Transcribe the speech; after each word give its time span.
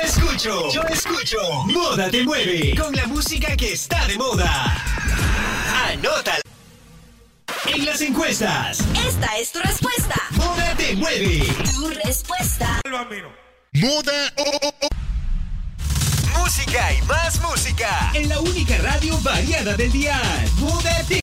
Yo 0.00 0.06
escucho, 0.06 0.72
yo 0.72 0.82
escucho. 0.84 1.38
Moda 1.66 2.10
Te 2.10 2.24
Mueve 2.24 2.74
con 2.74 2.94
la 2.94 3.06
música 3.06 3.54
que 3.54 3.74
está 3.74 4.06
de 4.06 4.16
moda. 4.16 4.82
Anótala. 5.88 6.40
En 7.66 7.84
las 7.84 8.00
encuestas, 8.00 8.80
Esta 9.06 9.38
es 9.38 9.52
tu 9.52 9.58
respuesta. 9.58 10.14
Moda 10.30 10.74
Te 10.76 10.96
Mueve. 10.96 11.46
Tu 11.74 11.88
respuesta. 12.04 12.80
Moda. 13.72 14.32
Música 16.38 16.94
y 16.94 17.02
más 17.02 17.38
música. 17.42 18.10
En 18.14 18.30
la 18.30 18.40
única 18.40 18.78
radio 18.78 19.18
variada 19.20 19.76
del 19.76 19.92
dial. 19.92 20.48
Moda 20.56 21.02
Te 21.08 21.20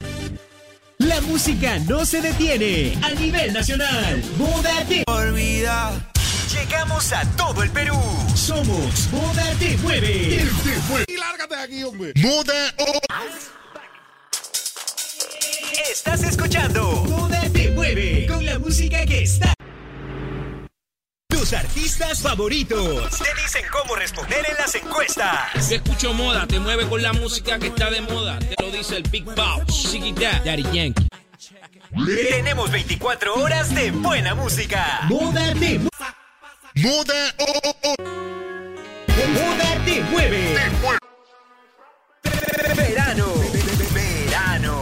La 0.99 1.19
música 1.21 1.80
no 1.80 2.05
se 2.05 2.21
detiene 2.21 2.95
a 3.02 3.09
nivel 3.11 3.53
nacional. 3.53 4.23
Moda 4.38 4.85
Te 4.88 5.03
Olvida. 5.07 6.11
Llegamos 6.52 7.12
a 7.13 7.23
todo 7.36 7.63
el 7.63 7.70
Perú. 7.72 7.98
Somos 8.36 9.08
Moda 9.12 9.54
Te 9.59 9.77
Mueve. 9.77 10.45
Y 11.08 11.17
lárgate 11.17 11.55
de 11.55 11.62
aquí, 11.62 11.84
hombre. 11.84 12.13
Moda. 12.16 12.73
Estás 15.91 16.23
escuchando 16.23 16.84
Moda 17.08 17.42
Te 17.52 17.72
Mueve 17.72 18.28
con 18.28 18.45
la 18.45 18.59
música 18.59 19.06
que 19.06 19.23
está. 19.23 19.53
Tus 21.30 21.53
artistas 21.53 22.22
favoritos 22.22 23.19
te 23.19 23.41
dicen 23.41 23.64
cómo 23.72 23.95
responder 23.95 24.45
en 24.50 24.56
las 24.58 24.75
encuestas. 24.75 25.69
Yo 25.69 25.75
escucho 25.75 26.14
moda, 26.14 26.45
te 26.47 26.59
mueve 26.59 26.88
con 26.88 27.02
la 27.02 27.14
música 27.14 27.58
que 27.59 27.67
está 27.67 27.89
de 27.89 28.02
moda. 28.02 28.39
Te 28.39 28.56
lo 28.62 28.72
dice 28.72 28.97
el 28.97 29.03
Big 29.03 29.23
Boss, 29.23 29.91
Chiquita, 29.91 30.41
Daddy 30.44 30.64
Yankee. 30.73 31.08
Tenemos 31.95 32.69
24 32.71 33.35
horas 33.35 33.73
de 33.73 33.91
buena 33.91 34.35
música. 34.35 35.02
Moda 35.07 35.53
Te 35.53 35.80
Mueve. 35.80 35.89
Moda. 36.75 37.33
Moda 39.33 39.85
Te 39.85 40.02
Mueve. 40.11 40.55
Verano. 42.75 43.33
Verano. 43.94 44.81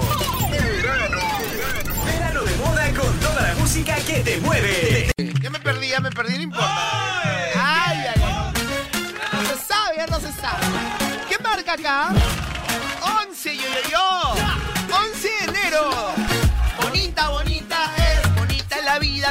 Verano 2.06 2.42
de 2.44 2.56
moda 2.56 2.90
con 3.00 3.20
toda 3.20 3.42
la 3.42 3.56
música 3.56 3.96
que 3.98 4.20
te 4.22 4.40
mueve. 4.42 5.12
Ya 5.42 5.50
me 5.50 5.60
perdí, 5.60 5.90
ya 5.90 6.00
me 6.00 6.12
perdí, 6.12 6.38
no 6.38 6.44
importa. 6.44 7.52
Ay, 7.56 7.98
ay, 7.98 8.22
ay. 8.24 8.54
No 9.32 9.42
se 9.50 9.66
sabe, 9.66 9.98
ya 9.98 10.08
no 10.08 10.20
se 10.20 10.32
sabe. 10.34 10.66
¿Qué 11.30 11.38
marca 11.44 11.74
acá? 11.74 12.10
11, 13.30 13.56
yo, 13.56 13.64
yo, 13.64 13.90
yo. 13.92 14.36
11 14.96 15.28
de 15.28 15.60
enero. 15.60 16.25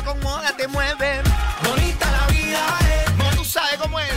Con 0.05 0.21
moda 0.21 0.55
te 0.57 0.69
mueve. 0.69 1.23
Bonita 1.63 2.11
la 2.11 2.27
vida 2.29 2.79
es. 2.81 3.37
Tú 3.37 3.45
sabes 3.45 3.77
cómo 3.81 3.99
es. 3.99 4.11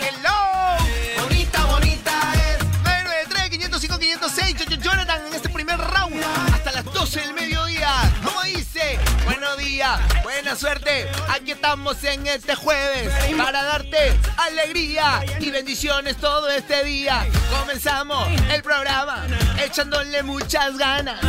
Hello. 0.00 1.22
Bonita, 1.22 1.64
bonita 1.66 2.12
es. 2.34 2.58
993 2.82 3.50
505 3.50 3.98
506 3.98 4.56
Yo, 4.56 4.64
yo, 4.64 4.76
Jonathan 4.82 5.26
en 5.26 5.34
este 5.34 5.48
primer 5.50 5.78
round. 5.78 6.22
Hasta 6.52 6.72
las 6.72 6.84
12 6.84 7.20
del 7.20 7.34
mediodía. 7.34 7.90
¿Cómo 8.24 8.42
dice? 8.42 8.98
Buenos 9.24 9.58
días, 9.58 10.00
buena 10.22 10.56
suerte. 10.56 11.08
Aquí 11.28 11.52
estamos 11.52 12.02
en 12.04 12.26
este 12.26 12.54
jueves 12.54 13.12
para 13.36 13.62
darte 13.62 14.18
alegría 14.36 15.24
y 15.40 15.50
bendiciones 15.50 16.16
todo 16.16 16.48
este 16.50 16.84
día. 16.84 17.26
Comenzamos 17.58 18.28
el 18.50 18.62
programa 18.62 19.26
echándole 19.58 20.22
muchas 20.22 20.76
ganas. 20.78 21.20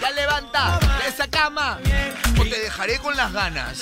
Ya 0.00 0.10
levanta 0.10 0.78
de 1.02 1.08
esa 1.08 1.26
cama 1.28 1.78
o 2.44 2.48
te 2.48 2.60
dejaré 2.60 2.98
con 2.98 3.16
las 3.16 3.32
ganas. 3.32 3.78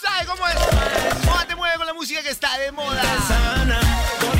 Sabes 0.00 0.26
cómo 0.26 0.46
es. 0.48 0.54
Moda 1.24 1.46
te 1.46 1.56
mueve 1.56 1.76
con 1.76 1.86
la 1.86 1.94
música 1.94 2.22
que 2.22 2.30
está 2.30 2.58
de 2.58 2.72
moda. 2.72 3.02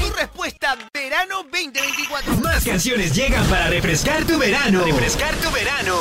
Tu 0.02 0.12
respuesta, 0.12 0.76
verano 0.92 1.42
2024. 1.44 2.34
Más 2.36 2.64
canciones 2.64 3.14
llegan 3.14 3.44
para 3.46 3.68
refrescar 3.68 4.24
tu 4.24 4.38
verano. 4.38 4.84
Refrescar 4.84 5.34
tu 5.36 5.50
verano. 5.50 5.96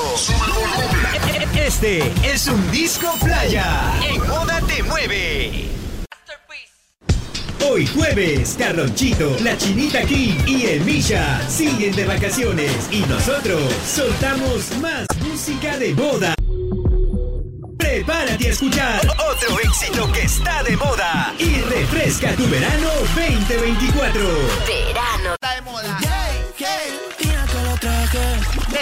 Este 1.55 2.13
es 2.23 2.47
un 2.47 2.71
disco 2.71 3.11
playa. 3.23 3.93
En 4.07 4.27
Moda 4.27 4.61
Te 4.61 4.83
Mueve. 4.83 5.74
Hoy 7.67 7.87
jueves, 7.87 8.55
Carlonchito, 8.57 9.35
la 9.43 9.57
Chinita 9.57 10.03
King 10.03 10.35
y 10.45 10.65
el 10.67 10.81
Misha 10.81 11.41
siguen 11.49 11.95
de 11.95 12.05
vacaciones 12.05 12.71
y 12.91 12.99
nosotros 13.01 13.61
soltamos 13.83 14.77
más 14.81 15.07
música 15.21 15.77
de 15.77 15.95
moda. 15.95 16.35
Prepárate 17.77 18.47
a 18.47 18.51
escuchar 18.51 19.01
otro 19.07 19.59
éxito 19.59 20.11
que 20.11 20.21
está 20.21 20.61
de 20.63 20.77
moda 20.77 21.33
y 21.39 21.55
refresca 21.61 22.35
tu 22.35 22.47
verano 22.47 22.89
2024. 23.15 24.21
Verano. 24.67 25.33
Está 25.33 25.55
de 25.55 25.61
moda. 25.63 25.99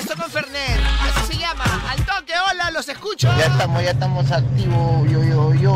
Esto 0.03 0.15
con 0.21 0.29
Fernet. 0.29 0.81
Eso 1.15 1.31
se 1.31 1.37
llama. 1.39 1.63
Al 1.89 1.97
toque, 2.05 2.33
hola, 2.51 2.71
los 2.71 2.89
escucho. 2.89 3.29
Ya 3.37 3.45
estamos, 3.45 3.81
ya 3.81 3.91
estamos 3.91 4.29
activos, 4.29 5.09
yo, 5.09 5.23
yo, 5.23 5.53
yo, 5.53 5.71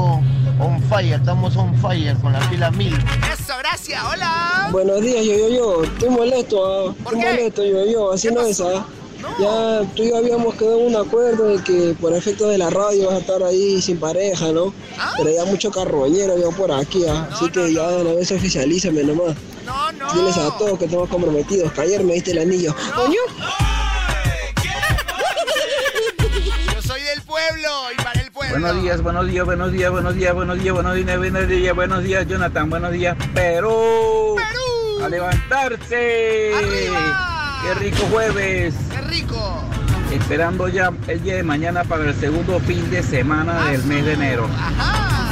on 0.59 0.83
fire, 0.89 1.13
estamos 1.13 1.55
on 1.55 1.73
fire 1.81 2.13
con 2.17 2.33
la 2.33 2.39
pila 2.49 2.69
mil. 2.71 2.93
Eso, 2.93 3.53
gracias, 3.59 4.03
hola. 4.03 4.67
Buenos 4.69 4.99
días, 4.99 5.23
yo, 5.23 5.33
yo, 5.33 5.49
yo. 5.49 5.83
Estoy 5.85 6.09
molesto, 6.09 6.57
ah. 6.65 6.93
¿Por 7.05 7.13
Estoy 7.13 7.19
qué? 7.21 7.37
molesto, 7.37 7.63
yo, 7.63 7.85
yo. 7.85 8.11
Así 8.11 8.27
¿Qué 8.27 8.33
no 8.33 8.41
es, 8.41 8.59
ah. 8.59 8.85
Ya 9.39 9.89
tú 9.95 10.03
y 10.03 10.09
yo 10.09 10.17
habíamos 10.17 10.55
quedado 10.55 10.81
en 10.81 10.87
un 10.87 10.95
acuerdo 10.97 11.45
de 11.47 11.63
que 11.63 11.95
por 12.01 12.11
efecto 12.11 12.49
de 12.49 12.57
la 12.57 12.69
radio 12.69 13.07
vas 13.07 13.15
a 13.15 13.19
estar 13.19 13.41
ahí 13.43 13.81
sin 13.81 13.97
pareja, 13.97 14.51
¿no? 14.51 14.73
¿Ah? 14.99 15.13
Pero 15.17 15.31
ya 15.31 15.45
mucho 15.45 15.71
carroñero 15.71 16.37
yo 16.37 16.51
por 16.51 16.73
aquí, 16.73 17.05
ah. 17.07 17.29
Así 17.31 17.49
que 17.49 17.73
ya 17.73 17.87
de 17.87 18.01
una 18.01 18.13
vez 18.13 18.29
oficialízame 18.29 19.05
nomás. 19.05 19.37
No, 19.65 19.89
no. 19.93 20.13
Diles 20.13 20.35
a 20.35 20.57
todos 20.57 20.77
que 20.77 20.85
estamos 20.85 21.07
comprometidos, 21.07 21.71
que 21.71 21.79
ayer 21.79 22.03
me 22.03 22.15
diste 22.15 22.31
el 22.31 22.39
anillo. 22.39 22.75
Coño. 22.93 23.21
Pueblo 27.49 27.69
y 27.93 28.03
para 28.03 28.21
el 28.21 28.31
pueblo. 28.31 28.59
Buenos 28.59 28.81
días, 28.81 29.01
buenos 29.01 29.27
días, 29.27 29.45
buenos 29.45 29.71
días, 29.71 29.91
buenos 29.91 30.15
días, 30.15 30.33
buenos 30.33 30.57
días, 30.57 30.73
buenos 30.73 30.95
días, 30.95 31.17
buenos 31.17 31.47
días, 31.47 31.75
buenos 31.75 32.03
días, 32.03 32.27
Jonathan, 32.27 32.69
buenos 32.69 32.91
días, 32.91 33.17
Perú. 33.33 34.35
¡Perú! 34.35 35.03
A 35.03 35.09
levantarse. 35.09 36.51
¡Arriba! 36.55 37.61
Qué 37.63 37.73
rico 37.75 38.03
jueves. 38.11 38.75
¡Qué 38.91 39.01
rico! 39.01 39.63
Esperando 40.11 40.67
ya 40.67 40.91
el 41.07 41.21
día 41.21 41.35
de 41.35 41.43
mañana 41.43 41.83
para 41.83 42.05
el 42.05 42.15
segundo 42.15 42.59
fin 42.61 42.89
de 42.89 43.03
semana 43.03 43.69
del 43.69 43.83
mes 43.83 44.05
de 44.05 44.13
enero. 44.13 44.49
¡Ajá! 44.57 45.26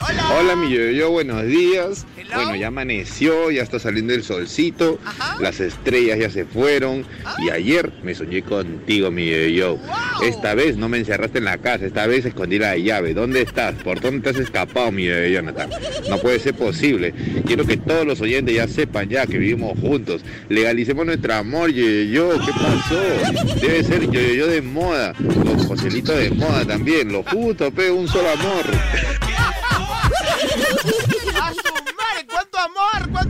Hola. 0.00 0.34
Hola 0.38 0.56
mi 0.56 0.70
yo, 0.70 1.10
buenos 1.10 1.44
días. 1.46 2.06
Hello. 2.16 2.34
Bueno, 2.34 2.56
ya 2.56 2.68
amaneció, 2.68 3.50
ya 3.50 3.62
está 3.62 3.78
saliendo 3.78 4.14
el 4.14 4.22
solcito, 4.24 4.98
Ajá. 5.04 5.36
las 5.40 5.60
estrellas 5.60 6.18
ya 6.18 6.30
se 6.30 6.44
fueron 6.44 7.04
y 7.38 7.50
ayer 7.50 7.92
me 8.02 8.14
soñé 8.14 8.42
contigo 8.42 9.10
mi 9.10 9.30
yo. 9.54 9.76
Wow. 9.76 10.22
Esta 10.24 10.54
vez 10.54 10.76
no 10.76 10.88
me 10.88 10.98
encerraste 10.98 11.38
en 11.38 11.44
la 11.44 11.58
casa, 11.58 11.86
esta 11.86 12.06
vez 12.06 12.24
escondí 12.24 12.58
la 12.58 12.76
llave. 12.76 13.14
¿Dónde 13.14 13.42
estás? 13.42 13.74
¿Por 13.82 14.00
dónde 14.00 14.20
te 14.20 14.30
has 14.30 14.44
escapado 14.44 14.90
mi 14.92 15.06
Jonathan? 15.06 15.70
No 16.08 16.18
puede 16.18 16.38
ser 16.38 16.54
posible. 16.54 17.12
Quiero 17.46 17.66
que 17.66 17.76
todos 17.76 18.06
los 18.06 18.20
oyentes 18.20 18.54
ya 18.54 18.68
sepan 18.68 19.08
ya 19.08 19.26
que 19.26 19.38
vivimos 19.38 19.78
juntos. 19.78 20.22
Legalicemos 20.48 21.04
nuestro 21.06 21.34
amor, 21.34 21.70
yo, 21.70 21.84
yo. 21.86 22.30
¿Qué 22.44 22.52
pasó? 22.52 23.60
Debe 23.60 23.84
ser 23.84 24.10
yo, 24.10 24.20
yo 24.20 24.46
de 24.46 24.62
moda, 24.62 25.14
los 25.18 25.66
Joselitos 25.66 26.16
de 26.16 26.30
moda 26.30 26.64
también, 26.64 27.12
lo 27.12 27.22
justo, 27.24 27.70
pe, 27.70 27.90
un 27.90 28.08
solo 28.08 28.30
amor. 28.30 28.64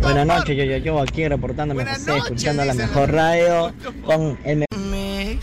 Buenas 0.00 0.26
noches, 0.26 0.56
yo, 0.56 0.64
yo, 0.64 0.76
yo 0.78 1.00
aquí 1.00 1.26
reportándome 1.28 1.82
Buenas 1.82 1.98
José, 2.00 2.10
noches, 2.10 2.24
escuchando 2.24 2.64
la 2.64 2.74
mejor 2.74 3.12
radio 3.12 3.74
con 4.04 4.38
el 4.44 4.64
me- 4.78 5.38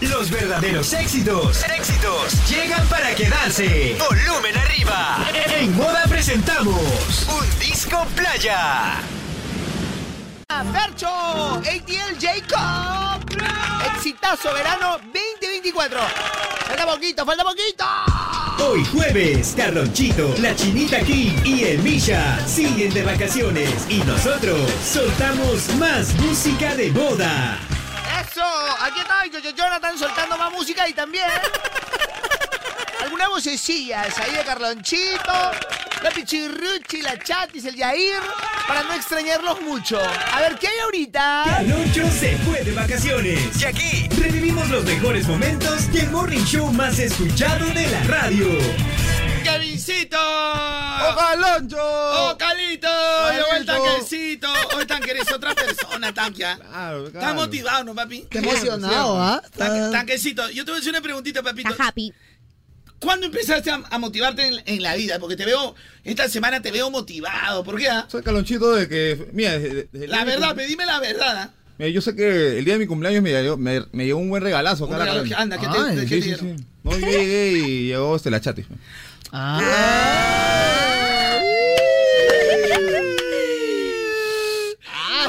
Los 0.00 0.30
verdaderos 0.30 0.92
éxitos. 0.92 1.64
Éxitos 1.64 2.50
llegan 2.50 2.86
para 2.88 3.14
quedarse. 3.14 3.96
Volumen 3.98 4.56
arriba. 4.56 5.26
En 5.58 5.76
Moda 5.76 6.02
presentamos 6.08 7.26
un 7.28 7.58
disco 7.58 8.04
playa. 8.14 9.00
Fercho, 10.72 11.08
ATL 11.08 12.16
Jacob. 12.20 13.22
Exitazo 13.96 14.52
verano 14.54 14.98
2024. 15.12 15.98
Falta 16.66 16.86
poquito, 16.86 17.24
falta 17.24 17.42
poquito. 17.42 17.84
Hoy 18.64 18.84
jueves, 18.84 19.54
Carlonchito, 19.56 20.34
la 20.38 20.54
Chinita 20.54 21.00
King 21.00 21.32
y 21.44 21.64
el 21.64 22.00
siguen 22.46 22.94
de 22.94 23.02
vacaciones 23.02 23.86
y 23.90 23.98
nosotros 24.04 24.70
soltamos 24.84 25.68
más 25.80 26.14
música 26.14 26.74
de 26.76 26.92
boda. 26.92 27.58
Eso, 28.20 28.44
aquí 28.80 29.00
está 29.00 29.26
yo, 29.26 29.40
yo, 29.40 29.50
Jonathan 29.50 29.98
soltando 29.98 30.38
más 30.38 30.52
música 30.52 30.88
y 30.88 30.92
también 30.92 31.26
algunas 33.02 33.28
vocecillas 33.30 34.16
ahí 34.18 34.32
de 34.32 34.44
Carlonchito, 34.44 35.50
la 36.02 36.10
Pichirruchi, 36.10 37.02
la 37.02 37.18
Chatis, 37.18 37.64
el 37.64 37.76
Yair, 37.76 38.20
para 38.66 38.82
no 38.82 38.92
extrañarlos 38.94 39.60
mucho. 39.62 39.98
A 40.00 40.40
ver, 40.40 40.56
¿qué 40.58 40.68
hay 40.68 40.78
ahorita? 40.84 41.42
Carloncho 41.46 42.10
se 42.10 42.36
fue 42.38 42.62
de 42.62 42.72
vacaciones 42.72 43.60
y 43.60 43.64
aquí 43.64 44.08
revivimos 44.20 44.68
los 44.70 44.84
mejores 44.84 45.26
momentos 45.28 45.92
del 45.92 46.10
morning 46.10 46.44
show 46.44 46.72
más 46.72 46.98
escuchado 46.98 47.66
de 47.66 47.86
la 47.88 48.02
radio. 48.04 48.46
¡Kevincito! 49.44 50.16
¡Oh, 50.20 51.16
Caloncho! 51.16 51.76
¡Oh, 51.80 52.36
Calito! 52.38 52.88
¡Llegó 53.32 53.52
el 53.56 53.66
tanquecito! 53.66 54.48
Hoy 54.76 54.86
tanque 54.86 55.10
eres 55.10 55.32
otra 55.32 55.52
persona, 55.54 56.14
tanque. 56.14 56.44
¿ah? 56.44 56.94
Estás 57.06 57.34
motivado, 57.34 57.82
¿no, 57.84 57.94
papi? 57.94 58.26
Qué 58.30 58.38
emocionado, 58.38 59.20
¿ah? 59.20 59.42
Tanque- 59.56 59.90
Tanquecito, 59.92 60.48
yo 60.50 60.64
te 60.64 60.70
voy 60.70 60.78
a 60.78 60.80
hacer 60.80 60.90
una 60.92 61.00
preguntita, 61.00 61.42
papito. 61.42 61.70
Está 61.70 61.88
happy. 61.88 62.12
¿Cuándo 63.02 63.26
empezaste 63.26 63.70
a, 63.70 63.82
a 63.90 63.98
motivarte 63.98 64.46
en, 64.46 64.62
en 64.64 64.82
la 64.82 64.94
vida? 64.94 65.18
Porque 65.18 65.36
te 65.36 65.44
veo, 65.44 65.74
esta 66.04 66.28
semana 66.28 66.62
te 66.62 66.70
veo 66.70 66.90
motivado. 66.90 67.64
¿Por 67.64 67.76
qué? 67.78 67.88
ah? 67.88 68.06
Soy 68.08 68.22
calonchito 68.22 68.72
de 68.72 68.88
que. 68.88 69.28
Mira, 69.32 69.52
La 69.52 69.58
día 69.58 69.84
de 69.92 70.06
mi 70.08 70.24
verdad, 70.24 70.48
cum- 70.48 70.56
pedime 70.56 70.86
la 70.86 71.00
verdad. 71.00 71.36
¿ah? 71.38 71.50
Mira, 71.78 71.90
yo 71.90 72.00
sé 72.00 72.14
que 72.14 72.58
el 72.58 72.64
día 72.64 72.74
de 72.74 72.80
mi 72.80 72.86
cumpleaños 72.86 73.22
me 73.22 73.30
llegó, 73.30 73.56
me, 73.56 73.82
me 73.92 74.04
llegó 74.06 74.20
un 74.20 74.28
buen 74.30 74.42
regalazo. 74.42 74.86
Un 74.86 74.92
la 74.92 74.98
regalo 75.04 75.24
anda, 75.36 75.58
¿qué 75.58 75.66
te- 75.66 75.78
Ay, 75.78 75.96
qué 76.06 76.16
te 76.16 76.22
sí, 76.22 76.22
sí, 76.22 76.34
sí. 76.38 76.56
No, 76.84 76.92
llegué 76.96 77.52
y 77.52 77.86
llegó 77.88 78.14
este 78.16 78.30
la 78.30 78.40
chatis. 78.40 78.66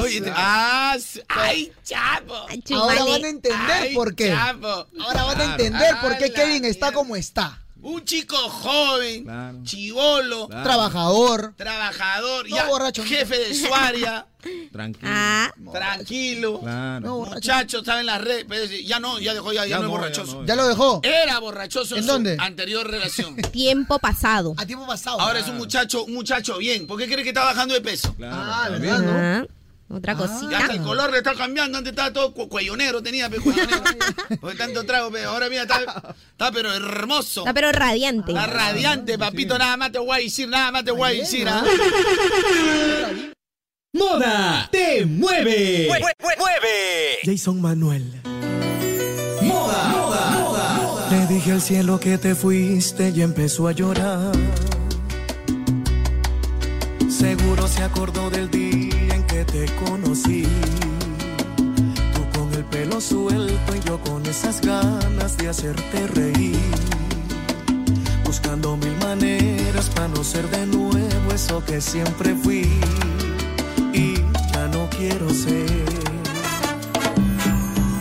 Oye, 0.00 0.20
te- 0.20 0.32
ah, 0.34 0.96
su- 1.00 1.20
¡Ay, 1.28 1.72
chapo! 1.84 2.34
Ahora 2.74 3.04
van 3.04 3.24
a 3.24 3.28
entender 3.28 3.70
Ay, 3.70 3.94
por 3.94 4.14
qué. 4.14 4.28
chapo. 4.28 4.86
Ahora 5.00 5.24
van 5.24 5.40
a 5.40 5.44
entender 5.44 5.94
por 6.02 6.18
qué 6.18 6.26
Ah, 6.26 6.32
Kevin 6.34 6.64
está 6.64 6.92
como 6.92 7.14
está. 7.16 7.60
Un 7.86 8.02
chico 8.06 8.34
joven, 8.36 9.62
chivolo, 9.64 10.48
Trabajador. 10.48 11.52
trabajador, 11.56 12.48
No 12.48 12.56
ya, 12.56 12.64
borracho. 12.66 13.04
jefe 13.04 13.38
de 13.38 13.54
su 13.54 13.72
área, 13.74 14.26
Tranquilo. 14.72 15.10
Ah. 15.12 15.52
tranquilo, 15.70 16.60
Claro. 16.60 17.26
muchacho, 17.26 17.78
estaba 17.80 18.00
en 18.00 18.06
las 18.06 18.22
redes, 18.22 18.46
pero 18.48 18.64
ya 18.64 18.98
no, 19.00 19.18
ya 19.18 19.34
dejó, 19.34 19.52
ya, 19.52 19.66
ya 19.66 19.68
Ya 19.68 19.76
no 19.78 19.82
es 19.82 19.88
no, 19.88 19.88
ya 19.94 19.98
borrachoso. 20.00 20.40
no, 20.40 20.46
¿Ya 20.46 20.56
lo 20.56 20.66
dejó? 20.68 21.00
Era 21.02 21.38
borrachoso 21.40 21.94
en, 21.94 21.98
¿En 22.00 22.06
su 22.06 22.12
dónde? 22.12 22.36
anterior 22.40 22.90
relación. 22.90 23.36
Tiempo 23.52 23.98
pasado. 23.98 24.54
A 24.56 24.64
tiempo 24.64 24.86
pasado. 24.86 25.20
Ahora 25.20 25.40
es 25.40 25.48
un 25.48 25.58
muchacho, 25.58 26.04
un 26.04 26.14
muchacho 26.14 26.56
bien. 26.56 26.86
¿Por 26.86 26.98
qué 26.98 27.04
cree 27.06 27.22
que 27.22 27.30
está 27.30 27.44
bajando 27.44 27.74
de 27.74 27.82
peso? 27.82 28.14
Ah, 28.22 28.68
¿verdad, 28.70 28.98
no? 29.42 29.46
Ah, 29.90 29.94
Otra 29.96 30.12
Ya 30.14 30.18
cosita. 30.18 30.58
hasta 30.58 30.72
el 30.74 30.82
color 30.82 31.10
le 31.12 31.18
está 31.18 31.34
cambiando. 31.34 31.76
Antes 31.78 31.92
estaba 31.92 32.12
todo 32.12 32.32
cu- 32.32 32.48
cuellonero, 32.48 33.02
tenía 33.02 33.28
pe, 33.28 33.36
cuellonero. 33.38 33.82
Porque 34.40 34.56
tanto 34.56 34.84
trago, 34.84 35.10
pe. 35.10 35.24
ahora 35.24 35.48
mira, 35.48 35.62
está, 35.62 36.14
está 36.32 36.50
pero 36.52 36.72
hermoso. 36.72 37.40
Está 37.42 37.52
pero 37.52 37.70
radiante. 37.70 38.32
Está 38.32 38.46
radiante, 38.46 39.18
papito. 39.18 39.58
Nada 39.58 39.76
más 39.76 39.92
te 39.92 39.98
voy 39.98 40.16
a 40.18 40.22
decir, 40.22 40.48
nada 40.48 40.70
más 40.72 40.84
te 40.84 40.90
voy 40.90 41.10
a 41.10 41.12
decir. 41.20 41.46
¿ah? 41.48 41.62
Moda 43.92 44.68
te 44.72 45.04
mueve. 45.06 45.86
¡Mueve! 45.86 47.18
Jason 47.24 47.60
Manuel. 47.60 48.20
Moda, 49.42 49.84
moda, 49.88 50.30
moda. 50.82 51.08
Le 51.10 51.26
dije 51.32 51.52
al 51.52 51.60
cielo 51.62 52.00
que 52.00 52.18
te 52.18 52.34
fuiste 52.34 53.10
y 53.10 53.22
empezó 53.22 53.68
a 53.68 53.72
llorar. 53.72 54.32
Seguro 57.08 57.68
se 57.68 57.82
acordó 57.82 58.30
del 58.30 58.50
día 58.50 58.83
te 59.44 59.66
conocí. 59.84 60.44
Tú 62.14 62.38
con 62.38 62.52
el 62.54 62.64
pelo 62.64 63.00
suelto 63.00 63.74
y 63.74 63.80
yo 63.80 64.00
con 64.00 64.24
esas 64.26 64.60
ganas 64.60 65.36
de 65.36 65.48
hacerte 65.48 66.06
reír. 66.08 66.58
Buscando 68.24 68.76
mil 68.76 68.96
maneras 68.98 69.90
para 69.90 70.08
no 70.08 70.24
ser 70.24 70.48
de 70.50 70.66
nuevo 70.66 71.32
eso 71.34 71.64
que 71.64 71.80
siempre 71.80 72.34
fui. 72.34 72.68
Y 73.92 74.14
ya 74.52 74.68
no 74.68 74.88
quiero 74.90 75.30
ser. 75.30 75.84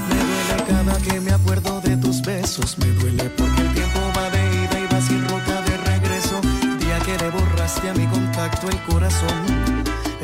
Me 0.09 0.19
duele 0.29 0.63
cada 0.67 0.97
que 0.97 1.19
me 1.21 1.31
acuerdo 1.31 1.81
de 1.81 1.97
tus 1.97 2.21
besos. 2.21 2.77
Me 2.77 2.87
duele 2.87 3.29
porque 3.37 3.61
el 3.61 3.73
tiempo 3.73 3.99
va 4.17 4.29
de 4.29 4.43
ida 4.63 4.79
y 4.79 4.93
va 4.93 5.01
sin 5.01 5.21
ruta 5.27 5.61
de 5.61 5.77
regreso. 5.77 6.41
Día 6.79 6.99
que 6.99 7.17
le 7.17 7.29
borraste 7.29 7.89
a 7.89 7.93
mi 7.93 8.05
contacto 8.07 8.69
el 8.69 8.79
corazón. 8.83 9.72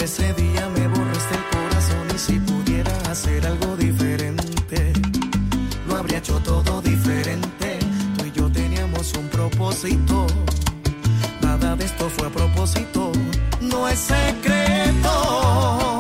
Ese 0.02 0.34
día 0.34 0.70
me 0.70 0.88
borraste 0.88 1.36
el 1.36 1.44
corazón 1.52 2.08
y 2.16 2.18
si 2.18 2.40
pudiera 2.40 2.92
hacer 3.12 3.46
algo 3.46 3.76
diferente, 3.76 4.94
lo 5.88 5.98
habría 5.98 6.20
hecho 6.20 6.40
todo 6.40 6.82
diferente. 6.82 7.80
Tú 8.18 8.26
y 8.26 8.32
yo 8.32 8.50
teníamos 8.50 9.14
un 9.18 9.28
propósito. 9.28 10.26
Nada 11.42 11.76
de 11.76 11.84
esto 11.84 12.10
fue 12.10 12.28
a 12.28 12.30
propósito. 12.30 13.12
No 13.60 13.90
es 13.90 14.00
secreto. 14.00 15.99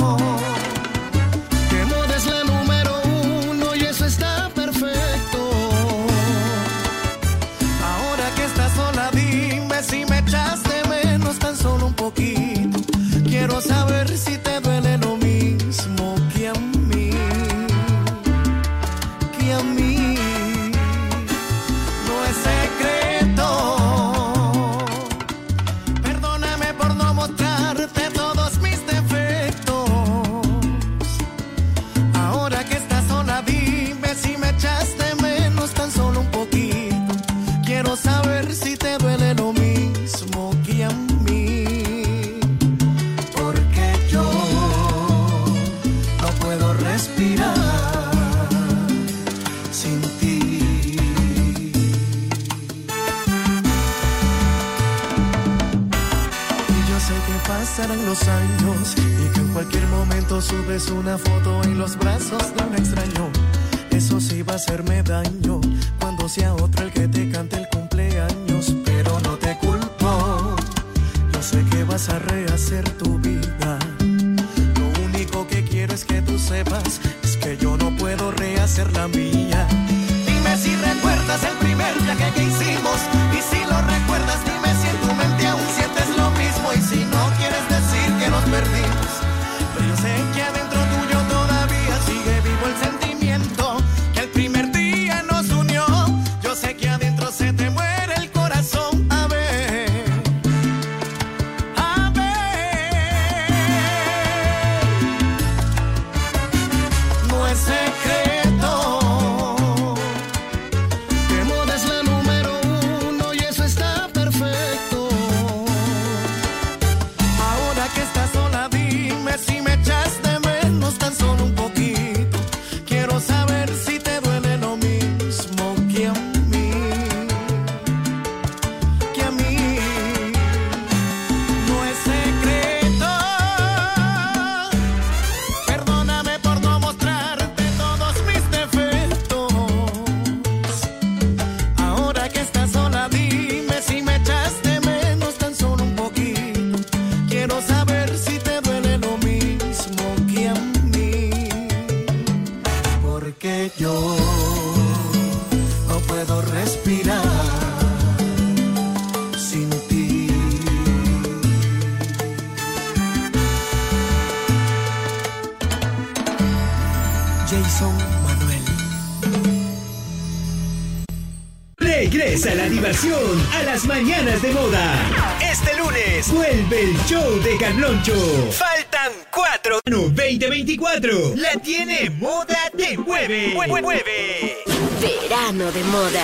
Regresa 171.99 172.55
la 172.55 172.69
diversión 172.69 173.19
a 173.53 173.63
las 173.63 173.83
mañanas 173.83 174.41
de 174.41 174.53
moda. 174.53 175.37
Este 175.41 175.77
lunes 175.77 176.31
vuelve 176.31 176.83
el 176.83 176.97
show 177.05 177.41
de 177.43 177.57
Carloncho. 177.57 178.13
Faltan 178.53 179.11
cuatro. 179.29 179.79
2024. 179.85 181.33
La 181.35 181.59
tiene 181.61 182.09
Moda 182.11 182.71
Te 182.77 182.97
Mueve. 182.97 183.53
Mue- 183.53 183.81
Mueve. 183.81 184.55
Verano 185.01 185.69
de 185.73 185.83
moda. 185.83 186.23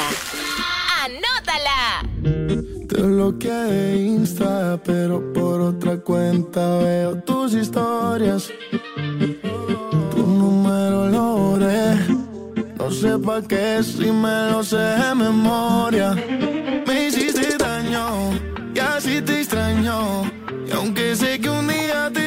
¡Anótala! 1.04 2.08
Te 2.88 3.02
bloqueé 3.02 3.52
de 3.52 3.98
Insta, 3.98 4.80
pero 4.82 5.34
por 5.34 5.60
otra 5.60 5.98
cuenta 5.98 6.78
veo 6.78 7.18
tus 7.24 7.54
historias. 7.54 8.50
Tu 10.16 10.26
número 10.26 11.10
lo 11.10 11.22
borré. 11.36 11.96
No 12.86 12.92
sé 12.92 13.18
pa' 13.18 13.42
qué 13.42 13.82
si 13.82 14.12
me 14.12 14.52
lo 14.52 14.64
sé 14.64 14.78
de 14.78 15.16
memoria. 15.16 16.14
Me 16.86 17.08
hiciste 17.08 17.58
daño 17.58 18.34
y 18.76 18.80
así 18.80 19.22
te 19.24 19.40
extraño. 19.40 20.22
Y 20.68 20.72
aunque 20.72 21.16
sé 21.16 21.40
que 21.40 21.50
un 21.50 21.68
día 21.68 22.12
te 22.14 22.25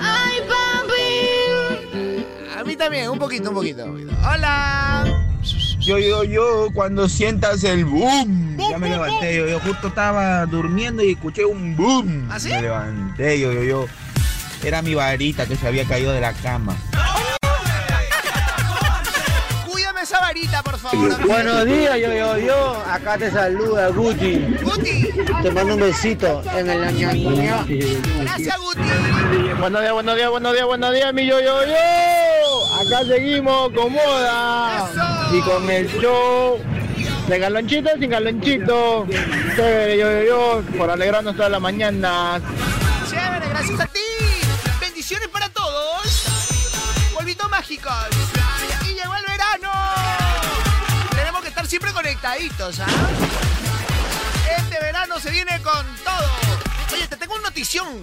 ¡Ay, 0.00 0.40
papi! 0.48 2.26
A 2.58 2.64
mí 2.64 2.76
también, 2.76 3.10
un 3.10 3.18
poquito, 3.18 3.50
un 3.50 3.54
poquito. 3.54 3.84
un 3.84 3.92
poquito. 3.92 4.12
¡Hola! 4.26 5.04
Yo, 5.78 5.98
yo, 5.98 6.24
yo, 6.24 6.68
cuando 6.74 7.08
sientas 7.08 7.62
el 7.64 7.84
boom. 7.84 8.56
Ya 8.70 8.78
me 8.78 8.88
levanté, 8.88 9.36
yo, 9.36 9.46
yo 9.46 9.60
justo 9.60 9.88
estaba 9.88 10.44
durmiendo 10.46 11.02
y 11.02 11.12
escuché 11.12 11.44
un 11.44 11.76
boom. 11.76 12.28
¿Ah, 12.30 12.40
sí? 12.40 12.48
Me 12.48 12.62
levanté, 12.62 13.38
yo, 13.38 13.52
yo, 13.52 13.62
yo. 13.62 13.86
Era 14.64 14.82
mi 14.82 14.94
varita 14.94 15.46
que 15.46 15.54
se 15.56 15.66
había 15.66 15.84
caído 15.84 16.12
de 16.12 16.20
la 16.20 16.32
cama. 16.32 16.74
Cuídame 19.70 20.00
esa 20.00 20.20
varita, 20.20 20.62
por 20.62 20.78
favor. 20.78 21.26
Buenos 21.26 21.64
días, 21.66 21.98
yo, 22.00 22.12
yo, 22.12 22.38
yo. 22.38 22.82
Acá 22.90 23.16
te 23.16 23.30
saluda 23.30 23.88
Guti. 23.88 24.56
Guti. 24.62 25.08
Te 25.42 25.50
mando 25.50 25.74
un 25.74 25.80
besito 25.80 26.42
en 26.56 26.70
el 26.70 26.84
año. 26.84 27.10
Gracias, 28.20 28.58
Guti. 28.58 28.80
Buenos 29.58 29.80
días, 29.80 29.92
buenos 29.92 30.16
días, 30.16 30.30
buenos 30.30 30.52
días, 30.52 30.66
buenos 30.66 30.94
días, 30.94 31.14
mi 31.14 31.26
yo, 31.26 31.40
yo, 31.40 31.64
yo. 31.66 32.74
Acá 32.80 33.04
seguimos 33.06 33.70
con 33.72 33.92
moda. 33.92 34.88
Y 35.32 35.40
con 35.42 35.70
el 35.70 35.88
show. 36.00 36.58
De 37.28 37.38
galonchito 37.38 37.90
sin 37.98 38.10
galonchito. 38.10 39.06
Chévere, 39.56 39.98
yo, 39.98 40.10
yo, 40.10 40.22
yo. 40.22 40.62
Por 40.78 40.90
alegrarnos 40.90 41.36
toda 41.36 41.48
la 41.48 41.60
mañana. 41.60 42.40
Chévere, 43.10 43.48
gracias 43.48 43.80
a 43.80 43.86
ti. 43.86 44.00
Bendiciones 44.80 45.28
para 45.28 45.48
todos. 45.48 46.26
Polvitos 47.14 47.50
mágicos. 47.50 47.92
Y 48.82 48.94
llegó 48.94 49.14
el 49.14 49.24
verano. 49.26 49.72
Tenemos 51.10 51.42
que 51.42 51.48
estar 51.48 51.66
siempre 51.66 51.92
conectaditos, 51.92 52.80
¿ah? 52.80 52.86
Verano 54.80 55.18
se 55.20 55.30
viene 55.30 55.60
con 55.62 55.86
todo. 56.04 56.30
Oye, 56.92 57.06
te 57.08 57.16
tengo 57.16 57.34
una 57.34 57.44
notición. 57.44 58.02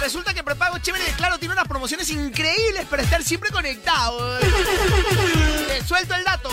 Resulta 0.00 0.32
que 0.34 0.42
Prepago 0.42 0.78
Chévere 0.78 1.04
de 1.04 1.12
Claro 1.12 1.38
tiene 1.38 1.54
unas 1.54 1.66
promociones 1.66 2.08
increíbles 2.10 2.86
para 2.86 3.02
estar 3.02 3.22
siempre 3.22 3.50
conectado. 3.50 4.38
Te 5.68 5.84
suelto 5.84 6.14
el 6.14 6.24
dato. 6.24 6.50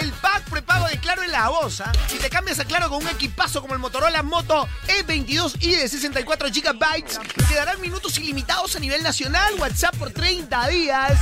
El 0.00 0.12
pack 0.12 0.48
prepago 0.50 0.86
de 0.86 0.98
Claro 0.98 1.22
en 1.22 1.32
la. 1.32 1.46
¿ah? 1.46 1.92
Si 2.08 2.18
te 2.18 2.30
cambias 2.30 2.58
a 2.60 2.64
Claro 2.64 2.88
con 2.88 3.02
un 3.02 3.08
equipazo 3.08 3.60
como 3.60 3.74
el 3.74 3.80
Motorola 3.80 4.22
Moto 4.22 4.68
E22i 4.86 5.76
de 5.76 5.88
64 5.88 6.48
GB, 6.48 7.04
te 7.48 7.54
darán 7.54 7.80
minutos 7.80 8.16
ilimitados 8.18 8.76
a 8.76 8.80
nivel 8.80 9.02
nacional, 9.02 9.54
WhatsApp 9.58 9.96
por 9.96 10.10
30 10.10 10.68
días 10.68 11.18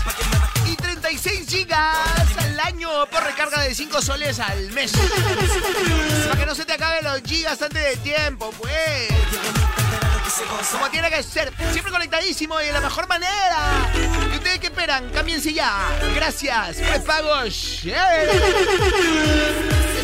y 0.67 0.77
36 0.77 1.47
GB 1.47 1.73
al 1.73 2.61
año 2.61 3.07
por 3.11 3.23
recarga 3.23 3.63
de 3.63 3.75
5 3.75 4.03
soles 4.03 4.41
al 4.41 4.71
mes. 4.73 4.93
Para 6.29 6.41
que 6.41 6.47
no 6.47 6.55
se 6.55 6.65
te 6.65 6.75
acaben 6.75 7.05
los 7.05 7.23
gigas 7.23 7.61
antes 7.63 7.83
de 7.83 7.97
tiempo, 7.99 8.51
pues. 8.59 9.86
Como 10.71 10.91
tiene 10.91 11.09
que 11.09 11.23
ser, 11.23 11.51
siempre 11.73 11.91
conectadísimo 11.91 12.61
y 12.61 12.67
de 12.67 12.73
la 12.73 12.83
mejor 12.83 13.09
manera. 13.09 13.91
¿Y 14.31 14.37
ustedes 14.37 14.59
qué 14.59 14.67
esperan? 14.67 15.09
Cámbiense 15.09 15.51
ya. 15.53 15.99
Gracias. 16.15 16.77
Prepago 16.77 17.47
Share. 17.47 18.29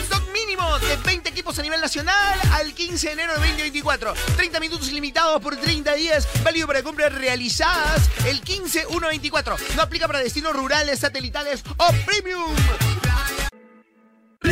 Stock 0.04 0.22
mínimo 0.32 0.78
de 0.78 0.96
20 0.96 1.28
equipos 1.28 1.58
a 1.58 1.62
nivel 1.62 1.82
nacional 1.82 2.40
al 2.52 2.72
15 2.72 3.08
de 3.08 3.12
enero 3.12 3.32
de 3.34 3.40
2024. 3.40 4.14
30 4.36 4.60
minutos 4.60 4.88
ilimitados 4.88 5.42
por 5.42 5.54
30 5.54 5.92
días. 5.94 6.26
Válido 6.42 6.66
para 6.66 6.82
compras 6.82 7.12
realizadas 7.12 8.08
el 8.24 8.42
15-1-24. 8.42 9.58
No 9.76 9.82
aplica 9.82 10.06
para 10.06 10.20
destinos 10.20 10.54
rurales, 10.54 10.98
satelitales 10.98 11.62
o 11.76 11.92
premium. 12.06 12.56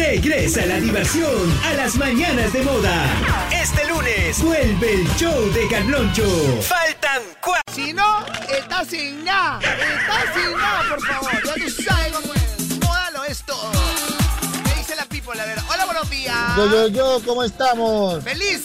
Regresa 0.01 0.65
la 0.65 0.81
diversión 0.81 1.61
a 1.63 1.75
las 1.75 1.95
mañanas 1.97 2.51
de 2.55 2.63
moda. 2.63 3.05
Este 3.53 3.87
lunes 3.87 4.43
vuelve 4.43 4.95
el 4.95 5.07
show 5.17 5.53
de 5.53 5.69
Carloncho. 5.69 6.25
Faltan 6.63 7.23
cuatro. 7.43 7.75
Si 7.75 7.93
no, 7.93 8.25
estás 8.49 8.89
sin 8.89 9.23
nada. 9.27 9.61
Estás 9.61 10.25
sin 10.35 10.57
nada, 10.57 10.85
por 10.89 11.07
favor. 11.07 11.31
Ya 11.45 11.53
tú 11.53 11.83
sabes 11.83 12.13
cómo 12.15 12.33
es. 12.33 12.81
Módalo 12.83 13.25
es 13.27 13.43
todo. 13.45 13.71
¿Qué 14.65 14.75
dice 14.79 14.97
la 14.97 15.05
people? 15.05 15.39
A 15.39 15.45
ver, 15.45 15.59
hola, 15.71 15.85
buenos 15.85 16.09
días. 16.09 16.57
Yo, 16.57 16.71
yo, 16.71 16.89
yo, 16.89 17.21
¿cómo 17.27 17.45
estamos? 17.45 18.25
¡Feliz! 18.25 18.63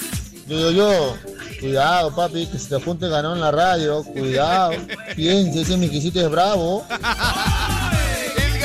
Yo, 0.47 0.57
yo, 0.57 0.71
yo. 0.71 1.17
Cuidado, 1.59 2.15
papi, 2.15 2.47
que 2.47 2.57
se 2.57 2.69
te 2.69 2.75
apunte 2.75 3.09
ganó 3.09 3.33
en 3.33 3.41
la 3.41 3.51
radio. 3.51 4.05
Cuidado. 4.05 4.71
Piensa, 5.17 5.59
ese 5.59 5.75
miquisito 5.75 6.21
es 6.21 6.29
bravo. 6.31 6.85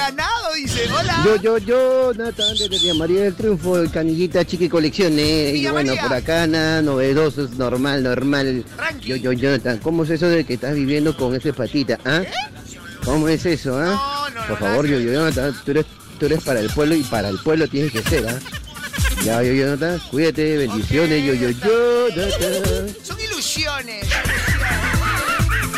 Ganado, 0.01 0.55
dice. 0.55 0.89
Hola. 0.91 1.23
Yo, 1.27 1.37
yo, 1.37 1.59
yo, 1.59 2.13
Nathan, 2.17 2.57
desde 2.57 2.95
María 2.95 3.25
del 3.25 3.35
Triunfo, 3.35 3.77
el 3.79 3.91
Canillita 3.91 4.47
Chiqui 4.47 4.67
Colecciones. 4.71 5.51
Y 5.51 5.53
Villa 5.53 5.73
bueno, 5.73 5.89
María. 5.95 6.09
por 6.09 6.17
acá 6.17 6.47
nada 6.47 6.81
novedoso, 6.81 7.45
es 7.45 7.51
normal, 7.59 8.03
normal. 8.03 8.65
Yo, 9.03 9.17
yo, 9.17 9.33
Jonathan, 9.33 9.77
¿cómo 9.77 10.05
es 10.05 10.11
eso 10.11 10.27
de 10.27 10.45
que 10.45 10.55
estás 10.55 10.75
viviendo 10.75 11.15
con 11.15 11.35
ese 11.35 11.53
patita, 11.53 11.99
ah? 12.07 12.23
¿Cómo 13.05 13.29
es 13.29 13.45
eso, 13.45 13.79
ah? 13.79 14.27
por 14.49 14.59
favor, 14.59 14.87
yo, 14.87 14.99
yo, 14.99 15.13
Jonathan, 15.13 15.55
tú 15.67 15.71
eres, 15.73 15.87
tú 16.19 16.27
eres 16.27 16.43
para 16.45 16.61
el 16.61 16.71
pueblo 16.71 16.95
y 16.95 17.03
para 17.03 17.29
el 17.29 17.39
pueblo 17.39 17.69
tienes 17.69 17.93
que 17.93 18.03
ser, 18.03 18.27
ah. 18.27 18.39
Ya, 19.23 19.43
yo, 19.43 19.53
Jonathan, 19.53 20.01
cuídate, 20.11 20.57
bendiciones, 20.57 21.25
yo, 21.27 21.35
yo, 21.35 21.51
yo, 21.51 22.09
Jonathan. 22.09 22.97
Son 23.03 23.21
ilusiones. 23.21 24.07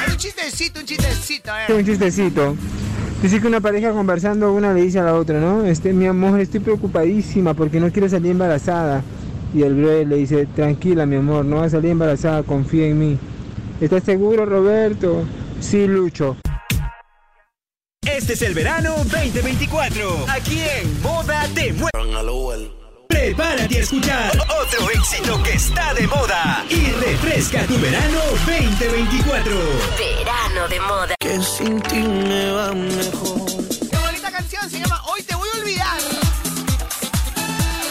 Un 0.08 0.16
chistecito, 0.16 0.78
un 0.78 0.86
chistecito, 0.86 1.50
Un 1.70 1.80
eh. 1.80 1.84
chistecito. 1.84 2.56
Dice 3.22 3.40
que 3.40 3.46
una 3.46 3.60
pareja 3.60 3.92
conversando, 3.92 4.52
una 4.52 4.74
le 4.74 4.82
dice 4.82 4.98
a 4.98 5.04
la 5.04 5.14
otra, 5.14 5.38
¿no? 5.38 5.64
Este, 5.64 5.92
mi 5.92 6.06
amor, 6.06 6.40
estoy 6.40 6.58
preocupadísima 6.58 7.54
porque 7.54 7.78
no 7.78 7.92
quiero 7.92 8.08
salir 8.08 8.32
embarazada. 8.32 9.04
Y 9.54 9.62
el 9.62 9.76
brother 9.76 10.08
le 10.08 10.16
dice, 10.16 10.46
tranquila, 10.46 11.06
mi 11.06 11.14
amor, 11.14 11.44
no 11.44 11.56
vas 11.56 11.66
a 11.68 11.76
salir 11.76 11.92
embarazada, 11.92 12.42
confía 12.42 12.88
en 12.88 12.98
mí. 12.98 13.18
¿Estás 13.80 14.02
seguro, 14.02 14.44
Roberto? 14.44 15.22
Sí, 15.60 15.86
Lucho. 15.86 16.36
Este 18.04 18.32
es 18.32 18.42
el 18.42 18.54
verano 18.54 18.96
2024. 18.96 20.26
Aquí 20.28 20.58
en 20.58 21.02
Moda 21.02 21.46
Te 21.54 21.72
Mueve. 21.74 22.81
Prepárate 23.12 23.76
a 23.76 23.80
escuchar 23.80 24.32
otro 24.58 24.90
éxito 24.90 25.42
que 25.42 25.52
está 25.52 25.92
de 25.92 26.06
moda 26.06 26.64
y 26.70 26.90
refresca 26.92 27.66
tu 27.66 27.78
verano 27.78 28.18
2024. 28.46 29.54
Verano 29.98 30.68
de 30.68 30.80
moda. 30.80 31.14
Que 31.20 31.38
sin 31.42 31.78
ti 31.82 31.98
me 31.98 32.50
va 32.50 32.72
mejor. 32.72 33.46
Qué 33.90 33.98
bonita 33.98 34.32
canción, 34.32 34.70
se 34.70 34.80
llama 34.80 35.02
Hoy 35.04 35.22
te 35.24 35.34
voy 35.34 35.46
a 35.54 35.58
olvidar. 35.58 36.00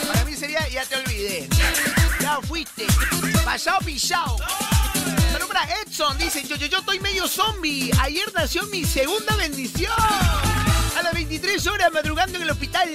Para 0.08 0.26
mí 0.26 0.34
sería 0.36 0.68
Ya 0.70 0.86
te 0.86 0.96
olvidé. 0.96 1.48
Ya 2.20 2.40
fuiste. 2.42 2.88
Pasado 3.46 3.78
pillado. 3.86 4.38
Saludos 5.32 5.56
Edson, 5.86 6.18
dice, 6.18 6.44
yo, 6.48 6.56
yo, 6.56 6.68
yo 6.68 6.78
estoy 6.80 7.00
medio 7.00 7.28
zombie. 7.28 7.92
Ayer 8.02 8.32
nació 8.34 8.64
mi 8.68 8.84
segunda 8.84 9.36
bendición. 9.36 9.92
A 10.98 11.02
las 11.04 11.14
23 11.14 11.68
horas 11.68 11.92
madrugando 11.92 12.38
en 12.38 12.44
el 12.44 12.50
hospital. 12.50 12.90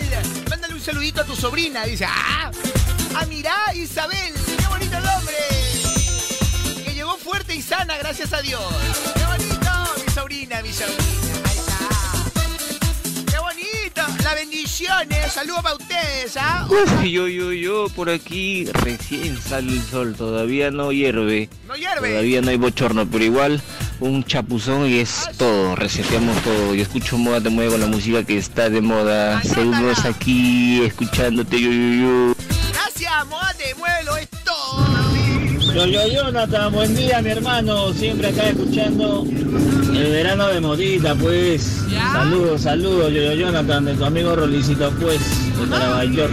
Mándale 0.49 0.75
un 0.75 0.81
saludito 0.81 1.21
a 1.21 1.25
tu 1.25 1.37
sobrina. 1.37 1.85
Dice, 1.85 2.07
ah, 2.07 2.51
a 3.17 3.27
mirá 3.27 3.75
Isabel. 3.75 4.35
Qué 4.59 4.67
bonito 4.67 4.97
el 4.97 5.07
hombre. 5.07 5.37
Que 6.85 6.95
llegó 6.95 7.17
fuerte 7.17 7.55
y 7.55 7.63
sana, 7.63 7.97
gracias 7.99 8.33
a 8.33 8.43
Dios. 8.43 8.63
Qué 9.15 9.25
bonito, 9.25 9.71
mi 10.05 10.13
sobrina, 10.13 10.63
mi 10.63 10.73
sobrina. 10.73 11.26
Bendiciones. 14.37 15.33
Saludos 15.33 15.63
para 15.63 15.77
ustedes, 15.77 16.37
¿ah? 16.37 16.69
Yo, 17.03 17.27
yo, 17.27 17.53
yo, 17.53 17.89
por 17.89 18.11
aquí 18.11 18.67
recién 18.67 19.41
sale 19.41 19.73
el 19.73 19.83
sol, 19.83 20.15
todavía 20.15 20.71
no 20.71 20.93
hierve. 20.93 21.49
No 21.67 21.75
hierve. 21.75 22.11
Todavía 22.11 22.43
no 22.43 22.51
hay 22.51 22.59
bochorno, 22.59 23.09
pero 23.11 23.25
igual 23.25 23.63
un 24.01 24.23
chapuzón 24.25 24.91
y 24.91 24.99
es 24.99 25.27
todo, 25.39 25.75
reseteamos 25.75 26.37
todo. 26.43 26.75
Yo 26.75 26.83
escucho 26.83 27.17
moda, 27.17 27.41
te 27.41 27.49
muevo 27.49 27.73
con 27.73 27.81
la 27.81 27.87
música 27.87 28.25
que 28.25 28.37
está 28.37 28.69
de 28.69 28.83
moda. 28.83 29.43
Saludos 29.43 30.05
aquí, 30.05 30.85
escuchándote, 30.85 31.59
yo, 31.59 31.71
yo, 31.73 32.35
yo. 32.35 32.46
Yo, 35.77 35.85
yo, 35.85 36.09
Jonathan, 36.09 36.73
buen 36.73 36.97
día, 36.97 37.21
mi 37.21 37.29
hermano. 37.29 37.93
Siempre 37.93 38.29
acá 38.29 38.49
escuchando 38.49 39.27
el 39.29 40.11
verano 40.11 40.47
de 40.49 40.59
modita, 40.59 41.15
pues. 41.15 41.83
Saludos, 42.13 42.63
saludos, 42.63 43.13
yo, 43.13 43.21
yo, 43.21 43.35
Jonathan, 43.35 43.85
de 43.85 43.93
tu 43.93 44.07
amigo 44.07 44.35
Rolicito, 44.35 44.91
pues, 44.93 45.21
de 45.55 45.69
Caraballo. 45.69 46.31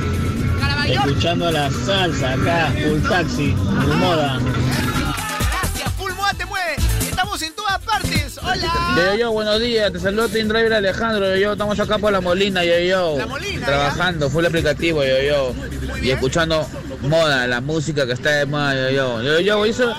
Escuchando 0.88 1.52
la 1.52 1.70
salsa 1.70 2.32
acá, 2.32 2.74
full 2.88 3.02
taxi, 3.10 3.52
full 3.52 3.96
moda. 3.98 4.40
Gracias, 4.40 5.92
full 5.98 6.14
moda 6.14 6.34
te 6.38 6.46
mueve. 6.46 6.76
Estamos 7.02 7.42
en 7.42 7.54
todas 7.54 7.80
partes. 7.80 8.40
Hola. 8.42 8.94
Yo, 8.96 9.18
yo, 9.18 9.32
buenos 9.34 9.60
días, 9.60 9.92
te 9.92 10.00
saludo 10.00 10.30
Team 10.30 10.48
Driver 10.48 10.74
Alejandro, 10.74 11.28
yo, 11.32 11.36
yo, 11.36 11.52
estamos 11.52 11.78
acá 11.78 11.98
por 11.98 12.14
La 12.14 12.22
Molina, 12.22 12.64
yo, 12.64 12.80
yo. 12.80 13.18
La 13.18 13.26
Molina, 13.26 13.66
Trabajando, 13.66 14.30
full 14.30 14.46
aplicativo, 14.46 15.04
yo, 15.04 15.22
yo. 15.22 15.54
Y 16.02 16.12
escuchando 16.12 16.66
moda, 17.04 17.48
la 17.48 17.62
música 17.62 18.06
que 18.06 18.14
está 18.14 18.32
de 18.32 18.46
moda, 18.46 18.92
yo, 18.92 19.22
yo. 19.22 19.40
Yo, 19.40 19.66
eso, 19.66 19.94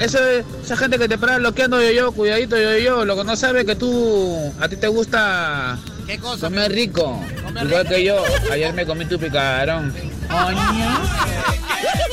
eso, 0.00 0.18
esa 0.62 0.76
gente 0.76 0.98
que 0.98 1.08
te 1.08 1.18
para 1.18 1.38
bloqueando, 1.38 1.80
yo, 1.82 1.90
yo, 1.90 2.12
cuidadito, 2.12 2.56
yo, 2.56 2.76
yo. 2.78 3.04
Lo 3.04 3.16
que 3.16 3.24
no 3.24 3.36
sabe 3.36 3.64
que 3.64 3.76
tú, 3.76 4.52
a 4.60 4.68
ti 4.68 4.76
te 4.76 4.88
gusta 4.88 5.78
¿Qué 6.06 6.18
cosa? 6.18 6.46
comer 6.48 6.72
rico. 6.72 7.20
Igual 7.62 7.88
que 7.88 8.04
yo, 8.04 8.22
ayer 8.52 8.72
me 8.74 8.84
comí 8.84 9.04
tu 9.06 9.18
picarón. 9.18 9.92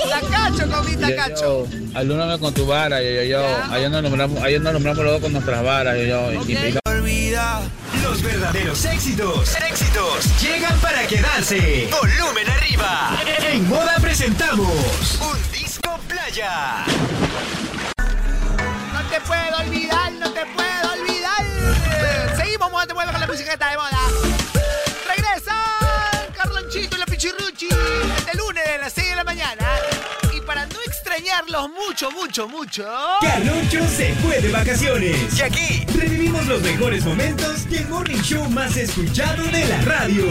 Tacacho, 0.10 0.70
comí 0.70 0.92
Yo, 0.94 1.00
tacacho. 1.00 1.68
yo, 1.68 1.98
alúmbrame 1.98 2.40
con 2.40 2.54
tu 2.54 2.66
vara, 2.66 3.02
yo, 3.02 3.10
yo, 3.10 3.24
yo. 3.24 3.42
Ayer 3.72 3.90
nos 3.90 4.04
nombramos, 4.04 4.42
ayer 4.44 4.62
nos 4.62 4.74
nombramos 4.74 5.04
luego 5.04 5.22
con 5.22 5.34
nuestras 5.34 5.64
varas, 5.64 5.96
yo, 5.98 6.04
yo. 6.32 6.34
Y 6.48 6.56
pica- 6.56 6.80
Olvida. 6.86 7.62
Los 8.04 8.22
verdaderos 8.22 8.84
éxitos. 8.86 9.56
Éxitos 9.70 10.42
llegan 10.42 10.78
para 10.80 11.06
quedarse. 11.08 11.88
Volumen 11.92 12.50
arriba. 12.50 13.12
En 13.52 13.68
Moda 13.70 13.96
presentamos 14.02 15.20
un 15.22 15.52
disco 15.52 15.98
playa. 16.08 16.84
No 18.94 19.02
te 19.10 19.22
puedo 19.22 19.58
olvidar, 19.68 20.12
no 20.14 20.32
te 20.32 20.42
puedo 20.56 20.71
te 22.88 22.94
mueve 22.94 23.12
con 23.12 23.22
la 23.22 23.28
música 23.28 23.50
que 23.50 23.54
está 23.54 23.70
de 23.70 23.78
moda. 23.78 24.00
Regresan 25.08 26.34
Carlonchito 26.36 26.96
y 26.96 27.00
la 27.00 27.06
Pichirruchi 27.06 27.68
este 28.18 28.38
lunes 28.38 28.64
a 28.68 28.78
las 28.80 28.94
6 28.94 29.10
de 29.10 29.16
la 29.16 29.24
mañana. 29.24 29.68
Y 30.34 30.42
para 30.42 30.66
no 30.66 30.76
extrañarlos 30.86 31.70
mucho, 31.70 32.10
mucho, 32.12 32.48
mucho. 32.48 32.86
Carloncho 33.22 33.88
se 33.88 34.14
fue 34.16 34.42
de 34.42 34.52
vacaciones. 34.52 35.38
Y 35.38 35.42
aquí 35.42 35.86
revivimos 35.96 36.46
los 36.48 36.62
mejores 36.62 37.06
momentos 37.06 37.70
del 37.70 37.88
morning 37.88 38.22
show 38.22 38.50
más 38.50 38.76
escuchado 38.76 39.44
de 39.44 39.66
la 39.66 39.82
radio. 39.82 40.26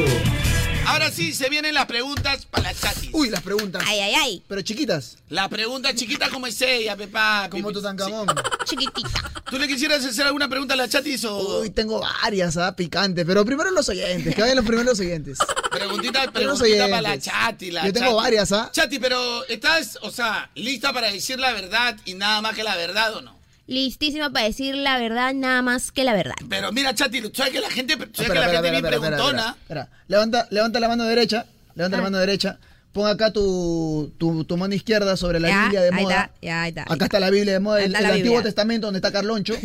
Ahora 0.87 1.11
sí, 1.11 1.33
se 1.33 1.49
vienen 1.49 1.75
las 1.75 1.87
preguntas 1.87 2.47
para 2.47 2.73
la 2.73 2.75
chatis. 2.75 3.11
Uy, 3.13 3.31
las 3.31 3.43
preguntas. 3.43 3.83
Ay, 3.87 4.01
ay, 4.01 4.15
ay. 4.15 4.43
Pero 4.49 4.61
chiquitas. 4.63 5.19
La 5.29 5.49
pregunta 5.49 5.95
chiquita 5.95 6.29
como 6.31 6.47
es 6.47 6.61
ella, 6.63 6.97
Pepa. 6.97 7.49
Como 7.51 7.71
Tutankamón. 7.73 8.27
Chiquitita. 8.65 9.31
¿Tú 9.49 9.59
le 9.59 9.67
quisieras 9.69 10.05
hacer 10.05 10.27
alguna 10.27 10.49
pregunta 10.49 10.75
a 10.75 10.77
la 10.77 10.89
chatis 10.89 11.25
o...? 11.25 11.61
Uy, 11.61 11.71
tengo 11.71 12.01
varias, 12.01 12.57
¿ah? 12.57 12.75
Picantes. 12.75 13.25
Pero 13.25 13.45
primero 13.45 13.71
los 13.71 13.89
oyentes. 13.89 14.35
Que 14.35 14.41
vayan 14.43 14.57
los 14.57 14.67
primeros 14.67 14.99
oyentes. 15.01 15.39
Preguntita, 15.71 16.31
preguntita 16.31 16.89
para 16.89 17.03
la 17.03 17.19
chati. 17.19 17.71
La 17.71 17.87
Yo 17.87 17.93
tengo 17.93 18.07
chati. 18.11 18.17
varias, 18.17 18.53
¿ah? 18.53 18.71
Chati, 18.73 18.99
pero 18.99 19.47
¿estás, 19.47 19.99
o 20.03 20.11
sea, 20.11 20.51
lista 20.55 20.93
para 20.93 21.11
decir 21.13 21.39
la 21.39 21.53
verdad 21.53 21.97
y 22.05 22.15
nada 22.15 22.41
más 22.41 22.55
que 22.55 22.65
la 22.65 22.77
verdad 22.77 23.15
o 23.17 23.21
no? 23.23 23.40
Listísima 23.71 24.31
para 24.31 24.47
decir 24.47 24.75
la 24.75 24.99
verdad, 24.99 25.33
nada 25.33 25.63
más 25.63 25.93
que 25.93 26.03
la 26.03 26.13
verdad. 26.13 26.35
Pero 26.49 26.73
mira, 26.73 26.93
Chati, 26.93 27.21
tú 27.23 27.31
sabes 27.33 27.53
que 27.53 27.61
la 27.61 27.71
gente, 27.71 27.95
tú 27.97 28.01
sabes 28.15 28.21
Espera, 28.31 28.35
que 28.35 28.35
la 28.35 28.45
espera, 28.47 28.63
gente 28.63 28.67
es 28.67 28.73
bien 28.73 28.85
espera, 28.85 29.17
espera, 29.17 29.57
preguntona. 29.57 29.89
Levanta, 30.09 30.49
levanta 30.51 30.81
la 30.81 30.89
mano 30.89 31.05
derecha. 31.05 31.47
Levanta 31.77 31.97
Ah. 31.97 32.01
la 32.01 32.03
mano 32.03 32.19
derecha. 32.19 32.59
Pon 32.93 33.07
acá 33.07 33.33
tu, 33.33 34.13
tu, 34.19 34.43
tu 34.45 34.57
mano 34.57 34.75
izquierda 34.75 35.17
sobre 35.17 35.39
la 35.39 35.49
Ya, 35.49 35.63
Biblia 35.63 35.81
de 35.83 35.89
ahí 35.95 36.03
moda. 36.03 36.15
está, 36.25 36.35
ya, 36.43 36.63
ahí 36.63 36.69
está. 36.71 36.83
Acá 36.93 37.05
está 37.05 37.21
la 37.21 37.31
Biblia 37.31 37.53
de 37.53 37.61
moda, 37.61 37.77
Ahí 37.79 37.85
el, 37.85 37.93
está 37.95 38.01
el 38.01 38.07
Antiguo 38.07 38.31
Biblia. 38.31 38.43
Testamento 38.43 38.87
donde 38.89 38.99
está 38.99 39.13
Carloncho. 39.13 39.55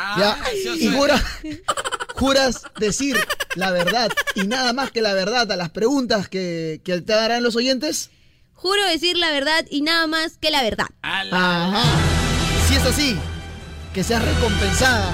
Ah, 0.00 0.36
Ya, 0.54 0.74
y 0.76 0.86
jura, 0.94 1.20
juras 2.14 2.62
decir 2.78 3.16
la 3.56 3.72
verdad 3.72 4.08
y 4.36 4.46
nada 4.46 4.72
más 4.72 4.92
que 4.92 5.02
la 5.02 5.12
verdad 5.12 5.50
a 5.50 5.56
las 5.56 5.70
preguntas 5.70 6.28
que, 6.28 6.80
que 6.84 7.00
te 7.00 7.12
darán 7.14 7.42
los 7.42 7.56
oyentes. 7.56 8.10
Juro 8.52 8.84
decir 8.86 9.16
la 9.16 9.32
verdad 9.32 9.64
y 9.68 9.80
nada 9.82 10.06
más 10.06 10.38
que 10.38 10.52
la 10.52 10.62
verdad. 10.62 10.86
Ajá. 11.02 11.82
Si 12.78 12.84
es 12.84 12.90
así, 12.94 13.18
que 13.92 14.04
seas 14.04 14.24
recompensada 14.24 15.12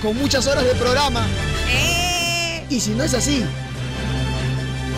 con 0.00 0.16
muchas 0.16 0.46
horas 0.46 0.64
de 0.64 0.74
programa. 0.76 1.26
Eh. 1.68 2.64
Y 2.70 2.78
si 2.78 2.90
no 2.90 3.02
es 3.02 3.12
así, 3.12 3.44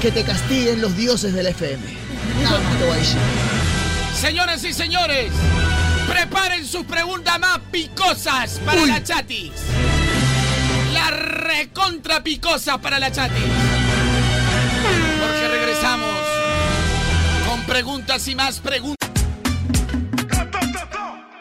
que 0.03 0.11
te 0.11 0.23
castiguen 0.23 0.83
los 0.83 0.95
dioses 0.95 1.33
del 1.33 1.47
FM. 1.47 1.83
Nada 2.43 2.61
más 2.61 2.79
te 2.79 2.85
voy 2.85 2.93
a 2.93 2.99
decir. 2.99 3.19
Señoras 4.21 4.65
y 4.65 4.75
señores, 4.75 5.33
preparen 6.07 6.67
sus 6.67 6.85
preguntas 6.85 7.39
más 7.41 7.59
picosas 7.71 8.61
para 8.67 8.85
la 8.85 9.03
chatis. 9.03 9.53
La 10.93 11.11
recontra 11.11 12.23
picosa 12.23 12.77
para 12.79 12.99
la 12.99 13.11
chatis. 13.11 13.43
Porque 15.21 15.49
regresamos 15.49 16.21
con 17.49 17.63
preguntas 17.65 18.29
y 18.29 18.35
más 18.35 18.59
preguntas. 18.59 19.06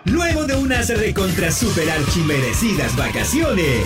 Luego 0.06 0.46
de 0.46 0.56
unas 0.56 0.88
recontra 0.89 1.52
super 1.52 1.89
archimerecidas 1.89 2.96
vacaciones, 2.96 3.84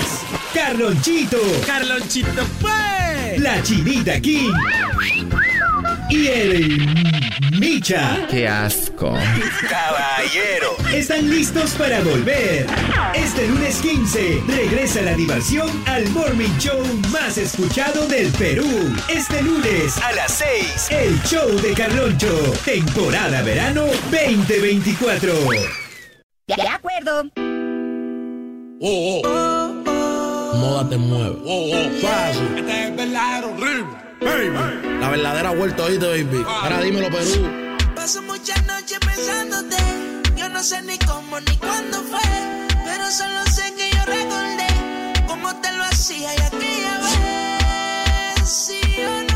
Carlonchito, 0.54 1.38
Carlonchito 1.66 2.46
fue 2.60 3.38
la 3.38 3.64
Chinita 3.64 4.20
King 4.20 4.52
y 6.10 6.28
el 6.28 7.20
Micha, 7.58 8.28
Qué 8.30 8.48
asco. 8.48 9.18
Caballero, 9.70 10.76
¿están 10.94 11.30
listos 11.30 11.72
para 11.72 12.02
volver? 12.02 12.68
Este 13.14 13.48
lunes 13.48 13.78
15 13.78 14.44
regresa 14.48 15.02
la 15.02 15.14
diversión 15.14 15.70
al 15.88 16.08
morning 16.10 16.58
show 16.60 16.84
más 17.12 17.38
escuchado 17.38 18.08
del 18.08 18.28
Perú. 18.34 18.68
Este 19.08 19.42
lunes 19.42 19.98
a 19.98 20.12
las 20.12 20.34
6, 20.34 20.88
el 20.92 21.22
show 21.24 21.50
de 21.62 21.74
Carloncho, 21.74 22.54
temporada 22.66 23.42
verano 23.42 23.86
2024. 24.12 25.89
De 26.56 26.68
acuerdo. 26.68 27.30
Oh, 28.82 29.22
oh. 29.24 30.54
Moda 30.56 30.90
te 30.90 30.98
mueve. 30.98 31.38
Oh, 31.46 31.72
oh. 31.74 31.90
Fácil. 32.02 32.58
Este 32.58 32.84
es 32.86 32.96
verdadero 32.96 33.56
ritmo. 33.56 33.98
Baby. 34.20 34.98
La 35.00 35.10
verdadera 35.10 35.52
vuelta 35.52 35.84
hoy 35.84 35.98
de 36.00 36.08
baby. 36.08 36.44
Ahora 36.48 36.82
dímelo, 36.82 37.10
Perú. 37.10 37.48
Paso 37.96 38.24
muchas 38.24 38.66
noches 38.66 38.98
pensándote. 39.00 39.78
Yo 40.36 40.50
no 40.50 40.64
sé 40.64 40.82
ni 40.82 40.98
cómo 40.98 41.40
ni 41.40 41.56
cuándo 41.58 42.00
fue. 42.02 42.20
Pero 42.84 43.12
solo 43.12 43.46
sé 43.46 43.72
que 43.76 43.92
yo 43.92 44.04
recordé 44.06 44.68
cómo 45.28 45.56
te 45.62 45.72
lo 45.74 45.84
hacía 45.84 46.34
y 46.34 46.42
aquella 46.42 46.98
vez. 46.98 48.50
Si 48.50 48.82
yo 48.98 49.24
no 49.24 49.29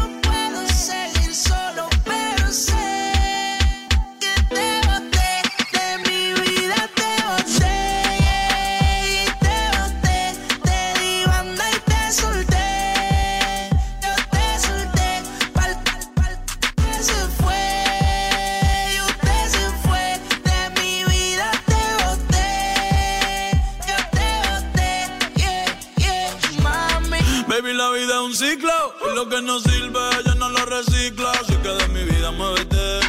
que 29.33 29.41
no 29.41 29.59
sirve, 29.59 29.99
yo 30.25 30.35
no 30.35 30.49
lo 30.49 30.63
reciclo. 30.65 31.27
Así 31.29 31.55
que 31.63 31.69
de 31.69 31.87
mi 31.87 32.03
vida 32.03 32.29
muévete. 32.31 32.99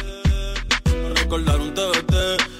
Recordar 1.21 1.59
un 1.59 1.71
TBT. 1.73 2.13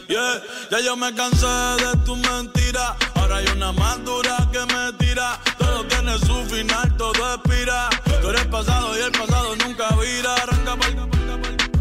Yeah, 0.07 0.43
ya 0.69 0.79
yo 0.81 0.95
me 0.95 1.13
cansé 1.15 1.47
de 1.47 1.97
tu 2.05 2.15
mentira. 2.15 2.95
Ahora 3.15 3.37
hay 3.37 3.47
una 3.55 3.71
más 3.71 4.03
dura 4.05 4.37
que 4.51 4.59
me 4.71 4.93
tira. 4.99 5.39
Todo 5.57 5.83
tiene 5.85 6.17
su 6.19 6.35
final, 6.45 6.95
todo 6.95 7.33
expira. 7.33 7.89
Tú 8.21 8.29
eres 8.29 8.45
pasado 8.45 8.97
y 8.99 9.01
el 9.01 9.11
pasado 9.11 9.55
nunca 9.55 9.89
vira. 9.95 10.35
Arranca 10.35 10.75
pa'l 10.75 10.95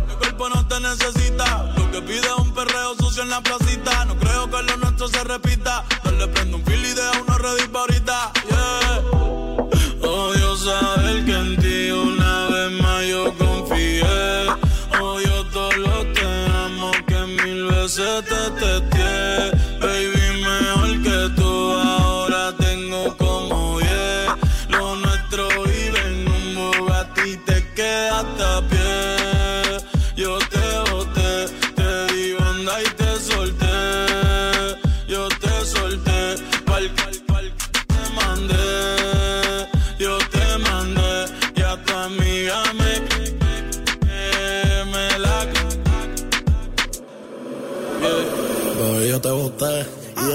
mi 0.08 0.14
cuerpo 0.16 0.48
no 0.48 0.66
te 0.66 0.80
necesita. 0.80 1.70
Lo 1.76 1.90
que 1.90 2.00
pide 2.00 2.26
es 2.26 2.38
un 2.38 2.54
perreo 2.54 2.94
sucio 2.94 3.24
en 3.24 3.30
la 3.30 3.42
placita. 3.42 4.06
No 4.06 4.16
creo 4.16 4.50
que 4.50 4.62
lo 4.62 4.76
nuestro 4.78 5.08
se 5.08 5.22
repita. 5.24 5.84
Dale 6.02 6.28
prendo 6.28 6.56
un 6.56 6.64
fil 6.64 6.82
y 6.82 6.94
deja 6.94 7.20
una 7.20 7.36
red 7.36 7.76
ahorita. 7.76 8.32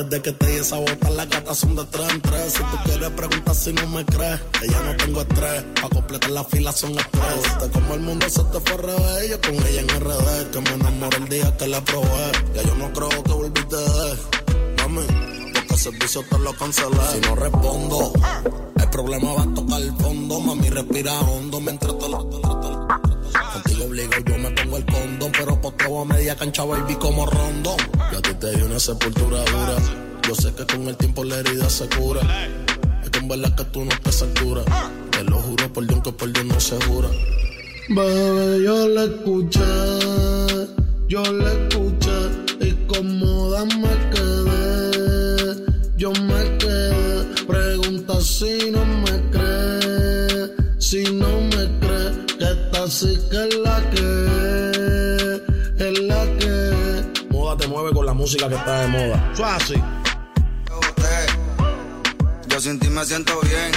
Desde 0.09 0.23
que 0.23 0.31
te 0.31 0.47
di 0.47 0.57
esa 0.57 0.77
bota, 0.77 1.09
las 1.11 1.29
gatas 1.29 1.57
son 1.57 1.75
de 1.75 1.85
tres 1.85 2.09
en 2.09 2.21
tres. 2.21 2.53
Si 2.53 2.59
tú 2.59 2.77
quieres 2.83 3.09
preguntar 3.11 3.55
si 3.55 3.73
no 3.73 3.87
me 3.87 4.05
crees, 4.05 4.39
que 4.59 4.67
ya 4.67 4.81
no 4.81 4.97
tengo 4.97 5.21
estrés. 5.21 5.63
Pa' 5.81 5.89
completar 5.89 6.31
la 6.31 6.43
fila 6.43 6.71
son 6.71 6.97
estrés. 6.97 7.43
Viste 7.43 7.69
como 7.71 7.93
el 7.93 7.99
mundo 8.01 8.29
se 8.29 8.43
te 8.45 8.59
fue 8.59 8.77
revés. 8.77 9.29
Yo 9.29 9.41
con 9.41 9.53
ella 9.53 9.81
en 9.81 9.89
RD, 9.89 10.51
que 10.51 10.61
me 10.61 10.69
enamoré 10.71 11.17
el 11.17 11.29
día 11.29 11.57
que 11.57 11.67
la 11.67 11.83
probé. 11.83 12.31
Ya 12.55 12.63
yo 12.63 12.75
no 12.75 12.91
creo 12.91 13.23
que 13.23 13.31
volviste 13.31 13.75
de 13.75 14.17
Mami, 14.77 15.01
porque 15.53 15.73
el 15.73 15.79
servicio 15.79 16.23
te 16.29 16.39
lo 16.39 16.53
cancelé. 16.53 16.97
Si 17.13 17.19
no 17.21 17.35
respondo, 17.35 18.13
el 18.77 18.89
problema 18.89 19.33
va 19.33 19.43
a 19.43 19.53
tocar 19.53 19.81
el 19.81 19.95
fondo. 19.95 20.39
Mami, 20.39 20.69
respira 20.69 21.19
hondo 21.19 21.59
mientras 21.59 21.97
te 21.99 22.09
lo. 22.09 22.29
Contigo 23.53 23.85
obligo, 23.85 24.13
yo 24.25 24.37
me 24.37 24.51
pongo 24.51 24.68
pero 25.39 25.61
posteo 25.61 26.01
a 26.01 26.05
media 26.05 26.35
cancha, 26.35 26.65
baby, 26.65 26.95
como 26.95 27.25
rondón. 27.25 27.77
Yo 28.11 28.17
a 28.17 28.21
ti 28.21 28.33
te 28.33 28.51
di 28.57 28.61
una 28.61 28.77
sepultura 28.77 29.39
dura. 29.45 29.77
Yo 30.27 30.35
sé 30.35 30.53
que 30.53 30.65
con 30.65 30.85
el 30.85 30.97
tiempo 30.97 31.23
la 31.23 31.37
herida 31.37 31.69
se 31.69 31.87
cura. 31.87 32.19
Es 33.01 33.09
que 33.09 33.19
en 33.19 33.27
verdad 33.29 33.55
que 33.55 33.63
tú 33.65 33.85
no 33.85 33.91
estás 33.91 34.21
altura. 34.21 34.63
Te 35.11 35.23
lo 35.23 35.37
juro 35.37 35.71
por 35.71 35.87
Dios 35.87 36.01
que 36.03 36.11
por 36.11 36.33
Dios 36.33 36.45
no 36.45 36.59
se 36.59 36.75
jura. 36.83 37.07
Bebé, 37.87 38.63
yo 38.65 38.87
la 38.89 39.03
escuché, 39.05 39.59
yo 41.07 41.23
la 41.23 41.53
escuché 41.53 42.19
y 42.59 42.73
como 42.85 43.49
me 43.65 44.08
música 58.29 58.47
que 58.47 58.55
está 58.55 58.81
de 58.81 58.87
moda. 58.89 59.31
Suave. 59.33 59.83
Yo 62.47 62.59
sin 62.59 62.79
ti 62.79 62.87
me 62.87 63.03
siento 63.03 63.39
bien. 63.41 63.71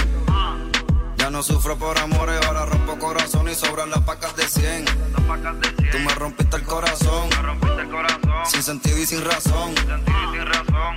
Ya 1.17 1.31
no 1.31 1.41
sufro 1.41 1.75
por 1.75 1.97
amores, 1.97 2.39
ahora 2.45 2.65
rompo 2.67 2.99
corazón 2.99 3.49
y 3.49 3.55
sobran 3.55 3.89
las 3.89 4.01
pacas 4.01 4.35
de 4.35 4.43
100. 4.43 4.85
Tú 5.91 5.97
me 6.05 6.13
rompiste 6.13 6.57
el 6.57 6.63
corazón. 6.63 7.29
Sin 8.45 8.61
sentido 8.61 8.99
y 8.99 9.07
sin 9.07 9.25
razón. 9.25 9.73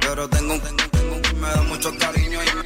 Pero 0.02 0.28
tengo 0.28 0.52
un, 0.52 0.60
tengo 0.60 0.82
un, 0.82 0.90
tengo 0.90 1.14
un 1.14 1.22
que 1.22 1.32
me 1.36 1.48
da 1.48 1.62
mucho 1.62 1.96
cariño 1.96 2.40
y 2.42 2.65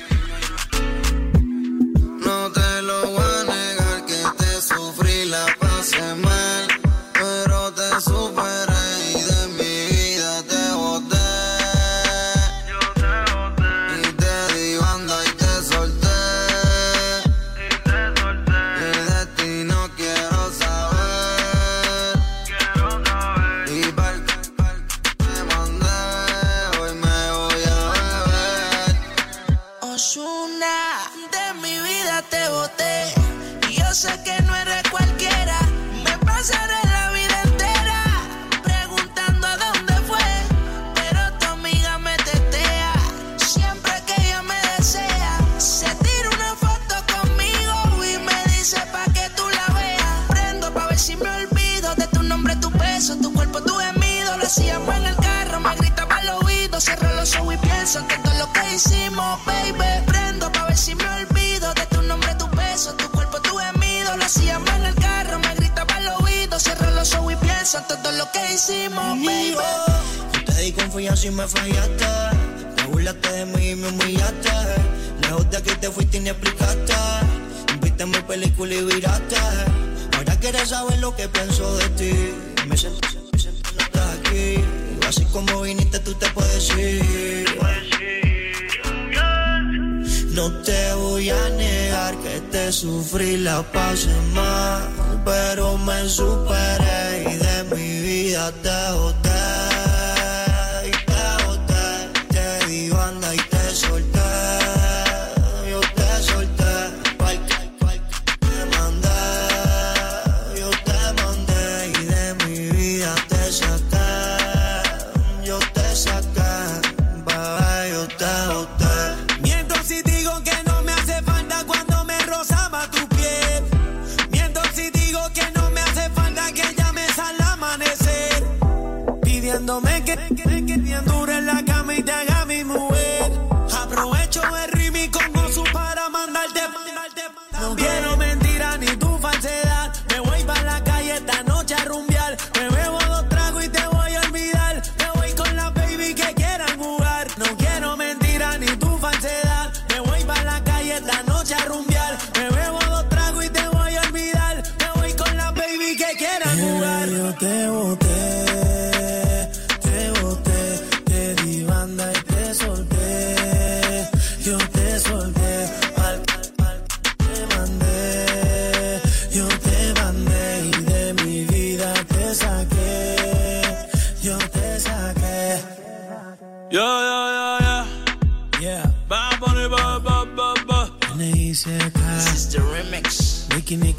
sufrí 92.70 93.36
la 93.38 93.62
pasé 93.62 94.14
mal, 94.34 94.82
pero 95.24 95.78
me 95.78 96.08
superé 96.08 97.24
y 97.32 97.36
de 97.36 97.56
mi 97.74 98.00
vida 98.00 98.52
te 98.62 98.80
boté. 98.98 99.59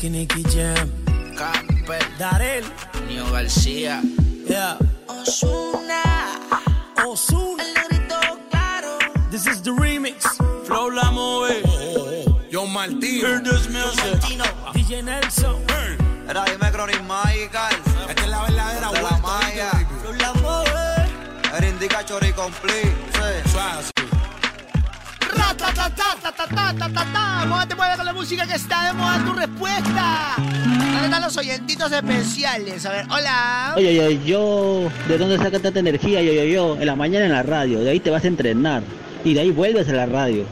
Nicky, 0.01 0.17
Nicky, 0.17 0.43
Jam. 0.49 0.89
Camper. 1.37 2.01
Darel. 2.17 2.63
Nio 3.07 3.29
García. 3.31 4.01
Yeah. 4.47 4.75
Osuna. 5.07 6.01
Osuna. 7.05 7.61
El 7.61 7.73
negrito 7.75 8.19
claro. 8.49 8.97
This 9.29 9.45
is 9.45 9.61
the 9.61 9.69
remix. 9.69 10.25
Flow 10.65 10.89
la 10.89 11.11
move. 11.11 11.53
Yo 12.49 12.65
Martino. 12.65 13.27
Hear 13.27 13.43
this 13.43 13.69
music. 13.69 14.19
DJ 14.73 15.03
Nelson. 15.03 15.61
Era 16.27 16.45
dime 16.45 16.71
Chronic 16.71 17.03
Magical. 17.03 17.71
Esta 18.09 18.23
es 18.23 18.29
la 18.29 18.41
verdadera 18.41 18.73
De 18.73 18.81
la 18.81 19.01
vuelta, 19.01 19.17
Maya. 19.21 19.71
Flow 20.01 20.13
la 20.13 20.33
mueve. 20.41 21.55
Era 21.55 21.67
indica 21.67 22.03
chori 22.03 22.33
complete. 22.33 22.95
Sí. 23.13 24.00
Ratatatatatatatata. 25.61 27.45
Moda 27.47 27.67
te 27.67 27.75
mueve 27.75 27.95
con 27.95 28.05
la 28.05 28.13
música 28.13 28.47
que 28.47 28.55
está 28.55 28.87
de 28.87 28.93
moda 28.93 29.23
tu 29.23 29.33
respuesta. 29.33 30.33
¿Dónde 30.37 31.05
están 31.05 31.21
los 31.21 31.37
oyentitos 31.37 31.91
especiales? 31.91 32.85
A 32.85 32.91
ver, 32.91 33.05
hola. 33.09 33.73
Oye, 33.77 34.03
oye, 34.03 34.19
yo, 34.25 34.89
¿de 35.07 35.17
dónde 35.17 35.37
sacas 35.37 35.61
tanta 35.61 35.79
energía? 35.79 36.21
Yo, 36.21 36.33
yo, 36.33 36.43
yo, 36.43 36.77
en 36.79 36.85
la 36.87 36.95
mañana 36.95 37.25
en 37.25 37.31
la 37.31 37.43
radio, 37.43 37.79
de 37.79 37.91
ahí 37.91 37.99
te 37.99 38.09
vas 38.09 38.23
a 38.23 38.27
entrenar 38.27 38.81
y 39.23 39.35
de 39.35 39.41
ahí 39.41 39.51
vuelves 39.51 39.87
a 39.89 39.93
la 39.93 40.05
radio. 40.07 40.45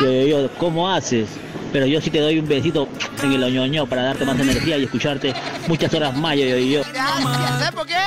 Yo, 0.00 0.06
yo, 0.06 0.26
yo, 0.26 0.50
¿cómo 0.58 0.90
haces? 0.90 1.28
Pero 1.76 1.84
yo 1.84 2.00
sí 2.00 2.08
te 2.08 2.20
doy 2.20 2.38
un 2.38 2.48
besito 2.48 2.88
en 3.22 3.32
el 3.32 3.44
oñoño 3.44 3.86
para 3.86 4.02
darte 4.02 4.24
más 4.24 4.40
energía 4.40 4.78
y 4.78 4.84
escucharte 4.84 5.34
muchas 5.68 5.92
horas 5.92 6.16
más, 6.16 6.34
yo, 6.34 6.46
yo, 6.46 6.56
yo. 6.56 6.80
Gracias. 6.90 7.58
¿Sabes 7.58 7.72
por 7.72 7.86
qué? 7.86 7.98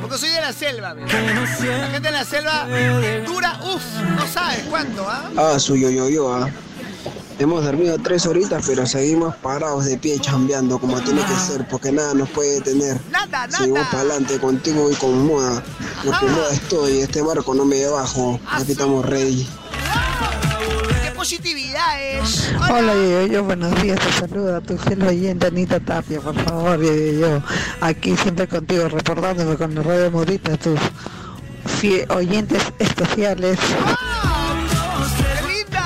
Porque 0.00 0.16
soy 0.16 0.28
de 0.28 0.40
la 0.40 0.52
selva. 0.52 0.94
mi. 0.94 1.02
La 1.02 1.88
gente 1.88 2.00
de 2.02 2.12
la 2.12 2.24
selva 2.24 2.68
dura, 3.26 3.58
uff, 3.64 3.82
no 4.16 4.24
sabes 4.28 4.62
cuánto, 4.70 5.04
¿ah? 5.10 5.28
Ah, 5.36 5.58
su 5.58 5.74
yo 5.74 5.90
yo 5.90 6.08
yo, 6.08 6.32
ah. 6.32 6.48
Hemos 7.40 7.64
dormido 7.64 7.98
tres 7.98 8.26
horitas, 8.26 8.62
pero 8.64 8.86
seguimos 8.86 9.34
parados 9.34 9.86
de 9.86 9.98
pie 9.98 10.20
chambeando 10.20 10.78
como 10.78 11.00
tiene 11.00 11.20
que 11.22 11.34
ser, 11.34 11.66
porque 11.66 11.90
nada 11.90 12.14
nos 12.14 12.30
puede 12.30 12.60
detener. 12.60 13.00
Nada, 13.10 13.26
nada. 13.26 13.58
Seguimos 13.58 13.88
para 13.88 14.02
adelante 14.02 14.38
contigo 14.38 14.88
y 14.88 14.94
con 14.94 15.26
Moda, 15.26 15.64
porque 16.04 16.26
Moda 16.26 16.52
estoy, 16.52 17.00
este 17.00 17.22
barco 17.22 17.54
no 17.56 17.64
me 17.64 17.84
bajo, 17.88 18.38
aquí 18.52 18.70
estamos 18.70 19.04
ready. 19.04 19.48
¡Qué 21.28 21.38
positividad 21.38 22.02
es! 22.02 22.52
Hola, 22.70 22.94
yo, 22.94 23.26
yo, 23.26 23.42
buenos 23.42 23.82
días, 23.82 23.98
te 23.98 24.12
saluda 24.12 24.60
tu 24.60 24.78
fiel 24.78 25.02
oyente 25.02 25.48
Anita 25.48 25.80
Tapia, 25.80 26.20
por 26.20 26.36
favor, 26.44 26.80
yo, 26.80 26.94
yo, 26.94 27.12
yo, 27.18 27.42
aquí 27.80 28.16
siempre 28.16 28.46
contigo, 28.46 28.88
reportándome 28.88 29.56
con 29.56 29.74
la 29.74 29.82
radio 29.82 30.10
modita, 30.12 30.56
tus 30.56 30.78
oyentes 32.10 32.62
especiales. 32.78 33.58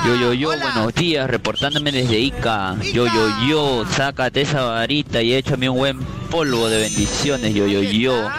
Yo, 0.05 0.15
yo, 0.15 0.33
yo, 0.33 0.49
buenos 0.49 0.93
días, 0.93 1.27
reportándome 1.27 1.91
desde 1.91 2.19
Ica. 2.19 2.75
Yo, 2.93 3.07
yo, 3.07 3.47
yo, 3.47 3.85
sácate 3.89 4.41
esa 4.41 4.61
varita 4.61 5.23
y 5.23 5.33
échame 5.33 5.67
un 5.69 5.77
buen 5.77 5.99
polvo 6.29 6.69
de 6.69 6.81
bendiciones. 6.81 7.55
Yo, 7.55 7.65
yo, 7.65 7.81
yo. 7.81 8.29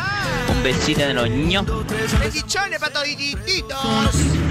Un 0.54 0.62
besito 0.62 1.00
en 1.00 1.16
los 1.16 1.28
ños. 1.30 1.64
Bendiciones 2.10 2.80
para 2.80 2.92
todititos. 2.92 3.78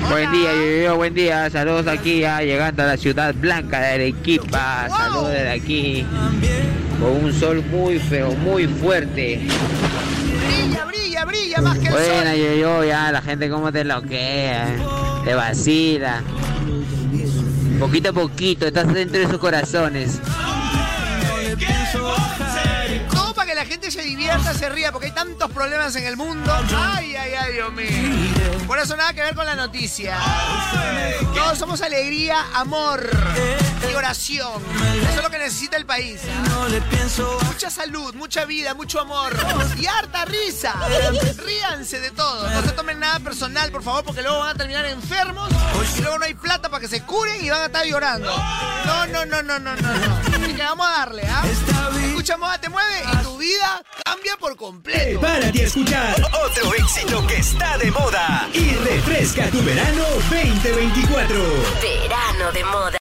Buen 0.10 0.32
día, 0.32 0.54
yo, 0.54 0.84
yo, 0.84 0.96
buen 0.96 1.14
día. 1.14 1.50
Saludos 1.50 1.86
aquí, 1.88 2.22
ya 2.22 2.42
llegando 2.42 2.84
a 2.84 2.86
la 2.86 2.98
ciudad 2.98 3.36
blanca 3.36 3.80
de 3.82 3.88
Arequipa. 3.88 4.88
Saludos 4.90 5.32
desde 5.32 5.50
aquí. 5.52 6.06
Con 7.00 7.26
un 7.26 7.34
sol 7.34 7.62
muy 7.70 8.00
feo, 8.00 8.32
muy 8.36 8.68
fuerte. 8.68 9.42
Brilla, 10.48 10.86
brilla, 10.86 11.26
brilla 11.26 11.62
más 11.62 11.78
que 11.78 11.88
el 11.88 11.92
Bueno, 11.94 12.32
sol. 12.32 12.38
yo, 12.38 12.54
yo, 12.56 12.84
ya, 12.86 13.12
la 13.12 13.22
gente 13.22 13.50
como 13.50 13.70
te 13.72 13.84
loquea, 13.84 14.68
te 15.26 15.34
vacila. 15.34 16.22
Poquito 17.80 18.12
a 18.12 18.14
poquito, 18.14 18.68
estás 18.68 18.94
dentro 18.94 19.20
de 19.20 19.28
sus 19.28 19.40
corazones. 19.40 20.22
Que 21.60 21.66
la 23.62 23.68
gente 23.68 23.92
se 23.92 24.02
divierta, 24.02 24.56
se 24.56 24.70
ría, 24.70 24.92
porque 24.92 25.10
hay 25.10 25.12
tantos 25.12 25.52
problemas 25.52 25.96
en 25.96 26.08
el 26.08 26.18
mundo. 26.18 26.52
Ay, 26.76 27.16
ay, 27.16 27.34
ay, 27.36 27.54
Dios 27.54 27.72
mío. 27.72 27.88
Por 28.66 28.80
eso 28.80 28.98
nada 28.98 29.14
que 29.14 29.22
ver 29.22 29.36
con 29.36 29.46
la 29.46 29.56
noticia. 29.56 30.18
Todos 31.36 31.60
somos 31.60 31.80
alegría, 31.84 32.44
amor 32.56 33.08
y 33.88 33.94
oración. 33.94 34.64
Eso 35.04 35.18
es 35.18 35.24
lo 35.24 35.30
que 35.30 35.38
necesita 35.38 35.78
el 35.78 35.86
país. 35.86 36.22
Mucha 37.46 37.70
salud, 37.70 38.16
mucha 38.16 38.46
vida, 38.46 38.74
mucho 38.74 39.00
amor 39.00 39.32
y 39.78 39.86
harta 39.86 40.26
risa. 40.26 40.74
Ríanse 41.46 42.00
de 42.00 42.10
todo. 42.10 42.50
No 42.50 42.64
se 42.64 42.72
tomen 42.72 43.00
nada 43.00 43.20
personal, 43.20 43.72
por 43.72 43.84
favor, 43.84 44.04
porque 44.04 44.24
luego 44.24 44.40
van 44.40 44.56
a 44.56 44.58
terminar 44.58 44.88
enfermos 44.88 45.52
y 46.00 46.02
luego 46.02 46.18
no 46.18 46.26
hay 46.26 46.34
plata 46.34 46.68
para 46.68 46.82
que 46.82 46.88
se 46.88 47.04
curen 47.04 47.46
y 47.46 47.52
van 47.52 47.62
a 47.62 47.66
estar 47.66 47.86
llorando. 47.86 48.36
No, 48.86 49.06
no, 49.06 49.24
no, 49.28 49.44
no, 49.44 49.60
no, 49.60 49.76
no. 49.76 49.94
no. 49.94 50.18
Así 50.36 50.56
que 50.56 50.64
vamos 50.64 50.88
a 50.88 50.92
darle, 50.92 51.28
¿ah? 51.28 51.44
Escucha 52.08 52.38
Moda 52.38 52.58
Te 52.60 52.70
Mueve 52.70 53.04
y 53.14 53.24
tu 53.24 53.38
vida 53.38 53.51
cambia 54.04 54.38
por 54.38 54.56
completo. 54.56 55.20
Prepárate 55.20 55.62
a 55.62 55.66
escuchar 55.66 56.16
otro 56.46 56.74
éxito 56.76 57.26
que 57.28 57.38
está 57.38 57.78
de 57.78 57.92
moda 57.92 58.50
y 58.54 58.72
refresca 58.76 59.50
tu 59.50 59.62
verano 59.64 60.04
2024. 60.30 61.36
Verano 61.82 62.52
de 62.52 62.64
moda. 62.66 62.98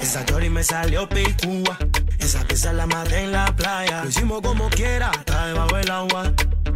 Esa 0.00 0.24
chori 0.26 0.50
me 0.50 0.62
salió 0.62 1.08
picúa. 1.08 1.78
Esa 2.18 2.44
pieza 2.44 2.72
la 2.72 2.86
maté 2.86 3.24
en 3.24 3.32
la 3.32 3.46
playa. 3.56 4.02
Lo 4.02 4.10
hicimos 4.10 4.42
como 4.42 4.68
quiera, 4.68 5.10
está 5.10 5.46
debajo 5.46 5.76
del 5.76 5.90
agua. 5.90 6.32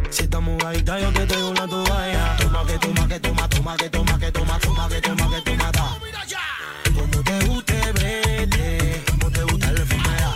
Si 0.09 0.23
estamos 0.23 0.63
ahorita, 0.63 0.99
yo 0.99 1.11
te 1.11 1.25
traigo 1.25 1.49
una 1.49 1.67
toalla. 1.67 2.37
Toma 2.37 2.65
que 2.65 2.77
toma 2.79 3.07
que 3.07 3.19
toma, 3.19 3.49
toma 3.49 3.77
que 3.77 3.89
toma 3.89 4.19
que 4.19 4.31
toma, 4.31 4.59
toma 4.59 4.89
que 4.89 5.01
toma 5.01 5.29
que 5.29 5.41
toma. 5.41 5.71
da. 5.71 5.97
Como 6.95 7.23
te 7.23 7.45
guste, 7.45 7.91
brete. 7.91 9.03
Como 9.11 9.31
te 9.31 9.43
gusta 9.43 9.69
el 9.69 9.85
fumera. 9.85 10.35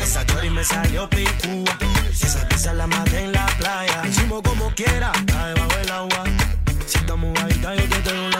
Esa 0.00 0.26
chori 0.26 0.50
me 0.50 0.64
salió 0.64 1.08
picúa. 1.08 1.78
Esa 2.10 2.48
pieza 2.48 2.74
la 2.74 2.86
maté 2.86 3.24
en 3.24 3.32
la 3.32 3.46
playa. 3.58 4.02
Hicimos 4.06 4.42
como 4.42 4.70
quiera, 4.74 5.12
está 5.14 5.46
debajo 5.48 5.76
del 5.76 5.90
agua. 5.92 6.24
Si 6.86 6.98
estamos 6.98 7.38
ahorita, 7.38 7.74
yo 7.76 7.88
te 7.88 7.98
traigo 8.00 8.26
una 8.26 8.35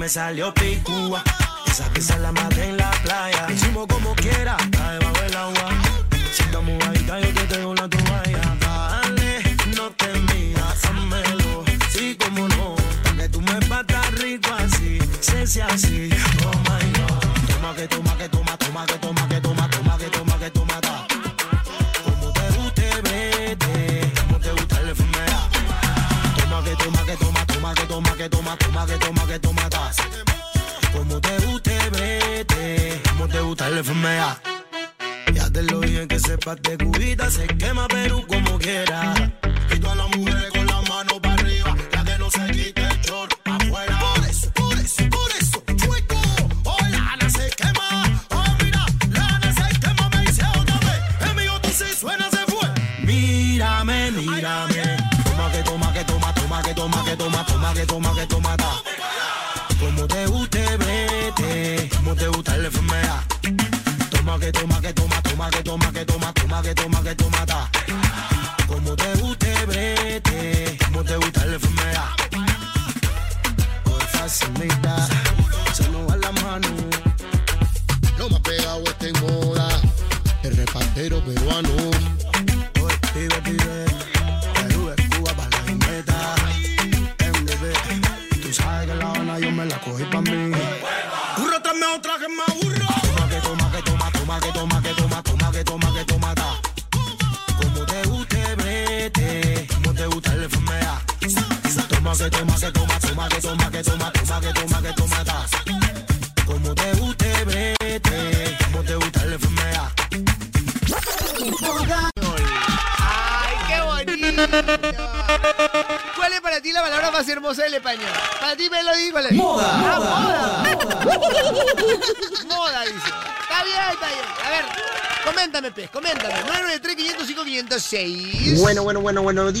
me 0.00 0.08
salió 0.08 0.52
picúa. 0.54 1.22
Esa 1.66 1.84
pieza 1.92 2.16
la 2.16 2.32
maté 2.32 2.70
en 2.70 2.78
la 2.78 2.90
playa. 3.02 3.46
Hicimos 3.52 3.86
como 3.86 4.14
quiera, 4.14 4.56
está 4.58 4.92
debajo 4.92 5.20
del 5.20 5.36
agua. 5.36 5.68
Si 6.32 6.42
estamos 6.42 6.72
mojadita, 6.72 7.20
yo 7.20 7.34
te 7.34 7.44
tengo 7.54 7.74
la 7.74 7.86
toalla. 7.86 8.56
Dale, 8.60 9.42
no 9.76 9.90
te 9.90 10.08
miras, 10.32 10.84
házmelo. 10.86 11.64
Sí, 11.92 12.16
como 12.18 12.48
no. 12.48 12.76
Que 13.18 13.28
tú 13.28 13.42
me 13.42 13.60
patas 13.68 14.10
rico 14.12 14.48
así. 14.54 14.98
Se 15.20 15.46
sea 15.46 15.66
así. 15.66 16.08
Oh 16.46 16.58
my 16.70 16.84
god. 16.98 17.52
Toma 17.52 17.74
que 17.74 17.86
toma 17.86 18.16
que 18.16 18.28
toma, 18.30 18.56
toma 18.56 18.86
que 18.86 18.94
toma 18.94 19.28
que 19.28 19.40
toma, 19.42 19.68
toma 19.68 19.98
que 19.98 20.06
toma 20.06 20.38
que 20.38 20.50
toma 20.50 20.80
ta. 20.80 21.06
Como 22.04 22.32
te 22.32 22.50
guste, 22.56 22.90
vete. 23.02 24.12
Como 24.22 24.40
te 24.40 24.50
gusta 24.52 24.80
el 24.80 24.96
FMA. 24.96 25.26
Toma 26.38 26.64
que 26.64 26.74
toma 26.76 27.04
que 27.04 27.16
toma, 27.18 27.46
toma 27.46 27.74
que 27.74 27.84
toma 27.84 28.16
que 28.16 28.28
toma, 28.30 28.56
toma 28.56 28.86
que 28.86 28.96
toma 28.96 29.19
el 33.80 33.84
FMA. 33.84 34.38
Ya 35.32 35.50
te 35.50 35.62
lo 35.62 35.80
dije 35.80 36.06
que 36.06 36.18
sepas 36.18 36.60
de 36.62 36.76
cubita, 36.76 37.30
se 37.30 37.46
quema 37.46 37.88
Perú 37.88 38.24
como 38.26 38.58
quiera. 38.58 39.14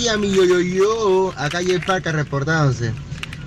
Días, 0.00 0.18
mi 0.18 0.32
yo, 0.32 0.44
yo, 0.44 0.60
yo. 0.60 1.34
Acá 1.36 1.58
hay 1.58 1.72
el 1.72 1.82
parque 1.82 2.10
reportándose. 2.10 2.94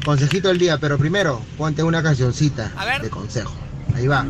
Consejito 0.05 0.49
del 0.49 0.59
día, 0.59 0.77
pero 0.77 0.99
primero, 0.99 1.41
ponte 1.57 1.81
una 1.81 2.03
cancioncita 2.03 2.71
de 3.01 3.09
consejo. 3.09 3.55
Ahí 3.95 4.05
va. 4.07 4.23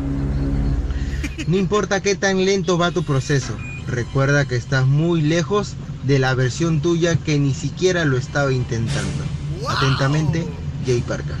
No 1.46 1.58
importa 1.58 2.00
qué 2.00 2.14
tan 2.14 2.42
lento 2.44 2.78
va 2.78 2.92
tu 2.92 3.04
proceso, 3.04 3.54
recuerda 3.86 4.46
que 4.46 4.56
estás 4.56 4.86
muy 4.86 5.20
lejos 5.20 5.74
de 6.04 6.18
la 6.18 6.34
versión 6.34 6.80
tuya 6.80 7.16
que 7.16 7.38
ni 7.38 7.52
siquiera 7.52 8.06
lo 8.06 8.16
estaba 8.16 8.50
intentando. 8.52 9.24
Atentamente, 9.68 10.46
Jay 10.86 11.04
bien. 11.06 11.26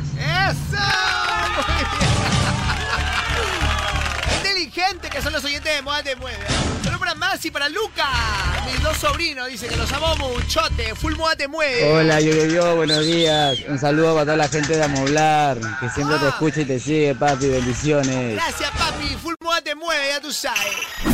Inteligente 4.38 5.08
que 5.08 5.22
son 5.22 5.32
los 5.32 5.42
oyentes 5.44 5.74
de 5.74 5.80
Moda 5.82 6.02
Te 6.02 6.16
Mueve. 6.16 6.44
Solo 6.82 6.98
para 6.98 7.14
Masi 7.14 7.48
y 7.48 7.50
para 7.50 7.70
Luca. 7.70 8.53
Mis 8.66 8.82
dos 8.82 8.96
sobrinos 8.96 9.48
dicen 9.48 9.68
que 9.68 9.76
los 9.76 9.92
amo 9.92 10.16
muchote. 10.16 10.94
Full 10.94 11.16
Moda 11.16 11.36
Te 11.36 11.48
Mueve. 11.48 11.92
Hola, 11.92 12.20
yo, 12.20 12.32
yo, 12.32 12.46
yo, 12.46 12.76
buenos 12.76 13.04
días. 13.04 13.58
Un 13.68 13.78
saludo 13.78 14.14
para 14.14 14.24
toda 14.24 14.36
la 14.36 14.48
gente 14.48 14.76
de 14.76 14.82
Amoblar, 14.82 15.58
que 15.80 15.88
siempre 15.90 16.18
te 16.18 16.28
escucha 16.28 16.60
y 16.62 16.64
te 16.64 16.80
sigue, 16.80 17.14
papi. 17.14 17.48
Bendiciones. 17.48 18.34
Gracias, 18.34 18.70
papi. 18.72 19.16
Full 19.22 19.34
Moda 19.40 19.60
Te 19.60 19.74
Mueve, 19.74 20.08
ya 20.08 20.20
tú 20.20 20.32
sabes. 20.32 20.60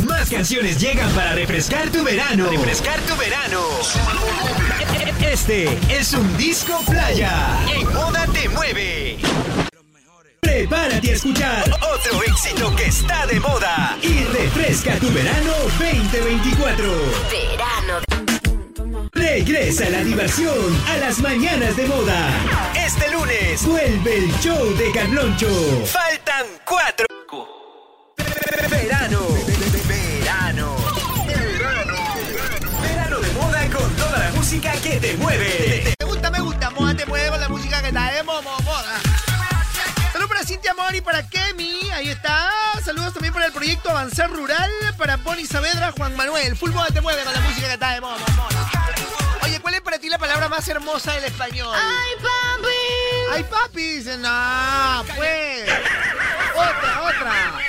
Más 0.05 0.29
canciones 0.29 0.79
llegan 0.79 1.09
para 1.11 1.33
refrescar 1.33 1.89
tu 1.89 2.03
verano. 2.03 2.49
Refrescar 2.49 2.99
tu 3.01 3.15
verano. 3.17 3.61
Este 5.21 5.79
es 5.89 6.13
un 6.13 6.37
disco 6.37 6.81
playa. 6.87 7.59
En 7.73 7.91
Moda 7.93 8.25
Te 8.33 8.49
Mueve. 8.49 9.17
Prepárate 10.51 11.11
a 11.11 11.13
escuchar 11.13 11.63
otro 11.75 12.21
éxito 12.23 12.75
que 12.75 12.83
está 12.83 13.25
de 13.25 13.39
moda 13.39 13.97
y 14.01 14.25
refresca 14.25 14.95
tu 14.99 15.09
verano 15.13 15.53
2024. 15.79 16.91
Verano. 17.31 19.07
Regresa 19.13 19.89
la 19.89 20.03
diversión 20.03 20.77
a 20.89 20.97
las 20.97 21.19
mañanas 21.19 21.77
de 21.77 21.85
moda. 21.87 22.29
Este 22.75 23.09
lunes 23.11 23.65
vuelve 23.65 24.17
el 24.17 24.39
show 24.41 24.75
de 24.75 24.91
Carloncho. 24.91 25.47
Faltan 25.85 26.45
cuatro. 26.65 27.05
Verano. 28.69 29.21
Verano. 29.87 30.75
Verano 32.81 33.19
de 33.21 33.31
moda 33.31 33.69
con 33.69 33.89
toda 33.95 34.19
la 34.19 34.31
música 34.31 34.73
que 34.83 34.99
te 34.99 35.15
mueve. 35.15 35.95
Me 35.97 36.05
gusta, 36.05 36.29
me 36.29 36.41
gusta. 36.41 36.70
Cintia 40.51 40.73
Mori, 40.73 40.99
para 40.99 41.25
Kemi, 41.29 41.91
ahí 41.91 42.09
está. 42.09 42.51
Saludos 42.83 43.13
también 43.13 43.33
para 43.33 43.45
el 43.45 43.53
proyecto 43.53 43.89
Avanzar 43.89 44.29
Rural, 44.29 44.69
para 44.97 45.15
Bonnie 45.15 45.45
Saavedra, 45.45 45.93
Juan 45.93 46.13
Manuel. 46.17 46.57
Full 46.57 46.71
Moda 46.71 46.87
Te 46.87 46.99
Mueve 46.99 47.23
con 47.23 47.33
la 47.33 47.39
música 47.39 47.67
que 47.67 47.73
está 47.75 47.93
de 47.93 48.01
moda. 48.01 48.17
Oye, 49.43 49.61
¿cuál 49.61 49.75
es 49.75 49.81
para 49.81 49.97
ti 49.97 50.09
la 50.09 50.17
palabra 50.17 50.49
más 50.49 50.67
hermosa 50.67 51.13
del 51.13 51.23
español? 51.23 51.73
¡Ay, 51.73 52.11
papi! 52.21 53.33
¡Ay, 53.33 53.43
papi! 53.45 53.81
Dicen, 53.81 54.21
no, 54.21 55.05
pues. 55.15 55.69
Otra, 56.53 57.01
otra. 57.03 57.59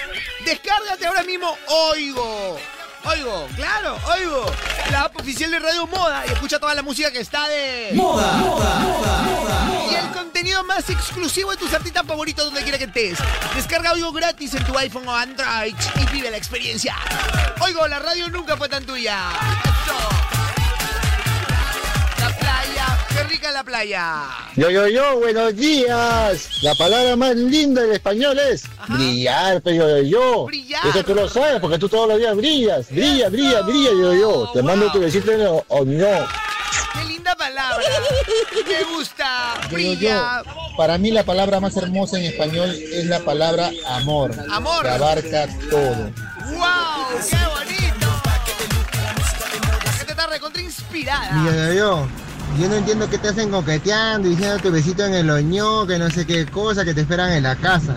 Descárgate 0.44 1.06
ahora 1.06 1.22
mismo 1.22 1.56
Oigo. 1.68 2.58
Oigo, 3.04 3.48
claro, 3.56 3.98
Oigo. 4.14 4.46
La 4.90 5.02
app 5.02 5.16
oficial 5.18 5.50
de 5.50 5.58
Radio 5.58 5.86
Moda 5.86 6.24
y 6.26 6.32
escucha 6.32 6.58
toda 6.58 6.74
la 6.74 6.82
música 6.82 7.10
que 7.10 7.20
está 7.20 7.48
de... 7.48 7.90
Moda, 7.94 8.32
moda, 8.34 8.78
moda, 8.78 9.22
moda. 9.22 9.86
Y 9.90 9.94
el 9.94 10.08
contenido 10.12 10.62
más 10.64 10.88
exclusivo 10.88 11.50
de 11.50 11.56
tus 11.56 11.72
artistas 11.72 12.04
favoritos 12.06 12.44
donde 12.44 12.62
quiera 12.62 12.78
que 12.78 12.84
estés. 12.84 13.18
Descarga 13.54 13.92
Oigo 13.92 14.12
gratis 14.12 14.54
en 14.54 14.64
tu 14.64 14.76
iPhone 14.78 15.08
o 15.08 15.14
Android 15.14 15.74
y 15.96 16.12
vive 16.12 16.30
la 16.30 16.36
experiencia. 16.36 16.96
Oigo, 17.60 17.86
la 17.88 17.98
radio 17.98 18.28
nunca 18.28 18.56
fue 18.56 18.68
tan 18.68 18.84
tuya. 18.84 19.30
Eso. 19.64 20.41
La 22.42 22.62
playa, 22.62 23.06
qué 23.08 23.22
rica 23.24 23.52
la 23.52 23.62
playa. 23.62 24.24
Yo, 24.56 24.70
yo, 24.70 24.88
yo, 24.88 25.18
buenos 25.20 25.54
días. 25.54 26.48
La 26.62 26.74
palabra 26.74 27.14
más 27.14 27.36
linda 27.36 27.82
del 27.82 27.92
español 27.92 28.38
es 28.38 28.64
brillar, 28.88 29.62
pero 29.62 29.76
yo, 29.76 29.98
yo, 29.98 30.02
yo. 30.02 30.44
Brillar. 30.46 30.86
Eso 30.86 31.04
tú 31.04 31.14
lo 31.14 31.28
sabes 31.28 31.60
porque 31.60 31.78
tú 31.78 31.88
todos 31.88 32.08
los 32.08 32.18
días 32.18 32.36
brillas. 32.36 32.90
Brilla, 32.90 33.28
brilla, 33.28 33.62
brilla, 33.62 33.90
yo, 33.90 34.14
yo. 34.14 34.50
Te 34.52 34.62
mando 34.62 34.90
tu 34.90 35.00
besito 35.00 35.30
en 35.30 35.40
el 35.42 35.62
oño. 35.68 36.06
Qué 36.94 37.04
linda 37.06 37.34
palabra. 37.36 37.84
Me 38.66 38.84
gusta. 38.96 39.54
Yo, 39.62 39.68
yo, 39.68 39.74
Brilla. 39.74 40.42
yo. 40.44 40.76
Para 40.76 40.98
mí 40.98 41.10
la 41.10 41.22
palabra 41.22 41.60
más 41.60 41.76
hermosa 41.76 42.18
en 42.18 42.24
español 42.24 42.70
es 42.70 43.06
la 43.06 43.20
palabra 43.20 43.70
amor. 43.86 44.34
Amor. 44.50 44.82
Que 44.82 44.88
abarca 44.88 45.46
todo. 45.70 46.10
¡Wow! 46.50 47.20
¡Qué 47.30 47.36
bonito! 47.36 47.92
recontra 50.32 50.62
inspirada. 50.62 51.32
Mi 51.32 51.46
yo, 51.46 51.72
yo, 51.74 52.08
yo 52.58 52.68
no 52.68 52.76
entiendo 52.76 53.08
qué 53.08 53.18
te 53.18 53.28
hacen 53.28 53.50
coqueteando, 53.50 54.28
diciéndote 54.28 54.70
besito 54.70 55.04
en 55.04 55.14
el 55.14 55.30
oñó, 55.30 55.86
que 55.86 55.98
no 55.98 56.10
sé 56.10 56.26
qué 56.26 56.46
cosa, 56.46 56.84
que 56.84 56.94
te 56.94 57.00
esperan 57.02 57.32
en 57.32 57.44
la 57.44 57.56
casa. 57.56 57.96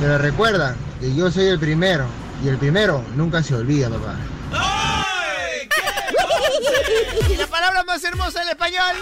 Pero 0.00 0.18
recuerda 0.18 0.74
que 1.00 1.14
yo 1.14 1.30
soy 1.30 1.46
el 1.46 1.58
primero, 1.58 2.06
y 2.42 2.48
el 2.48 2.58
primero 2.58 3.04
nunca 3.14 3.42
se 3.42 3.54
olvida, 3.54 3.88
papá. 3.88 4.16
¿Y 7.28 7.36
la 7.36 7.46
palabra 7.46 7.84
más 7.84 8.02
hermosa 8.04 8.42
en 8.42 8.48
español? 8.48 8.96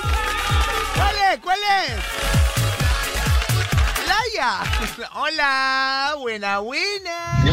¿Cuál 0.95 1.14
es? 1.32 1.40
¿Cuál 1.40 1.59
es? 1.59 1.93
Laia. 4.07 4.59
Hola, 5.14 6.14
buena, 6.18 6.59
buena. 6.59 7.45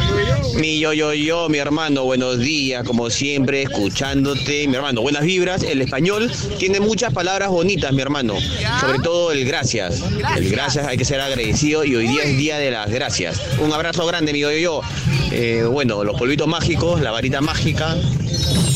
Mi 0.60 0.78
yo, 0.78 0.92
yo, 0.92 1.14
yo, 1.14 1.48
mi 1.48 1.58
hermano, 1.58 2.04
buenos 2.04 2.38
días, 2.38 2.84
como 2.84 3.10
siempre, 3.10 3.62
escuchándote, 3.62 4.68
mi 4.68 4.76
hermano, 4.76 5.02
buenas 5.02 5.24
vibras. 5.24 5.64
El 5.64 5.82
español 5.82 6.30
tiene 6.58 6.82
muchas 6.82 7.14
palabras 7.14 7.48
bonitas, 7.50 7.94
mi 7.94 8.02
hermano, 8.02 8.36
sobre 8.82 9.00
todo 9.00 9.32
el 9.32 9.46
gracias. 9.46 10.04
El 10.36 10.50
gracias 10.50 10.86
hay 10.86 10.98
que 10.98 11.06
ser 11.06 11.22
agradecido 11.22 11.86
y 11.86 11.96
hoy 11.96 12.08
día 12.08 12.24
es 12.24 12.38
día 12.38 12.58
de 12.58 12.72
las 12.72 12.92
gracias. 12.92 13.42
Un 13.60 13.72
abrazo 13.72 14.06
grande, 14.06 14.34
mi 14.34 14.40
yo, 14.40 14.52
yo, 14.52 14.58
yo. 14.58 14.82
Eh, 15.32 15.64
bueno, 15.64 16.04
los 16.04 16.18
polvitos 16.18 16.48
mágicos, 16.48 17.00
la 17.00 17.12
varita 17.12 17.40
mágica. 17.40 17.96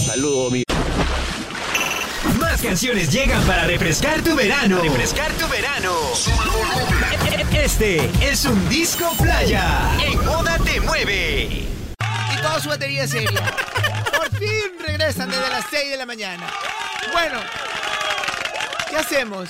Saludos, 0.05 0.53
mi. 0.53 0.63
Más 2.39 2.61
canciones 2.61 3.11
llegan 3.11 3.43
para 3.43 3.67
refrescar 3.67 4.23
tu 4.23 4.33
verano. 4.37 4.79
Refrescar 4.81 5.33
tu 5.33 5.47
verano. 5.49 5.91
Este 7.63 8.09
es 8.21 8.45
un 8.45 8.69
disco 8.69 9.05
playa. 9.21 9.91
En 10.05 10.25
Moda 10.25 10.57
Te 10.63 10.79
Mueve. 10.79 11.72
Toda 12.43 12.59
su 12.59 12.67
batería 12.67 13.07
seria. 13.07 13.41
Por 14.17 14.29
fin 14.37 14.71
regresan 14.85 15.29
desde 15.29 15.49
las 15.49 15.65
6 15.69 15.91
de 15.91 15.97
la 15.97 16.05
mañana. 16.05 16.45
Bueno, 17.13 17.39
¿qué 18.89 18.97
hacemos? 18.97 19.49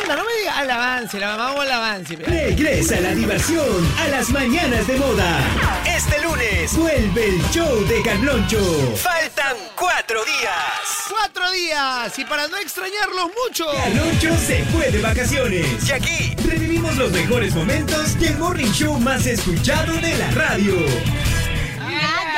Anda, 0.00 0.16
no 0.16 0.24
me 0.24 0.32
digas 0.40 0.56
al 0.56 0.70
avance, 0.70 1.20
la 1.20 1.36
vamos 1.36 1.60
al 1.60 1.70
avance. 1.70 2.16
Regresa 2.16 2.98
la 2.98 3.14
diversión 3.14 3.94
a 3.98 4.08
las 4.08 4.30
mañanas 4.30 4.86
de 4.86 4.96
moda. 4.96 5.38
Este 5.84 6.22
lunes 6.22 6.74
vuelve 6.74 7.28
el 7.28 7.42
show 7.50 7.86
de 7.86 8.00
Carloncho. 8.00 8.96
Faltan 8.96 9.54
cuatro 9.76 10.24
días. 10.24 11.10
¡Cuatro 11.10 11.50
días! 11.52 12.18
Y 12.18 12.24
para 12.24 12.48
no 12.48 12.56
extrañarlos 12.56 13.30
mucho. 13.44 13.66
Carloncho 13.70 14.34
se 14.38 14.64
fue 14.66 14.90
de 14.90 15.02
vacaciones. 15.02 15.66
Y 15.86 15.92
aquí 15.92 16.34
revivimos 16.48 16.96
los 16.96 17.12
mejores 17.12 17.54
momentos 17.54 18.18
del 18.18 18.38
morning 18.38 18.72
show 18.72 18.98
más 18.98 19.26
escuchado 19.26 19.92
de 19.92 20.16
la 20.16 20.30
radio. 20.30 20.74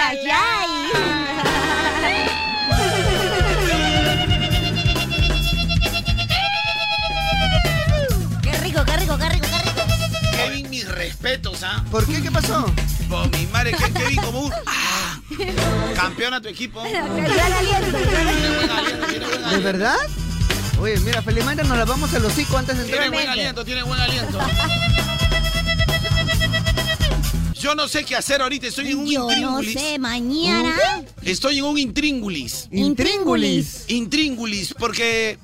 ¡Ay, 0.07 0.19
ay, 0.31 0.69
¡Qué 8.43 8.53
rico, 8.59 8.85
qué 8.85 8.97
rico, 8.99 9.17
qué 9.17 9.29
rico, 9.31 9.47
qué 9.47 9.59
rico! 9.63 9.83
Kevin, 10.37 10.69
mis 10.69 10.87
respetos, 10.87 11.63
¿ah? 11.63 11.83
¿Por 11.91 12.07
qué? 12.07 12.21
¿Qué 12.21 12.31
pasó? 12.31 12.67
Por 13.09 13.31
mi 13.31 13.47
madre, 13.47 13.73
que 13.73 13.93
Kevin 13.93 14.21
como 14.21 14.41
un... 14.41 14.53
¡Ah! 14.67 15.21
Campeón 15.97 16.35
a 16.35 16.43
tu 16.43 16.49
equipo. 16.49 16.83
¿De 16.83 16.91
verdad? 19.63 19.97
Oye, 20.81 21.01
mira, 21.01 21.23
felizmente 21.23 21.65
nos 21.65 21.79
la 21.79 21.87
vamos 21.87 22.13
al 22.13 22.27
hocico 22.27 22.59
antes 22.59 22.77
de 22.77 22.83
entrar. 22.83 23.05
Tiene 23.05 23.17
buen 23.17 23.29
aliento, 23.31 23.65
tiene 23.65 23.83
buen 23.83 23.99
aliento. 23.99 24.39
Yo 27.65 27.75
no 27.75 27.89
sé 27.89 28.05
qué 28.05 28.15
hacer 28.15 28.43
ahorita, 28.43 28.67
estoy 28.67 28.91
en 28.91 28.99
un 28.99 29.07
Yo 29.07 29.21
no 29.23 29.31
intríngulis. 29.33 29.73
sé, 29.81 29.99
mañana. 29.99 30.77
Estoy 31.23 31.57
en 31.61 31.65
un 31.65 31.79
intríngulis. 31.79 32.69
Intríngulis. 32.71 33.85
Intríngulis, 33.89 34.75
porque 34.79 35.39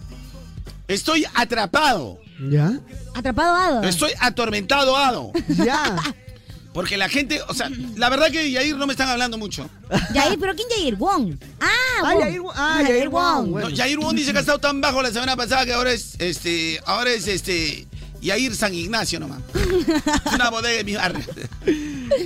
estoy 0.86 1.24
atrapado. 1.34 2.18
¿Ya? 2.50 2.78
Atrapado 3.14 3.54
Ado. 3.56 3.82
Estoy 3.84 4.10
atormentado, 4.20 4.98
Ado. 4.98 5.32
Ya. 5.64 5.96
Porque 6.74 6.96
la 6.98 7.08
gente, 7.08 7.40
o 7.48 7.54
sea, 7.54 7.68
la 7.96 8.08
verdad 8.10 8.30
que 8.30 8.48
Yair 8.50 8.76
no 8.76 8.86
me 8.86 8.92
están 8.92 9.08
hablando 9.08 9.36
mucho. 9.38 9.68
Yair, 10.14 10.38
¿pero 10.38 10.54
quién 10.54 10.68
Yair? 10.76 10.94
Wong. 10.96 11.34
Ah, 11.60 11.66
Ah, 12.04 12.12
Wong. 12.14 12.20
Yair 12.20 12.40
Wong. 12.40 12.52
Ah, 12.54 12.82
Yair 12.86 13.08
Wong. 13.08 13.48
No, 13.60 13.68
Yair 13.70 13.98
Wong 13.98 14.14
dice 14.14 14.30
que 14.32 14.38
ha 14.38 14.40
estado 14.42 14.58
tan 14.60 14.80
bajo 14.80 15.02
la 15.02 15.10
semana 15.10 15.34
pasada 15.36 15.64
que 15.66 15.72
ahora 15.72 15.90
es, 15.90 16.14
este, 16.20 16.80
ahora 16.86 17.10
es, 17.10 17.26
este, 17.26 17.88
Yair 18.20 18.54
San 18.54 18.74
Ignacio 18.74 19.20
nomás. 19.20 19.38
Es 19.54 20.32
una 20.34 20.50
bodega 20.50 20.76
de 20.78 20.84
mi 20.84 20.94
barrio. 20.94 21.24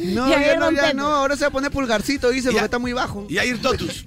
No, 0.05 0.29
ya 0.29 0.57
no, 0.57 0.71
ya 0.71 0.93
no. 0.93 1.07
Ahora 1.07 1.37
se 1.37 1.43
va 1.43 1.49
a 1.49 1.53
poner 1.53 1.71
pulgarcito, 1.71 2.31
dice, 2.31 2.51
porque 2.51 2.65
está 2.65 2.79
muy 2.79 2.93
bajo. 2.93 3.27
Yair 3.29 3.61
Totus. 3.63 4.05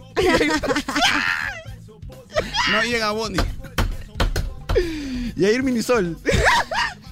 No 2.72 2.84
llega 2.84 3.12
Bondi. 3.12 3.40
Yair 5.36 5.64
Minisol. 5.64 6.18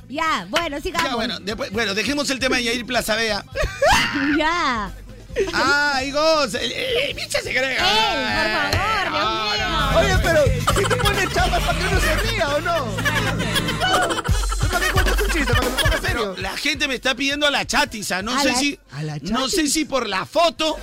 Ya, 0.07 0.45
bueno, 0.49 0.79
sigamos. 0.79 1.09
Ya, 1.09 1.15
bueno, 1.15 1.39
después, 1.39 1.71
bueno, 1.71 1.93
dejemos 1.95 2.29
el 2.29 2.39
tema 2.39 2.57
de 2.57 2.65
Yair 2.65 2.85
Plaza 2.85 3.15
Vea. 3.15 3.43
ya. 4.37 4.91
Ah, 5.51 5.99
el, 6.03 7.15
Micha 7.15 7.41
se 7.41 7.51
cree. 7.51 7.75
por 7.75 7.85
favor, 7.85 8.71
Dios 8.71 9.11
mío. 9.11 9.97
Oye, 9.97 10.17
pero, 10.23 10.43
¿qué 10.77 10.85
te 10.85 10.95
pone 10.95 11.27
chapas 11.33 11.63
para 11.63 11.79
que 11.79 11.87
uno 11.87 11.99
se 11.99 12.15
ría 12.17 12.49
o 12.49 12.61
no? 12.61 14.34
¿Para 14.71 14.85
qué 14.85 14.91
cuentas 14.91 15.21
un 15.21 15.27
chiste? 15.31 15.53
¿Para 15.53 15.59
que 15.61 15.69
me 15.69 15.81
ponga 15.81 16.01
serio? 16.01 16.35
La 16.37 16.57
gente 16.57 16.87
me 16.87 16.95
está 16.95 17.15
pidiendo 17.15 17.45
a 17.47 17.51
la 17.51 17.65
chatiza. 17.65 18.21
No 18.21 18.35
¿A 18.35 18.41
sé 18.41 18.47
la- 18.49 18.55
si. 18.55 18.79
a 18.93 19.03
la 19.03 19.17
No 19.21 19.47
sé 19.49 19.67
si 19.67 19.85
por 19.85 20.07
la 20.07 20.25
foto. 20.25 20.77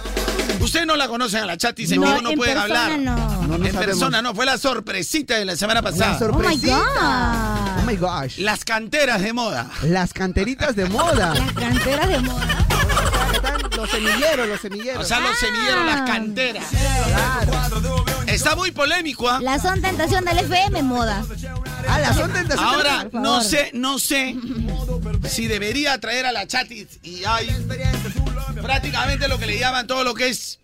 Ustedes 0.60 0.86
no 0.86 0.94
la 0.96 1.08
conocen 1.08 1.42
a 1.42 1.46
la 1.46 1.56
chatiza, 1.56 1.94
en 1.96 2.00
No, 2.02 2.06
vivo 2.08 2.22
no 2.22 2.30
en 2.30 2.36
pueden 2.36 2.56
hablar. 2.58 2.98
no. 2.98 3.16
No, 3.16 3.46
no 3.48 3.54
en 3.66 3.72
sabemos. 3.72 3.84
persona 3.84 4.22
no, 4.22 4.32
fue 4.34 4.46
la 4.46 4.58
sorpresita 4.58 5.34
de 5.36 5.44
la 5.44 5.56
semana 5.56 5.82
pasada. 5.82 6.12
La 6.12 6.18
sorpresita. 6.18 6.78
Oh 6.78 7.80
Oh 7.80 7.84
my 7.84 7.96
gosh. 7.96 8.38
Las 8.38 8.64
canteras 8.64 9.20
de 9.22 9.32
moda. 9.32 9.68
Las 9.82 10.12
canteritas 10.12 10.76
de 10.76 10.86
moda. 10.88 11.34
Las 11.34 11.52
canteras 11.52 12.08
de 12.08 12.18
moda. 12.20 12.66
Los 13.76 13.90
semilleros, 13.90 14.48
los 14.48 14.60
semilleros. 14.60 15.04
O 15.04 15.08
sea, 15.08 15.18
los 15.18 15.36
semilleros, 15.36 15.84
las 15.86 16.02
canteras. 16.02 16.64
Está 18.26 18.54
muy 18.54 18.70
polémico, 18.70 19.28
¿ah? 19.28 19.40
La 19.42 19.58
son 19.58 19.80
tentación 19.82 20.24
del 20.24 20.38
FM 20.38 20.82
moda. 20.84 21.24
Ah, 21.88 21.98
la 21.98 22.14
son 22.14 22.32
tentación 22.32 22.66
Ahora, 22.66 23.08
no 23.12 23.42
sé, 23.42 23.70
no 23.74 23.98
sé 23.98 24.36
si 25.28 25.46
debería 25.46 25.98
traer 25.98 26.26
a 26.26 26.32
la 26.32 26.46
chatis 26.46 26.98
y 27.02 27.24
hay 27.24 27.48
prácticamente 28.60 29.28
lo 29.28 29.38
que 29.38 29.46
le 29.46 29.58
llaman 29.58 29.86
todo 29.86 30.04
lo 30.04 30.14
que 30.14 30.28
es 30.28 30.58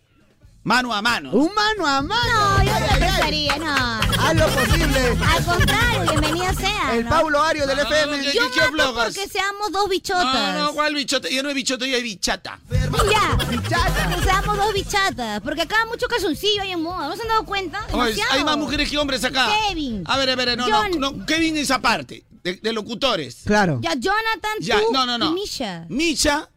mano 0.64 0.92
a 0.92 1.00
mano. 1.00 1.30
Un 1.32 1.50
mano 1.54 1.86
a 1.86 2.02
mano. 2.02 2.58
No, 2.58 2.62
yo 2.64 2.72
no 2.80 2.86
pensaría, 2.98 3.56
no. 3.56 3.74
Haz 4.20 4.34
lo 4.36 4.46
posible. 4.48 5.16
Al 5.26 5.44
contrario, 5.44 6.02
bienvenida 6.10 6.52
sea. 6.54 6.94
El 6.94 7.04
¿no? 7.04 7.10
Paulo 7.10 7.42
Ario 7.42 7.66
del 7.66 7.76
No, 7.76 7.84
no, 7.84 7.90
FM. 7.90 8.16
no, 8.18 8.22
¿qué- 8.24 8.32
Yo 8.34 8.42
mato 8.48 8.70
flojas? 8.72 9.14
porque 9.14 9.28
seamos 9.28 9.72
dos 9.72 9.88
bichotas. 9.88 10.54
No, 10.54 10.64
no, 10.64 10.72
¿cuál 10.74 10.94
bichota? 10.94 11.28
Yo 11.30 11.42
no 11.42 11.48
es 11.48 11.54
bichota, 11.54 11.86
yo 11.86 11.96
es 11.96 12.02
bichata. 12.02 12.58
Ya, 12.70 13.36
Bichata. 13.50 14.14
que 14.16 14.22
seamos 14.22 14.56
dos 14.56 14.74
bichatas. 14.74 15.40
Porque 15.40 15.62
acá 15.62 15.76
mucho 15.86 16.06
calzoncillo 16.06 16.62
hay 16.62 16.72
en 16.72 16.82
moda. 16.82 17.08
¿No 17.08 17.16
se 17.16 17.22
han 17.22 17.28
dado 17.28 17.44
cuenta? 17.44 17.86
Oye, 17.92 18.20
hay 18.30 18.44
más 18.44 18.56
mujeres 18.58 18.90
que 18.90 18.98
hombres 18.98 19.24
acá. 19.24 19.48
Kevin. 19.68 20.02
A 20.06 20.16
ver, 20.18 20.30
a 20.30 20.36
ver, 20.36 20.58
no, 20.58 20.64
John. 20.64 20.90
no, 20.98 21.12
no, 21.12 21.26
Kevin 21.26 21.56
es 21.56 21.70
aparte, 21.70 22.24
de, 22.42 22.54
de 22.56 22.72
locutores. 22.72 23.38
Claro. 23.46 23.78
Ya, 23.80 23.94
Jonathan, 23.94 24.52
Ya, 24.60 24.80
tú 24.80 24.92
no, 24.92 25.06
no, 25.06 25.16
no. 25.16 25.30
y 25.30 25.34
Misha. 25.34 25.86
Micha 25.88 26.48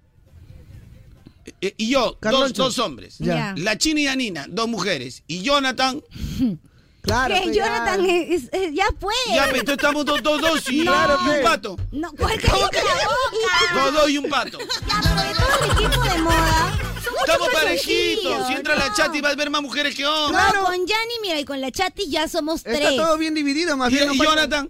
eh, 1.61 1.73
y 1.77 1.89
yo, 1.89 2.17
dos, 2.21 2.53
dos 2.53 2.79
hombres. 2.79 3.17
Ya. 3.19 3.53
La 3.57 3.77
China 3.77 4.01
y 4.01 4.07
Anina, 4.07 4.45
dos 4.49 4.67
mujeres. 4.67 5.23
Y 5.27 5.41
Jonathan, 5.43 6.01
Claro. 7.01 7.33
que 7.33 7.47
ya. 7.53 7.65
Jonathan 7.65 8.05
es, 8.05 8.43
es- 8.51 8.73
ya 8.75 8.85
fue. 8.99 9.13
ya, 9.33 9.45
pero 9.45 9.57
entonces 9.59 9.77
estamos 9.77 10.05
dos, 10.05 10.21
dos, 10.21 10.39
dos 10.41 10.69
y, 10.69 10.81
No. 10.83 10.93
y 11.25 11.37
un 11.37 11.43
pato. 11.43 11.75
No, 11.91 12.11
¿cuál 12.13 12.39
que 12.39 12.47
la 12.47 12.53
boca? 12.53 12.79
Dos, 13.73 13.93
dos 13.93 14.09
y 14.09 14.17
un 14.19 14.29
pato. 14.29 14.59
Ya, 14.59 15.01
pero 15.01 15.21
de 15.23 15.33
todo 15.33 15.65
el 15.65 15.71
equipo 15.87 16.03
de 16.03 16.17
moda. 16.19 16.77
Estamos 17.21 17.49
parejitos. 17.53 18.47
Si 18.47 18.53
entra 18.53 18.75
la 18.75 18.93
chat 18.93 19.15
y 19.15 19.21
vas 19.21 19.33
a 19.33 19.35
ver 19.35 19.49
más 19.49 19.61
mujeres 19.61 19.95
que 19.95 20.05
hombres. 20.05 20.43
No, 20.55 20.63
con 20.65 20.73
Yanni, 20.75 21.13
mira, 21.21 21.39
y 21.39 21.45
con 21.45 21.59
la 21.61 21.71
Chati 21.71 22.09
ya 22.09 22.27
somos 22.27 22.57
Está 22.65 22.71
tres. 22.71 22.95
todo 22.97 23.17
bien 23.17 23.33
dividido, 23.33 23.77
más 23.77 23.91
Y, 23.91 23.95
bien. 23.95 24.13
y 24.13 24.17
falta- 24.17 24.67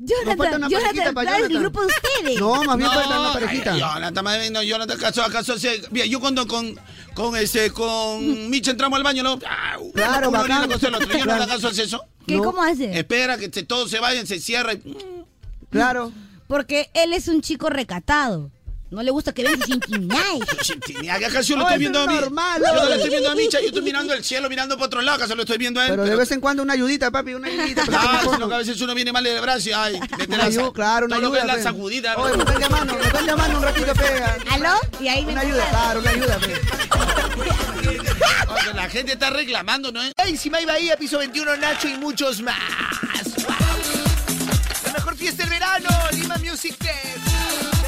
Jonathan. 0.00 0.26
Nos 0.26 0.36
falta 0.36 0.50
Jonathan, 0.50 0.60
una 0.60 0.68
Jonathan, 0.68 1.14
para 1.14 1.30
en 1.30 1.36
el 1.36 1.42
Jonathan. 1.50 1.62
grupo 1.62 1.80
de 1.80 1.86
ustedes. 2.22 2.40
No, 2.40 2.62
más 2.64 2.76
bien 2.76 2.88
No, 2.90 2.94
falta 2.94 3.20
una 3.20 3.28
ay, 3.28 3.34
parejita. 3.34 3.76
Jonathan, 3.78 4.24
más 4.24 4.38
bien, 4.38 4.52
no, 4.52 4.62
Jonathan 4.62 4.98
casó 4.98 5.52
hace- 5.54 5.82
mira, 5.90 6.06
yo 6.06 6.20
cuando 6.20 6.46
con, 6.46 6.78
con 7.14 7.36
este, 7.36 7.70
con 7.70 8.50
Micha 8.50 8.70
entramos 8.72 8.96
al 8.96 9.02
baño, 9.02 9.22
¿no? 9.22 9.38
Ah, 9.46 9.76
Claro, 9.94 10.28
uno 10.28 10.38
bacán. 10.38 10.68
cosa 10.70 10.88
el 10.88 10.94
otro. 10.94 11.06
Jonathan 11.08 11.36
Claro. 11.36 11.46
casó 11.52 11.68
hace 11.68 11.82
eso. 11.84 12.04
¿Qué, 12.26 12.36
No. 12.36 12.42
¿Cómo 12.44 12.62
hace? 12.62 12.98
Espera 12.98 13.38
que 13.38 13.48
todos 13.48 13.90
se 13.90 13.98
vayan, 14.00 14.26
se 14.26 14.40
cierra 14.40 14.72
y... 14.74 14.82
Claro. 15.70 16.12
Porque 16.48 16.90
él 16.94 17.12
es 17.12 17.28
un 17.28 17.40
chico 17.42 17.70
recatado. 17.70 18.50
No 18.88 19.02
le 19.02 19.10
gusta 19.10 19.32
que 19.32 19.42
vean. 19.42 19.60
Chintinia, 20.62 21.18
que 21.18 21.26
acaso 21.26 21.48
yo 21.48 21.56
lo 21.56 21.62
estoy 21.64 21.78
viendo 21.78 22.00
a 22.00 22.06
mí. 22.06 22.14
normal, 22.14 22.62
yo 22.64 22.74
no 22.74 22.88
le 22.88 22.94
estoy 22.94 23.10
viendo 23.10 23.30
a 23.30 23.34
Micha, 23.34 23.60
yo 23.60 23.66
estoy 23.66 23.82
mirando 23.90 24.14
el 24.14 24.22
cielo, 24.22 24.48
mirando 24.48 24.76
para 24.76 24.86
otro 24.86 25.02
lado, 25.02 25.16
acaso 25.16 25.34
lo 25.34 25.42
estoy 25.42 25.58
viendo 25.58 25.80
a 25.80 25.86
él. 25.86 25.90
Pero 25.90 26.04
de 26.04 26.14
vez 26.14 26.30
en 26.30 26.40
cuando 26.40 26.62
una 26.62 26.74
ayudita, 26.74 27.10
papi, 27.10 27.34
una 27.34 27.48
ayudita. 27.48 27.82
Ah, 27.92 28.20
sino 28.32 28.48
que 28.48 28.54
a 28.54 28.58
veces 28.58 28.80
uno 28.80 28.94
viene 28.94 29.12
mal 29.12 29.24
del 29.24 29.40
brazo 29.40 29.68
y 29.68 29.72
ay, 29.72 29.98
la 30.28 30.72
claro, 30.72 31.06
una 31.06 31.16
todo 31.16 31.26
lo 31.26 31.32
que 31.32 31.38
ayuda. 31.38 31.40
es 31.40 31.46
la 31.46 31.54
pe. 31.54 31.62
sacudida. 31.62 32.16
Oye, 32.16 32.36
me 32.36 32.42
están 32.44 32.60
llamando, 32.60 32.94
me 32.94 33.04
están 33.04 33.26
llamando 33.26 33.58
un 33.58 33.64
ratito, 33.64 33.92
pega. 33.94 34.38
¿Aló? 34.50 34.74
Y 35.00 35.08
ahí 35.08 35.26
me 35.26 35.32
Una 35.32 35.40
ayuda, 35.40 35.68
claro, 35.70 36.00
una 36.00 36.10
ayuda, 36.10 36.38
pe. 36.38 36.60
Oye, 38.48 38.74
la 38.74 38.88
gente 38.88 39.12
está 39.14 39.30
reclamando, 39.30 39.90
¿no? 39.90 40.00
Hey, 40.16 40.36
Simay 40.36 40.64
Bahía, 40.64 40.96
piso 40.96 41.18
21, 41.18 41.56
Nacho 41.56 41.88
y 41.88 41.96
muchos 41.96 42.40
más. 42.40 42.56
La 44.84 44.92
mejor 44.92 45.16
fiesta 45.16 45.42
del 45.42 45.50
verano, 45.50 45.88
Lima 46.12 46.36
Music 46.38 46.76
Fest. 46.78 47.35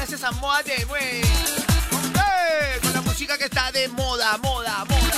Gracias 0.09 0.27
a 0.27 0.31
Moda 0.41 0.63
de 0.63 0.85
Mue. 0.87 1.21
¡Eh! 1.21 2.79
Con 2.81 2.93
la 2.93 3.01
música 3.01 3.37
que 3.37 3.43
está 3.43 3.71
de 3.71 3.87
moda, 3.89 4.39
moda, 4.39 4.83
moda. 4.85 5.11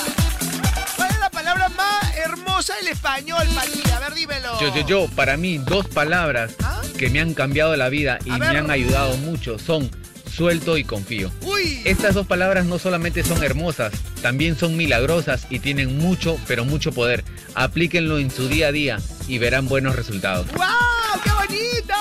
¿Cuál 0.96 1.10
es 1.10 1.18
la 1.18 1.30
palabra 1.30 1.70
más 1.70 2.14
hermosa 2.18 2.74
del 2.76 2.88
español? 2.88 3.46
A 3.56 4.00
ver, 4.00 4.12
dímelo. 4.12 4.60
Yo, 4.60 4.74
yo, 4.74 4.86
yo, 4.86 5.08
para 5.16 5.38
mí, 5.38 5.56
dos 5.56 5.88
palabras 5.88 6.52
que 6.98 7.08
me 7.08 7.22
han 7.22 7.32
cambiado 7.32 7.74
la 7.74 7.88
vida 7.88 8.18
y 8.26 8.32
A 8.32 8.36
me 8.36 8.48
ver. 8.48 8.58
han 8.58 8.70
ayudado 8.70 9.16
mucho 9.16 9.58
son 9.58 9.90
suelto 10.30 10.76
y 10.76 10.84
confío. 10.84 11.32
Uy. 11.40 11.80
Estas 11.86 12.12
dos 12.12 12.26
palabras 12.26 12.66
no 12.66 12.78
solamente 12.78 13.24
son 13.24 13.42
hermosas, 13.42 13.94
también 14.20 14.58
son 14.58 14.76
milagrosas 14.76 15.46
y 15.48 15.60
tienen 15.60 15.96
mucho, 15.96 16.38
pero 16.46 16.66
mucho 16.66 16.92
poder. 16.92 17.24
Aplíquenlo 17.54 18.18
en 18.18 18.30
su 18.30 18.46
día 18.46 18.68
a 18.68 18.72
día 18.72 18.98
y 19.26 19.38
verán 19.38 19.68
buenos 19.68 19.96
resultados. 19.96 20.48
¡Wow! 20.52 20.66
¡Qué 21.24 21.30
bonito! 21.30 21.94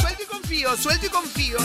Suelto 0.00 0.22
y 0.24 0.26
confío, 0.26 0.76
suelto 0.76 1.06
y 1.06 1.08
confío. 1.08 1.58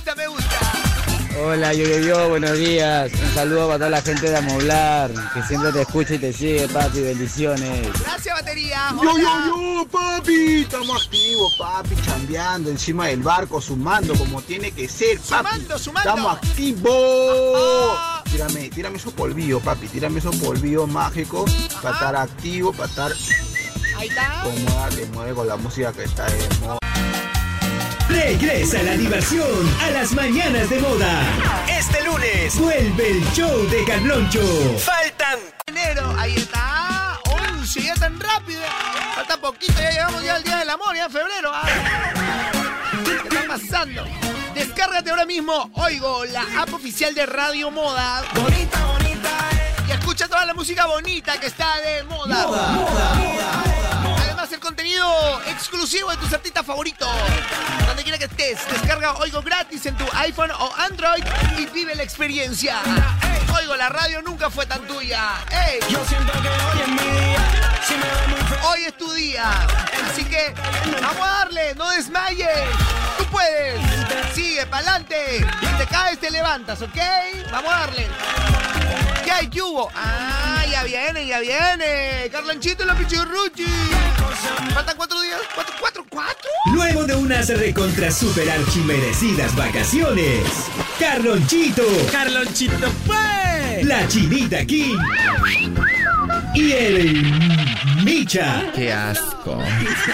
Me 0.00 0.12
gusta, 0.12 0.14
me 0.14 0.26
gusta. 0.28 1.38
Hola, 1.42 1.74
yo, 1.74 1.84
yo, 1.84 1.98
yo, 1.98 2.28
buenos 2.30 2.56
días. 2.56 3.12
Un 3.12 3.34
saludo 3.34 3.66
para 3.66 3.78
toda 3.78 3.90
la 3.90 4.00
gente 4.02 4.30
de 4.30 4.36
Amoblar, 4.36 5.10
que 5.34 5.42
siempre 5.42 5.72
te 5.72 5.82
escucha 5.82 6.14
y 6.14 6.18
te 6.18 6.32
sigue, 6.32 6.68
papi. 6.68 7.00
Bendiciones. 7.00 7.88
Gracias, 8.00 8.34
batería. 8.34 8.94
Yo, 9.02 9.10
Hola. 9.12 9.44
yo, 9.46 9.74
yo, 9.74 9.86
papi, 9.88 10.62
estamos 10.62 11.04
activos, 11.04 11.54
papi, 11.58 11.96
chambeando 12.02 12.70
encima 12.70 13.08
del 13.08 13.20
barco, 13.20 13.60
sumando 13.60 14.14
como 14.14 14.40
tiene 14.40 14.70
que 14.72 14.88
ser, 14.88 15.18
papi. 15.18 15.48
Sumando, 15.48 15.78
sumando. 15.78 16.10
Estamos 16.10 16.36
activos. 16.36 17.98
Tírame, 18.30 18.70
tírame 18.70 18.96
esos 18.96 19.12
polvillos, 19.12 19.62
papi, 19.62 19.86
tírame 19.88 20.18
esos 20.18 20.36
polvillos 20.36 20.88
mágicos 20.88 21.50
para 21.82 21.94
estar 21.94 22.16
activo, 22.16 22.72
para 22.72 22.88
estar 22.88 23.12
Ahí 23.98 24.08
está. 24.08 24.44
mueve 25.12 25.34
con 25.34 25.46
la 25.46 25.56
música 25.56 25.92
que 25.92 26.04
está 26.04 26.24
de 26.24 26.48
moda. 26.60 26.79
Regresa 28.10 28.82
la 28.82 28.96
diversión 28.96 29.46
a 29.82 29.90
las 29.90 30.12
mañanas 30.12 30.68
de 30.68 30.78
moda. 30.80 31.22
Este 31.68 32.04
lunes 32.04 32.58
vuelve 32.58 33.10
el 33.10 33.32
show 33.32 33.68
de 33.68 33.84
Carloncho. 33.84 34.40
Faltan 34.78 35.38
enero, 35.66 36.14
ahí 36.18 36.34
está. 36.36 37.18
11, 37.52 37.82
ya 37.82 37.94
tan 37.94 38.18
rápido. 38.18 38.60
Falta 39.14 39.36
poquito, 39.40 39.74
ya 39.80 39.90
llegamos 39.90 40.22
ya 40.24 40.34
al 40.36 40.42
día 40.42 40.56
del 40.56 40.70
amor, 40.70 40.94
ya 40.96 41.04
en 41.04 41.10
febrero. 41.12 41.50
ah. 41.52 41.66
¿Qué 43.04 43.14
está 43.16 43.46
pasando? 43.46 44.04
Descárgate 44.54 45.10
ahora 45.10 45.24
mismo, 45.24 45.70
oigo, 45.74 46.24
la 46.26 46.42
app 46.58 46.74
oficial 46.74 47.14
de 47.14 47.24
Radio 47.26 47.70
Moda. 47.70 48.22
Bonita, 48.34 48.84
bonita. 48.86 49.30
Y 49.88 49.92
escucha 49.92 50.26
toda 50.26 50.44
la 50.44 50.54
música 50.54 50.86
bonita 50.86 51.38
que 51.38 51.46
está 51.46 51.76
de 51.80 52.02
moda. 52.04 52.46
El 54.52 54.58
contenido 54.58 55.40
exclusivo 55.46 56.10
de 56.10 56.16
tus 56.16 56.32
artistas 56.32 56.66
favoritos. 56.66 57.08
Donde 57.86 58.02
quiera 58.02 58.18
que 58.18 58.24
estés, 58.24 58.58
descarga 58.68 59.14
Oigo 59.18 59.42
gratis 59.42 59.86
en 59.86 59.96
tu 59.96 60.04
iPhone 60.14 60.50
o 60.50 60.72
Android 60.76 61.22
y 61.56 61.66
vive 61.66 61.94
la 61.94 62.02
experiencia. 62.02 62.80
Oigo, 63.54 63.76
la 63.76 63.88
radio 63.88 64.22
nunca 64.22 64.50
fue 64.50 64.66
tan 64.66 64.84
tuya. 64.88 65.36
¡Ey! 65.50 65.78
Yo 65.88 66.04
siento 66.04 66.32
que 66.32 66.48
hoy 66.48 66.80
es 66.80 66.88
mi 66.88 67.20
día. 67.20 67.50
Hoy 68.64 68.82
es 68.86 68.96
tu 68.96 69.12
día. 69.12 69.52
Así 70.10 70.24
que 70.24 70.52
vamos 71.00 71.28
a 71.28 71.30
darle, 71.30 71.74
no 71.76 71.88
desmayes. 71.90 72.48
Tú 73.18 73.24
puedes. 73.26 73.80
Sigue, 74.34 74.66
pa'lante. 74.66 75.46
Si 75.60 75.66
te 75.66 75.86
caes, 75.86 76.18
te 76.18 76.30
levantas, 76.30 76.82
¿ok? 76.82 76.98
Vamos 77.52 77.72
a 77.72 77.78
darle. 77.80 78.08
¿Qué 79.24 79.30
hay, 79.30 79.48
¿Qué 79.48 79.62
hubo? 79.62 79.90
Ah, 79.94 80.64
ya 80.70 80.82
viene, 80.84 81.26
ya 81.26 81.40
viene. 81.40 82.28
Carlonchito 82.30 82.84
y 82.84 82.86
la 82.86 82.94
pichirruchi. 82.94 83.66
Faltan 84.74 84.96
cuatro 84.96 85.20
días. 85.20 85.40
¿Cuatro, 85.54 85.74
cuatro, 85.80 86.06
cuatro? 86.08 86.50
Luego 86.72 87.04
de 87.04 87.14
unas 87.16 87.48
recontra 87.48 88.10
super 88.10 88.48
archimerecidas 88.50 89.54
vacaciones, 89.56 90.44
Carlonchito, 90.98 91.82
Carlonchito 92.12 92.90
fue, 93.06 93.82
la 93.84 94.06
Chinita 94.08 94.64
King 94.64 94.98
y 96.54 96.72
el 96.72 98.02
Micha. 98.04 98.70
¡Qué 98.74 98.92
asco! 98.92 99.58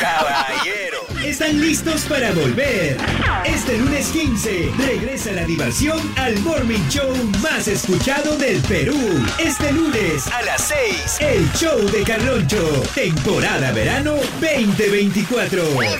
Caballero. 0.01 0.86
Están 1.27 1.61
listos 1.61 2.03
para 2.03 2.31
volver. 2.31 2.97
Este 3.45 3.77
lunes 3.79 4.11
15 4.11 4.73
regresa 4.79 5.33
la 5.33 5.45
diversión 5.45 5.99
al 6.17 6.39
morning 6.39 6.89
show 6.89 7.13
más 7.43 7.67
escuchado 7.67 8.37
del 8.39 8.63
Perú. 8.63 8.97
Este 9.37 9.73
lunes 9.73 10.25
a 10.29 10.43
las 10.43 10.63
6, 10.69 11.17
el 11.19 11.53
show 11.55 11.77
de 11.91 12.05
Carloncho, 12.05 12.81
temporada 12.95 13.73
verano 13.73 14.15
2024. 14.41 15.83
Eso, 15.83 15.97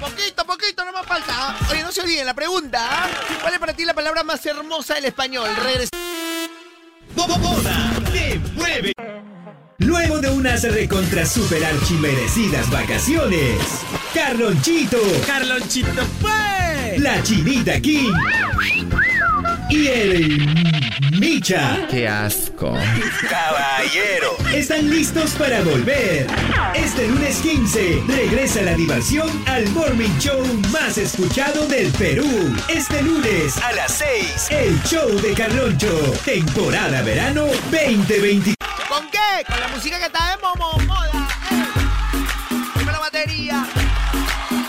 poquito, 0.00 0.46
poquito, 0.46 0.82
no 0.82 0.92
más 0.92 1.04
falta. 1.04 1.54
Oye, 1.70 1.82
no 1.82 1.92
se 1.92 2.00
olviden 2.00 2.24
la 2.24 2.34
pregunta. 2.34 3.06
¿Cuál 3.42 3.52
es 3.52 3.60
para 3.60 3.74
ti 3.74 3.84
la 3.84 3.92
palabra 3.92 4.24
más 4.24 4.44
hermosa 4.46 4.94
del 4.94 5.04
español? 5.04 5.50
Regresa. 5.62 5.90
Moda 7.14 7.36
te 8.10 8.40
mueve. 8.54 8.94
Luego 9.78 10.18
de 10.18 10.28
unas 10.28 10.62
recontra 10.64 11.24
super 11.24 11.64
archimerecidas 11.64 12.68
vacaciones, 12.68 13.60
Carlonchito, 14.12 14.98
Carlonchito 15.24 16.04
fue, 16.20 16.98
la 16.98 17.22
Chinita 17.22 17.80
King 17.80 18.12
y 19.70 19.86
el 19.86 20.48
Micha. 21.20 21.86
¡Qué 21.88 22.08
asco! 22.08 22.76
Caballero. 23.30 24.36
Están 24.52 24.90
listos 24.90 25.30
para 25.34 25.62
volver. 25.62 26.26
Este 26.74 27.06
lunes 27.06 27.38
15 27.38 28.02
regresa 28.08 28.62
la 28.62 28.74
diversión 28.74 29.28
al 29.46 29.68
morning 29.70 30.10
show 30.18 30.44
más 30.72 30.98
escuchado 30.98 31.68
del 31.68 31.92
Perú. 31.92 32.26
Este 32.68 33.00
lunes 33.02 33.56
a 33.58 33.72
las 33.74 33.92
6, 33.92 34.48
el 34.50 34.82
show 34.82 35.08
de 35.20 35.34
Carloncho, 35.34 35.96
temporada 36.24 37.00
verano 37.02 37.46
2024. 37.70 38.77
¿Con 38.88 39.06
qué? 39.10 39.44
Con 39.46 39.60
la 39.60 39.68
música 39.68 39.98
que 39.98 40.06
está 40.06 40.30
de 40.30 40.42
momo, 40.42 40.72
moda. 40.86 41.28
Dime 42.78 42.90
la 42.90 42.98
batería. 42.98 43.66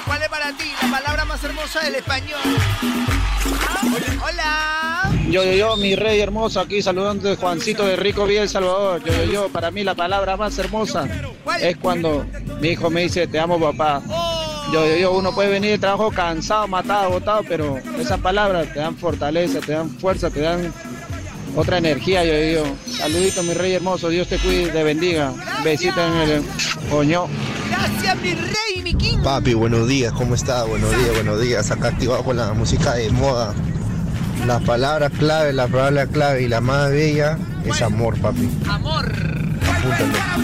¿Cuál 0.05 0.21
es 0.21 0.29
para 0.29 0.51
ti 0.51 0.73
la 0.81 0.91
palabra 0.91 1.25
más 1.25 1.41
hermosa 1.43 1.79
del 1.81 1.95
español? 1.95 2.39
¿Ah? 3.69 3.81
Hola. 4.27 5.11
Yo, 5.29 5.43
yo, 5.45 5.53
yo, 5.53 5.77
mi 5.77 5.95
rey 5.95 6.19
hermoso, 6.19 6.59
aquí 6.59 6.81
saludando 6.81 7.31
a 7.31 7.35
Juancito 7.37 7.85
de 7.85 7.95
Rico 7.95 8.25
Villa 8.25 8.41
El 8.41 8.49
Salvador. 8.49 9.01
Yo, 9.05 9.13
yo, 9.13 9.31
yo, 9.31 9.49
para 9.49 9.71
mí 9.71 9.85
la 9.85 9.95
palabra 9.95 10.35
más 10.35 10.57
hermosa 10.57 11.07
es 11.61 11.77
cuando 11.77 12.25
mi 12.59 12.69
hijo 12.69 12.89
me 12.89 13.03
dice, 13.03 13.25
te 13.27 13.39
amo 13.39 13.57
papá. 13.57 14.01
Yo, 14.73 14.85
yo, 14.85 14.97
yo, 14.97 15.11
uno 15.13 15.33
puede 15.33 15.49
venir 15.49 15.71
de 15.71 15.77
trabajo 15.77 16.11
cansado, 16.11 16.67
matado, 16.67 17.05
agotado, 17.05 17.43
pero 17.47 17.77
esas 17.97 18.19
palabras 18.19 18.73
te 18.73 18.79
dan 18.79 18.97
fortaleza, 18.97 19.61
te 19.61 19.71
dan 19.71 19.89
fuerza, 19.89 20.29
te 20.29 20.41
dan 20.41 20.73
otra 21.59 21.77
energía, 21.77 22.23
yo, 22.23 22.63
yo. 22.63 22.75
Saludito, 22.97 23.43
mi 23.43 23.53
rey 23.53 23.73
hermoso, 23.73 24.09
Dios 24.09 24.27
te 24.27 24.37
cuide, 24.37 24.69
te 24.69 24.83
bendiga. 24.83 25.33
Besito 25.63 25.99
en 26.05 26.13
el 26.29 26.43
coño. 26.89 27.27
Gracias, 27.69 28.17
mi 28.21 28.33
rey, 28.33 28.81
mi 28.83 28.93
king. 28.93 29.17
Papi, 29.23 29.53
buenos 29.53 29.87
días, 29.87 30.13
¿cómo 30.13 30.35
está? 30.35 30.63
Buenos 30.63 30.89
días, 30.91 31.13
buenos 31.13 31.41
días. 31.41 31.69
Acá 31.71 31.89
activado 31.89 32.23
con 32.23 32.37
la 32.37 32.53
música 32.53 32.93
de 32.93 33.09
moda. 33.11 33.53
La 34.47 34.59
palabra 34.59 35.09
clave, 35.09 35.51
la 35.51 35.67
palabra 35.67 36.07
clave 36.07 36.43
y 36.43 36.47
la 36.47 36.61
más 36.61 36.91
bella 36.91 37.37
es 37.65 37.81
amor, 37.81 38.17
papi. 38.19 38.49
Amor. 38.67 39.28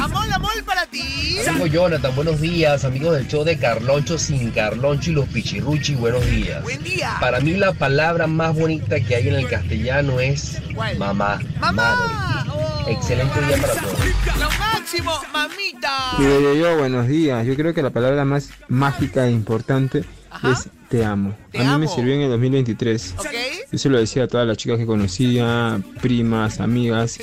Amor, 0.02 0.26
amor 0.34 0.64
para 0.66 0.88
ti. 0.88 1.38
Soy 1.44 1.70
Jonathan, 1.70 2.16
buenos 2.16 2.42
días, 2.42 2.84
amigos 2.84 3.16
del 3.16 3.28
show 3.28 3.44
de 3.44 3.58
Carloncho 3.58 4.18
sin 4.18 4.50
Carloncho 4.50 5.12
y 5.12 5.14
los 5.14 5.28
Pichirruchi, 5.28 5.94
buenos 5.94 6.26
días. 6.26 6.64
Buen 6.64 6.84
día. 6.84 7.16
Para 7.20 7.40
mí 7.40 7.54
la 7.54 7.72
palabra 7.74 8.26
más 8.26 8.56
bonita 8.56 9.00
que 9.00 9.16
hay 9.16 9.28
en 9.28 9.36
el 9.36 9.48
castellano 9.48 10.20
es 10.20 10.60
mamá. 10.98 11.40
Mamá. 11.60 12.46
Excelente 12.88 13.40
día 13.42 13.58
para 13.58 13.74
todos. 13.74 14.00
Lo 14.40 14.50
máximo, 14.58 15.12
mamita. 15.32 16.16
Yo, 16.20 16.42
yo, 16.42 16.56
yo, 16.56 16.78
buenos 16.78 17.08
días. 17.08 17.46
Yo 17.46 17.56
creo 17.56 17.74
que 17.74 17.84
la 17.84 17.92
palabra 17.92 18.26
más 18.26 18.50
mágica 18.68 19.28
e 19.28 19.32
importante 19.32 20.04
es 20.44 20.70
te 20.90 21.04
amo. 21.04 21.36
a 21.54 21.64
mí 21.64 21.78
me 21.80 21.88
sirvió 21.88 22.14
en 22.14 22.22
el 22.22 22.30
2023. 22.30 23.16
¿Ok? 23.18 23.26
Yo 23.72 23.78
se 23.78 23.90
lo 23.90 23.98
decía 23.98 24.24
a 24.24 24.28
todas 24.28 24.48
las 24.48 24.58
chicas 24.58 24.78
que 24.78 24.86
conocía, 24.86 25.82
primas, 26.02 26.60
amigas. 26.60 27.20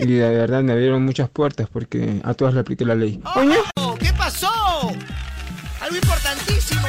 Y 0.00 0.06
de 0.06 0.28
verdad 0.30 0.62
me 0.62 0.72
abrieron 0.72 1.04
muchas 1.04 1.28
puertas 1.28 1.68
porque 1.70 2.20
a 2.24 2.34
todas 2.34 2.54
le 2.54 2.60
apliqué 2.60 2.84
la 2.84 2.94
ley. 2.94 3.20
Oh, 3.76 3.94
¿Qué 3.96 4.12
pasó? 4.12 4.50
Algo 5.80 5.96
importantísimo. 5.96 6.88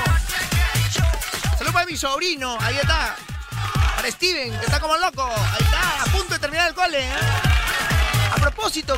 Saludos 1.57 1.73
para 1.73 1.85
mi 1.85 1.97
sobrino. 1.97 2.57
Ahí 2.59 2.75
está. 2.75 3.15
Para 3.95 4.11
Steven, 4.11 4.51
que 4.51 4.65
está 4.65 4.79
como 4.79 4.95
loco. 4.97 5.23
Ahí 5.23 5.63
está, 5.63 6.03
a 6.03 6.05
punto 6.05 6.33
de 6.33 6.39
terminar 6.39 6.69
el 6.69 6.75
cole. 6.75 6.99
¿eh? 6.99 7.54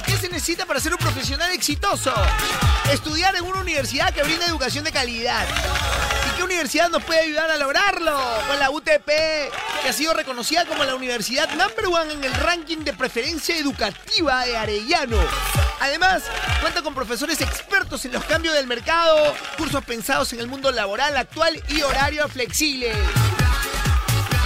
¿Qué 0.05 0.17
se 0.17 0.29
necesita 0.29 0.65
para 0.65 0.79
ser 0.79 0.93
un 0.93 0.97
profesional 0.97 1.51
exitoso? 1.51 2.13
Estudiar 2.91 3.35
en 3.35 3.43
una 3.43 3.59
universidad 3.59 4.13
que 4.13 4.23
brinda 4.23 4.45
educación 4.45 4.83
de 4.83 4.91
calidad. 4.91 5.45
Si 6.23 6.35
qué 6.35 6.43
universidad 6.43 6.89
nos 6.89 7.03
puede 7.03 7.21
ayudar 7.21 7.49
a 7.51 7.57
lograrlo? 7.57 8.17
Pues 8.47 8.59
la 8.59 8.69
UTP, 8.69 9.05
que 9.05 9.89
ha 9.89 9.93
sido 9.93 10.13
reconocida 10.13 10.65
como 10.65 10.83
la 10.83 10.95
universidad 10.95 11.49
number 11.49 11.85
one 11.87 12.13
en 12.13 12.23
el 12.23 12.33
ranking 12.33 12.79
de 12.79 12.93
preferencia 12.93 13.57
educativa 13.57 14.45
de 14.45 14.57
Arellano. 14.57 15.19
Además, 15.79 16.23
cuenta 16.61 16.81
con 16.81 16.93
profesores 16.93 17.39
expertos 17.41 18.03
en 18.05 18.13
los 18.13 18.23
cambios 18.25 18.53
del 18.55 18.67
mercado, 18.67 19.35
cursos 19.57 19.83
pensados 19.85 20.33
en 20.33 20.39
el 20.39 20.47
mundo 20.47 20.71
laboral 20.71 21.15
actual 21.15 21.61
y 21.69 21.81
horario 21.81 22.27
flexible. 22.27 22.91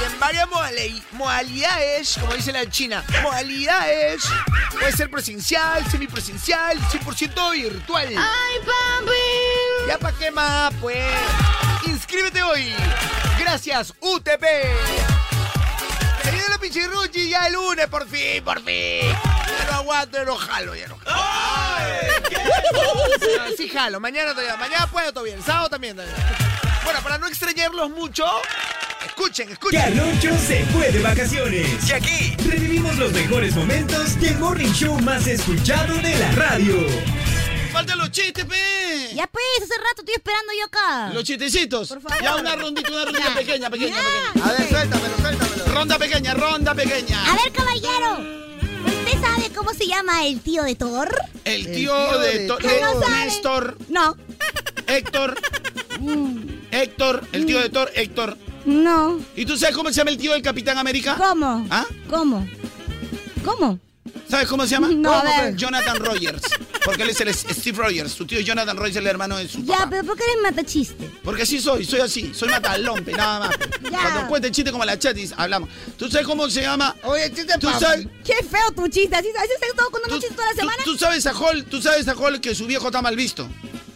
Y 0.01 0.05
en 0.05 0.19
varias 0.19 0.47
modali- 0.47 1.03
modalidades, 1.11 2.17
como 2.19 2.33
dice 2.33 2.51
la 2.51 2.67
china, 2.69 3.03
modalidades, 3.21 4.23
puede 4.71 4.91
ser 4.93 5.09
presencial, 5.11 5.85
semipresencial, 5.91 6.79
100% 6.89 7.51
virtual. 7.51 8.07
¡Ay, 8.07 8.57
papi! 8.65 9.87
¿Ya 9.87 9.97
para 9.99 10.17
qué 10.17 10.31
más, 10.31 10.73
pues? 10.81 11.05
Inscríbete 11.85 12.41
hoy. 12.41 12.73
Gracias, 13.39 13.93
UTP. 13.99 14.43
Se 16.23 16.31
viene 16.31 16.49
la 16.49 16.57
pichirruchi 16.57 17.29
ya 17.29 17.47
el 17.47 17.53
lunes, 17.53 17.87
por 17.87 18.07
fin, 18.07 18.43
por 18.43 18.57
fin. 18.63 19.01
Ya 19.09 19.65
no 19.71 19.73
aguanto, 19.77 20.17
ya 20.17 20.23
no 20.25 20.35
jalo, 20.35 20.75
ya 20.75 20.87
no 20.87 20.97
jalo. 20.97 21.21
No, 22.73 23.55
sí 23.57 23.67
jalo, 23.69 23.99
mañana 23.99 24.31
todavía, 24.31 24.55
mañana 24.57 24.87
puedo 24.87 25.11
todavía, 25.11 25.35
el 25.35 25.43
sábado 25.43 25.69
también. 25.69 25.95
todavía. 25.95 26.15
Bueno, 26.83 26.99
para 27.03 27.17
no 27.17 27.27
extrañarlos 27.27 27.89
mucho, 27.91 28.25
escuchen, 29.05 29.49
escuchen. 29.49 29.79
Carloncho 29.81 30.37
se 30.37 30.65
fue 30.67 30.91
de 30.91 30.99
vacaciones. 30.99 31.67
Y 31.87 31.91
aquí 31.91 32.35
revivimos 32.49 32.97
los 32.97 33.11
mejores 33.11 33.55
momentos 33.55 34.19
del 34.19 34.37
morning 34.39 34.71
show 34.73 34.99
más 35.01 35.27
escuchado 35.27 35.93
de 35.97 36.15
la 36.17 36.31
radio. 36.31 36.75
Faltan 37.71 37.97
los 37.99 38.11
chistes, 38.11 38.43
pe. 38.45 39.11
Ya 39.15 39.27
pues, 39.27 39.43
hace 39.63 39.77
rato 39.77 39.99
estoy 40.01 40.15
esperando 40.15 40.51
yo 40.59 40.65
acá. 40.65 41.11
Los 41.13 41.23
chistecitos. 41.23 41.87
Por 41.89 42.01
favor. 42.01 42.21
Ya 42.21 42.35
una 42.35 42.55
rondita, 42.55 42.89
una 42.91 43.05
rondita 43.05 43.27
Ya. 43.29 43.35
pequeña, 43.35 43.69
pequeña, 43.69 43.95
Ya. 43.95 44.03
pequeña. 44.33 44.45
A 44.45 44.51
ver, 44.59 44.69
suéltamelo, 44.69 45.17
suéltamelo. 45.17 45.65
Ronda 45.65 45.97
pequeña, 45.99 46.33
ronda 46.33 46.73
pequeña. 46.75 47.31
A 47.31 47.35
ver, 47.35 47.51
caballero. 47.53 48.41
¿Usted 48.85 49.21
sabe 49.21 49.49
cómo 49.55 49.73
se 49.73 49.87
llama 49.87 50.25
el 50.25 50.41
tío 50.41 50.63
de 50.63 50.75
Thor? 50.75 51.09
El 51.45 51.65
tío, 51.71 51.93
tío 51.95 52.19
de, 52.19 52.39
de 52.39 52.47
Thor. 52.47 52.63
No 52.63 53.01
sabe. 53.01 53.25
Néstor, 53.25 53.77
No. 53.89 54.17
Héctor, 54.87 55.39
Héctor, 56.71 57.23
el 57.31 57.45
tío 57.45 57.59
de 57.59 57.69
Thor, 57.69 57.91
Héctor. 57.95 58.37
No. 58.65 59.19
¿Y 59.35 59.45
tú 59.45 59.57
sabes 59.57 59.75
cómo 59.75 59.89
se 59.89 59.95
llama 59.95 60.11
el 60.11 60.17
tío 60.17 60.33
del 60.33 60.41
Capitán 60.41 60.77
América? 60.77 61.15
¿Cómo? 61.17 61.65
¿Ah? 61.69 61.85
¿Cómo? 62.09 62.47
¿Cómo? 63.43 63.79
¿Sabes 64.29 64.47
cómo 64.47 64.63
se 64.63 64.69
llama? 64.71 64.87
No, 64.93 65.11
a 65.13 65.21
¿Cómo, 65.23 65.41
ver. 65.43 65.55
Jonathan 65.57 65.97
Rogers. 65.97 66.43
Porque 66.85 67.03
él 67.03 67.09
es 67.09 67.19
el 67.19 67.33
Steve 67.33 67.77
Rogers. 67.77 68.11
Su 68.13 68.25
tío 68.25 68.39
Jonathan 68.39 68.77
Rogers 68.77 68.95
es 68.95 69.01
el 69.01 69.07
hermano 69.07 69.37
de 69.37 69.47
su 69.47 69.61
Ya, 69.65 69.75
papá. 69.79 69.89
pero 69.89 70.03
¿por 70.05 70.15
qué 70.17 70.23
eres 70.23 70.37
matachiste? 70.41 71.09
Porque 71.23 71.41
así 71.43 71.59
soy, 71.59 71.83
soy 71.85 71.99
así. 71.99 72.33
Soy 72.33 72.47
matalompe, 72.49 73.11
nada 73.11 73.39
más. 73.47 73.57
Ya. 73.91 73.99
Cuando 74.01 74.27
cuente 74.29 74.49
chiste 74.51 74.71
como 74.71 74.85
la 74.85 74.97
chatis, 74.97 75.33
hablamos. 75.35 75.69
¿Tú 75.97 76.09
sabes 76.09 76.25
cómo 76.25 76.49
se 76.49 76.61
llama? 76.61 76.95
Oye, 77.03 77.29
chiste 77.33 77.53
¿Tú 77.59 77.67
sabes? 77.77 78.07
Qué 78.23 78.35
feo 78.49 78.71
tu 78.73 78.87
chiste. 78.87 79.15
¿Así, 79.15 79.27
así 79.37 79.49
estás 79.53 79.69
todo 79.75 79.89
contando 79.91 80.15
¿Tú, 80.15 80.21
chistes 80.21 80.35
toda 80.37 80.47
la 80.47 80.53
tú- 80.53 80.59
semana? 80.59 80.83
tú 80.85 80.97
sabes 80.97 81.25
a 81.25 81.31
Hall, 81.33 81.65
tú 81.65 81.81
sabes 81.81 82.07
a 82.07 82.13
Hall 82.13 82.39
que 82.39 82.55
su 82.55 82.65
viejo 82.67 82.85
está 82.87 83.01
mal 83.01 83.15
visto. 83.17 83.49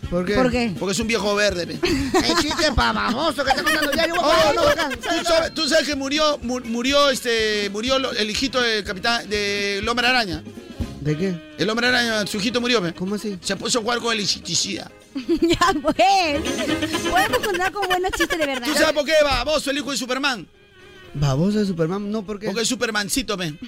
¿Por 0.10 0.26
qué? 0.26 0.36
¿Por 0.36 0.52
qué? 0.52 0.74
Porque 0.80 0.92
es 0.94 1.00
un 1.00 1.08
viejo 1.08 1.34
verde, 1.36 1.66
pe. 1.68 1.74
El 1.84 2.36
chiste 2.38 2.72
pa' 2.74 2.92
baboso 2.94 3.44
que 3.44 3.50
está 3.52 3.64
contando 3.64 3.92
ya. 3.94 4.08
Yo 4.08 4.16
voy 4.16 4.24
a 4.24 4.50
Oh, 4.50 4.54
no, 4.54 4.62
no, 4.64 4.70
acá. 4.70 4.90
¿tú, 4.90 5.26
sabes, 5.26 5.54
tú 5.54 5.68
sabes 5.70 5.88
que 5.88 5.96
murió, 5.96 6.38
mu- 6.42 6.60
murió 6.62 7.10
este, 7.10 7.70
murió 7.72 7.98
el 8.12 8.30
hijito 8.30 8.62
del 8.62 8.84
capitán, 8.84 9.30
del 9.30 9.88
hombre 9.88 10.08
araña. 10.08 10.44
¿De 11.02 11.16
qué? 11.18 11.54
El 11.58 11.70
hombre 11.70 11.88
araña, 11.88 12.26
su 12.28 12.38
hijito 12.38 12.60
murió, 12.62 12.82
pe. 12.82 12.94
¿Cómo 12.94 13.16
así? 13.16 13.38
Se 13.42 13.56
puso 13.56 13.80
a 13.80 13.82
jugar 13.82 14.00
con 14.00 14.14
el 14.14 14.20
insecticida. 14.22 14.90
ya, 15.42 15.74
pues. 15.82 16.42
Podemos 17.10 17.40
contar 17.40 17.72
con 17.72 17.88
buenos 17.88 18.12
chistes 18.12 18.38
de 18.38 18.46
verdad. 18.46 18.66
¿Tú 18.68 18.74
sabes 18.74 18.94
por 18.94 19.06
qué 19.06 19.14
baboso 19.24 19.72
el 19.72 19.78
hijo 19.78 19.92
de 19.92 19.98
Superman? 19.98 20.48
Baboso 21.14 21.60
de 21.60 21.66
Superman, 21.66 22.12
no, 22.12 22.24
porque. 22.26 22.48
Porque 22.48 22.62
es 22.64 22.68
Supermancito, 22.68 23.38
pe. 23.38 23.54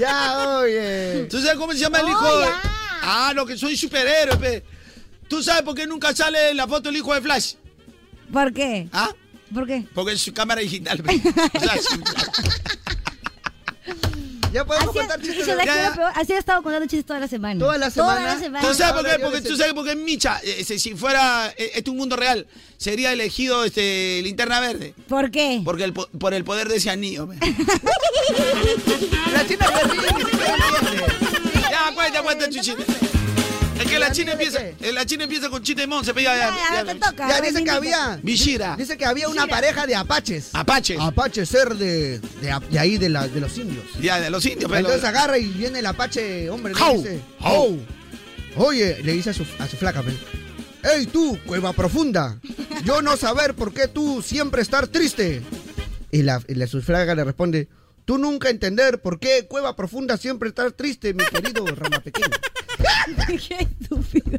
Ya, 0.00 0.58
oye. 0.58 1.26
¿Tú 1.30 1.40
sabes 1.40 1.56
cómo 1.56 1.72
se 1.72 1.78
llama 1.78 2.00
el 2.00 2.08
hijo? 2.08 2.20
Oh. 2.22 2.44
Ah, 3.10 3.32
no, 3.34 3.46
que 3.46 3.56
soy 3.56 3.76
superhéroe, 3.76 4.36
pe. 4.36 4.64
¿Tú 5.28 5.42
sabes 5.42 5.62
por 5.62 5.74
qué 5.74 5.86
nunca 5.86 6.14
sale 6.14 6.50
en 6.50 6.56
la 6.58 6.66
foto 6.68 6.88
el 6.90 6.96
hijo 6.96 7.14
de 7.14 7.20
Flash? 7.22 7.54
¿Por 8.32 8.52
qué? 8.52 8.88
¿Ah? 8.92 9.10
¿Por 9.52 9.66
qué? 9.66 9.84
Porque 9.94 10.12
es 10.12 10.20
su 10.20 10.32
cámara 10.34 10.60
digital, 10.60 11.02
pe. 11.02 11.18
Flash. 11.58 11.84
Ya 14.50 14.64
podemos 14.64 14.88
Así, 14.88 14.98
contar 14.98 15.20
chistes. 15.20 15.44
¿sabes 15.44 15.58
de- 15.66 15.70
qué 15.72 15.82
es? 15.84 15.90
Así 16.14 16.32
ha 16.32 16.38
estado 16.38 16.62
contando 16.62 16.86
chistes 16.86 17.04
toda 17.04 17.20
la 17.20 17.28
semana. 17.28 17.60
Toda 17.60 17.76
la 17.76 17.90
semana. 17.90 18.14
Toda 18.18 18.34
la 18.34 18.40
semana. 18.40 18.66
¿Tú 18.66 18.74
sabes 18.74 18.94
por 18.94 19.04
qué? 19.10 19.18
Porque 19.22 19.40
tú 19.42 19.56
sabes 19.58 19.74
por 19.74 19.84
qué 19.86 19.94
Micha, 19.94 20.40
eh, 20.42 20.56
ese, 20.60 20.78
si 20.78 20.94
fuera 20.94 21.52
eh, 21.58 21.72
este 21.74 21.90
un 21.90 21.98
mundo 21.98 22.16
real, 22.16 22.46
sería 22.78 23.12
elegido 23.12 23.62
este 23.64 24.22
linterna 24.22 24.58
verde. 24.60 24.94
¿Por 25.06 25.30
qué? 25.30 25.60
Porque 25.62 25.84
el, 25.84 25.92
por 25.92 26.32
el 26.32 26.44
poder 26.44 26.68
de 26.68 26.76
ese 26.76 26.88
anillo. 26.88 27.28
pe. 27.28 27.36
La 29.32 29.46
china 29.46 29.66
se 29.66 31.27
y 32.08 32.60
chiste. 32.60 32.84
Es 33.80 33.86
que 33.86 33.98
la 33.98 34.10
china 34.10 34.32
empieza, 34.32 34.60
eh, 34.60 34.92
la 34.92 35.06
china 35.06 35.24
empieza 35.24 35.48
con 35.48 35.62
chiste 35.62 35.82
de 35.82 35.86
Monse, 35.86 36.12
pe, 36.12 36.22
ya, 36.22 36.34
Ya, 36.34 36.84
ya, 36.84 36.94
toca. 36.98 37.40
Dice 37.40 37.62
que 37.62 37.70
había. 37.70 38.18
Vishira. 38.22 38.74
Dice 38.76 38.96
que 38.96 39.04
había 39.06 39.28
una 39.28 39.46
pareja 39.46 39.86
de 39.86 39.94
apaches. 39.94 40.50
Apaches. 40.52 40.98
Apache 41.00 41.46
ser 41.46 41.76
de, 41.76 42.18
de, 42.18 42.60
de 42.70 42.78
ahí, 42.78 42.98
de, 42.98 43.08
la, 43.08 43.28
de 43.28 43.40
los 43.40 43.56
indios. 43.56 43.84
Ya, 44.00 44.20
de 44.20 44.30
los 44.30 44.44
indios, 44.46 44.64
pero. 44.68 44.80
Entonces 44.80 45.04
agarra 45.04 45.38
y 45.38 45.46
viene 45.46 45.78
el 45.78 45.86
apache, 45.86 46.50
hombre, 46.50 46.74
le 46.74 46.80
How, 46.82 46.96
dice. 46.96 47.20
how. 47.40 47.78
Oye, 48.56 48.98
le 49.04 49.12
dice 49.12 49.30
a 49.30 49.32
su, 49.34 49.44
a 49.60 49.68
su 49.68 49.76
flaca, 49.76 50.02
pe, 50.02 50.12
¡Ey 50.94 51.06
tú, 51.06 51.38
cueva 51.46 51.72
profunda! 51.72 52.38
Yo 52.84 53.02
no 53.02 53.16
saber 53.16 53.54
por 53.54 53.72
qué 53.72 53.86
tú 53.88 54.22
siempre 54.22 54.62
estar 54.62 54.88
triste. 54.88 55.42
Y 56.10 56.22
la, 56.22 56.42
y 56.48 56.54
la 56.54 56.66
su 56.66 56.80
flaca 56.82 57.14
le 57.14 57.22
responde, 57.22 57.68
tú 58.08 58.16
nunca 58.16 58.48
entender 58.48 59.02
por 59.02 59.20
qué 59.20 59.46
cueva 59.46 59.76
profunda 59.76 60.16
siempre 60.16 60.48
estar 60.48 60.72
triste, 60.72 61.12
mi 61.12 61.22
querido 61.26 61.66
rama 61.76 62.00
pequeño. 62.00 62.26
Qué 63.46 63.68
estúpido. 63.82 64.38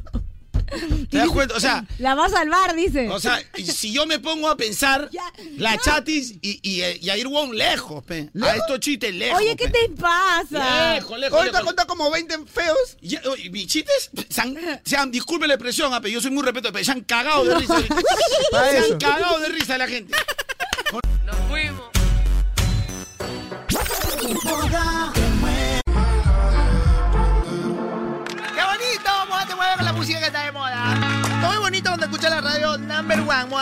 ¿Te 1.11 1.17
das 1.19 1.27
cuenta? 1.29 1.55
O 1.55 1.59
sea, 1.59 1.85
La 1.99 2.15
va 2.15 2.25
a 2.25 2.29
salvar, 2.29 2.75
dice. 2.75 3.09
o 3.09 3.19
sea, 3.19 3.39
si 3.63 3.91
yo 3.93 4.07
me 4.07 4.17
pongo 4.17 4.49
a 4.49 4.57
pensar, 4.57 5.07
Ya, 5.11 5.21
la 5.57 5.75
no. 5.75 5.81
chatis 5.83 6.31
y, 6.41 6.59
y, 6.63 6.81
y 6.99 7.09
a 7.11 7.17
ir 7.17 7.27
Wong 7.27 7.53
lejos, 7.53 8.03
pe. 8.03 8.31
A 8.41 8.55
estos 8.55 8.79
chistes 8.79 9.13
lejos. 9.13 9.37
Oye, 9.39 9.55
¿qué 9.55 9.67
pe. 9.69 9.79
te 9.87 9.89
pasa? 10.01 10.93
Lejos, 10.95 11.19
lejos, 11.19 11.37
Ahorita 11.37 11.59
lejos. 11.59 11.63
cuenta 11.63 11.85
como 11.85 12.09
20 12.09 12.37
feos. 12.47 12.97
Ya, 13.01 13.21
oye, 13.31 13.51
mis 13.51 13.67
chistes 13.67 14.09
se 14.29 14.41
han, 14.41 14.57
se 14.83 14.97
han- 14.97 15.11
disculpe 15.11 15.47
la 15.47 15.53
expresión, 15.55 15.93
ah, 15.93 16.01
pero 16.01 16.11
yo 16.13 16.21
soy 16.21 16.31
muy 16.31 16.43
respeto, 16.43 16.71
pero 16.73 16.83
se 16.85 16.91
han 16.91 17.01
cagado 17.01 17.45
de 17.45 17.55
risa. 17.55 17.75
Pa' 18.51 18.69
se 18.71 18.77
han 18.79 18.97
cagado 18.99 19.39
de 19.39 19.49
risa 19.49 19.77
la 19.77 19.87
gente. 19.87 20.15
¡Qué 20.91 21.38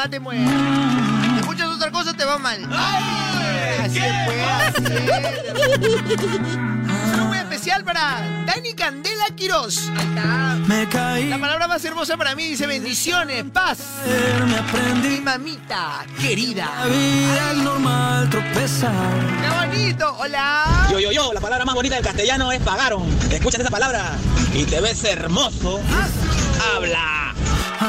te 0.09 0.19
mueve. 0.19 0.45
Si 0.47 1.39
escuchas 1.39 1.67
otra 1.67 1.91
cosa 1.91 2.13
te 2.13 2.23
va 2.23 2.37
mal. 2.37 2.63
Así 3.83 3.99
es, 3.99 4.13
pues, 4.25 4.39
así 4.47 4.93
es. 4.95 5.17
Saludo 7.11 7.25
muy 7.25 7.37
especial 7.37 7.83
para 7.83 8.45
Dani 8.45 8.73
Candela 8.73 9.25
Quiroz. 9.35 9.89
Me 10.67 10.87
caí, 10.87 11.27
La 11.29 11.37
palabra 11.37 11.67
más 11.67 11.83
hermosa 11.83 12.15
para 12.15 12.33
mí 12.33 12.45
dice 12.45 12.65
bendiciones, 12.65 13.43
paz. 13.51 13.79
me 14.45 14.57
aprendí. 14.57 15.09
Mi 15.09 15.21
mamita 15.21 16.05
querida. 16.21 16.71
La 16.79 16.85
vida 16.85 17.51
es 17.51 17.57
normal 17.57 18.29
tropezar. 18.29 18.91
¡Qué 19.41 19.67
bonito! 19.67 20.15
¡Hola! 20.17 20.87
Yo, 20.91 20.99
yo, 20.99 21.11
yo, 21.11 21.33
la 21.33 21.41
palabra 21.41 21.65
más 21.65 21.75
bonita 21.75 21.95
del 21.95 22.05
castellano 22.05 22.53
es 22.53 22.61
pagaron. 22.61 23.05
Escuchas 23.29 23.59
esa 23.59 23.69
palabra 23.69 24.13
y 24.53 24.63
te 24.63 24.79
ves 24.79 25.03
hermoso. 25.03 25.81
Habla. 26.73 27.26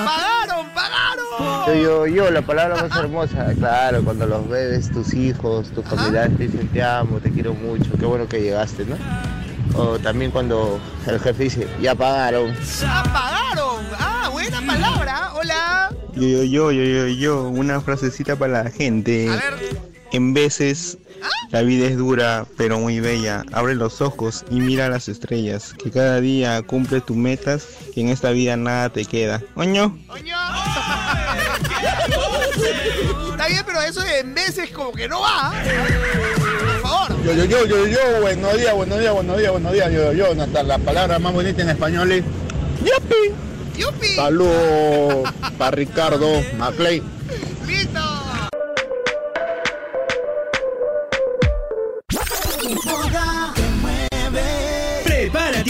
¡Pagaron! 0.05 0.69
¡Pagaron! 0.75 1.67
Yo, 1.67 1.75
yo, 1.75 2.07
yo, 2.07 2.31
la 2.31 2.43
palabra 2.43 2.83
más 2.83 2.99
hermosa, 2.99 3.55
claro, 3.59 4.03
cuando 4.03 4.27
los 4.27 4.49
bebes, 4.49 4.91
tus 4.91 5.15
hijos, 5.15 5.71
tus 5.71 5.85
familiares 5.85 6.37
te 6.37 6.49
dicen 6.49 6.69
te 6.69 6.83
amo, 6.83 7.21
te 7.21 7.31
quiero 7.31 7.55
mucho, 7.55 7.91
qué 7.99 8.07
bueno 8.07 8.29
que 8.29 8.41
llegaste, 8.41 8.85
¿no? 8.85 8.97
O 9.75 9.99
también 9.99 10.31
cuando 10.31 10.81
el 11.07 11.21
jefe 11.21 11.45
dice, 11.45 11.69
ya 11.81 11.95
pagaron. 11.95 12.55
¡Ah, 12.85 13.03
pagaron! 13.13 13.85
¡Ah, 13.99 14.29
buena 14.33 14.61
palabra! 14.67 15.33
¡Hola! 15.35 15.91
Yo, 16.15 16.43
yo, 16.43 16.45
yo, 16.45 16.73
yo, 16.73 16.83
yo, 16.83 17.07
yo, 17.09 17.49
una 17.49 17.81
frasecita 17.81 18.37
para 18.37 18.65
la 18.65 18.71
gente. 18.71 19.29
A 19.29 19.37
ver. 19.37 19.79
En 20.11 20.33
veces 20.33 20.99
la 21.51 21.63
vida 21.63 21.87
es 21.87 21.97
dura, 21.97 22.47
pero 22.57 22.79
muy 22.79 23.01
bella. 23.01 23.45
Abre 23.53 23.75
los 23.75 24.01
ojos 24.01 24.45
y 24.51 24.61
mira 24.61 24.89
las 24.89 25.09
estrellas. 25.09 25.75
Que 25.83 25.91
cada 25.91 26.21
día 26.21 26.61
cumple 26.63 27.01
tus 27.01 27.17
metas, 27.17 27.67
que 27.95 28.01
en 28.01 28.09
esta 28.09 28.31
vida 28.31 28.57
nada 28.57 28.91
te 28.91 29.05
queda. 29.05 29.43
Oño. 29.55 29.99
¡Coño! 30.07 30.37
Está 33.31 33.49
bien, 33.49 33.63
pero 33.65 33.81
eso 33.83 34.05
en 34.05 34.35
veces 34.35 34.71
como 34.71 34.93
que 34.93 35.09
no 35.09 35.21
va. 35.21 35.53
Por 36.83 36.83
favor. 36.83 37.25
Yo, 37.25 37.33
yo, 37.33 37.45
yo, 37.45 37.67
yo, 37.67 37.87
yo, 37.87 38.21
buenos 38.21 38.57
días, 38.57 38.75
buenos 38.75 38.99
días, 38.99 39.13
buenos 39.13 39.39
días, 39.39 39.53
buenos 39.53 39.73
días, 39.73 39.93
yo, 39.93 40.13
yo, 40.13 40.15
yo, 40.29 40.35
Natal, 40.35 40.69
la 40.69 40.79
palabra 40.79 41.19
más 41.19 41.33
bonita 41.33 41.63
en 41.63 41.71
español 41.71 42.13
es 42.13 42.25
¡Yupi! 42.81 43.81
¡Yupi! 43.81 44.09
Saludos 44.09 45.29
para 45.59 45.71
Ricardo 45.73 46.43
Maclay. 46.57 47.03
¡Listo! 47.67 48.01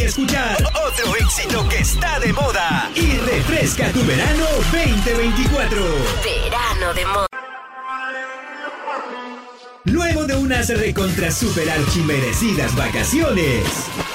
Escuchar 0.08 0.56
otro 0.86 1.16
éxito 1.16 1.68
que 1.68 1.78
está 1.78 2.18
de 2.18 2.32
moda 2.32 2.90
y 2.94 3.18
refresca 3.18 3.90
tu 3.92 4.02
verano 4.04 4.44
2024. 4.72 5.82
Verano 6.24 6.94
de 6.94 7.04
moda. 7.04 7.26
Luego 9.84 10.24
de 10.24 10.36
unas 10.36 10.68
recontra 10.68 11.30
super 11.30 11.68
archimerecidas 11.68 12.74
vacaciones, 12.74 13.64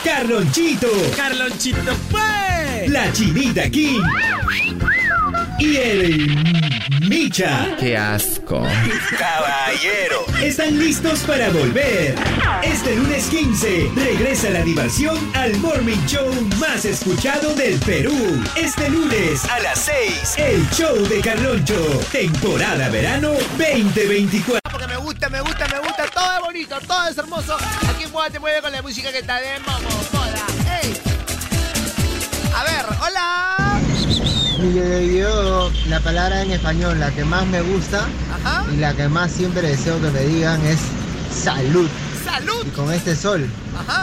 Carlonchito, 0.04 0.90
Carlonchito 1.16 1.94
fue. 2.10 2.88
la 2.88 3.12
Chinita 3.12 3.70
King 3.70 4.02
y 5.60 5.78
el 5.78 6.64
Micha. 7.02 7.76
Qué 7.80 7.98
asco. 7.98 8.66
Caballero, 9.18 10.26
están 10.42 10.78
listos 10.80 11.20
para 11.22 11.50
volver. 11.50 12.16
Este 12.62 12.96
lunes 12.96 13.28
15 13.28 13.92
regresa 13.96 14.50
la 14.50 14.64
diversión 14.64 15.18
al 15.36 15.56
morning 15.58 15.98
show 16.08 16.30
más 16.60 16.86
escuchado 16.86 17.54
del 17.56 17.78
Perú. 17.80 18.16
Este 18.56 18.90
lunes 18.90 19.44
a 19.46 19.60
las 19.60 19.80
6, 19.80 20.36
el 20.38 20.70
show 20.72 20.96
de 21.08 21.22
Carloncho, 21.22 22.00
temporada 22.12 22.90
verano 22.90 23.34
2024. 23.58 24.60
Porque 24.72 24.88
me 24.88 24.98
gusta, 24.98 25.30
me 25.30 25.42
gusta, 25.42 25.68
me 25.68 25.80
gusta. 25.80 26.06
Todo 26.08 26.34
es 26.34 26.40
bonito, 26.40 26.80
todo 26.88 27.08
es 27.08 27.18
hermoso. 27.18 27.58
Aquí 27.90 28.06
te 28.32 28.40
mueve 28.40 28.62
con 28.62 28.72
la 28.72 28.82
música 28.82 29.12
que 29.12 29.20
está 29.20 29.40
de 29.40 29.60
momo, 29.60 29.90
moda. 30.14 30.46
¡Ey! 30.82 30.94
A 32.56 32.64
ver, 32.64 32.86
hola. 33.02 33.83
Y 34.64 35.18
yo, 35.18 35.70
la 35.90 36.00
palabra 36.00 36.42
en 36.42 36.52
español, 36.52 36.98
la 36.98 37.12
que 37.12 37.26
más 37.26 37.46
me 37.48 37.62
gusta 37.62 38.08
y 38.74 38.78
la 38.78 38.94
que 38.94 39.10
más 39.10 39.30
siempre 39.30 39.68
deseo 39.68 40.02
que 40.02 40.10
me 40.10 40.22
digan 40.22 40.66
es 40.66 40.80
salud. 41.30 41.90
¡Salud! 42.24 42.66
Y 42.66 42.70
con 42.70 42.94
este 42.94 43.14
sol, 43.14 43.46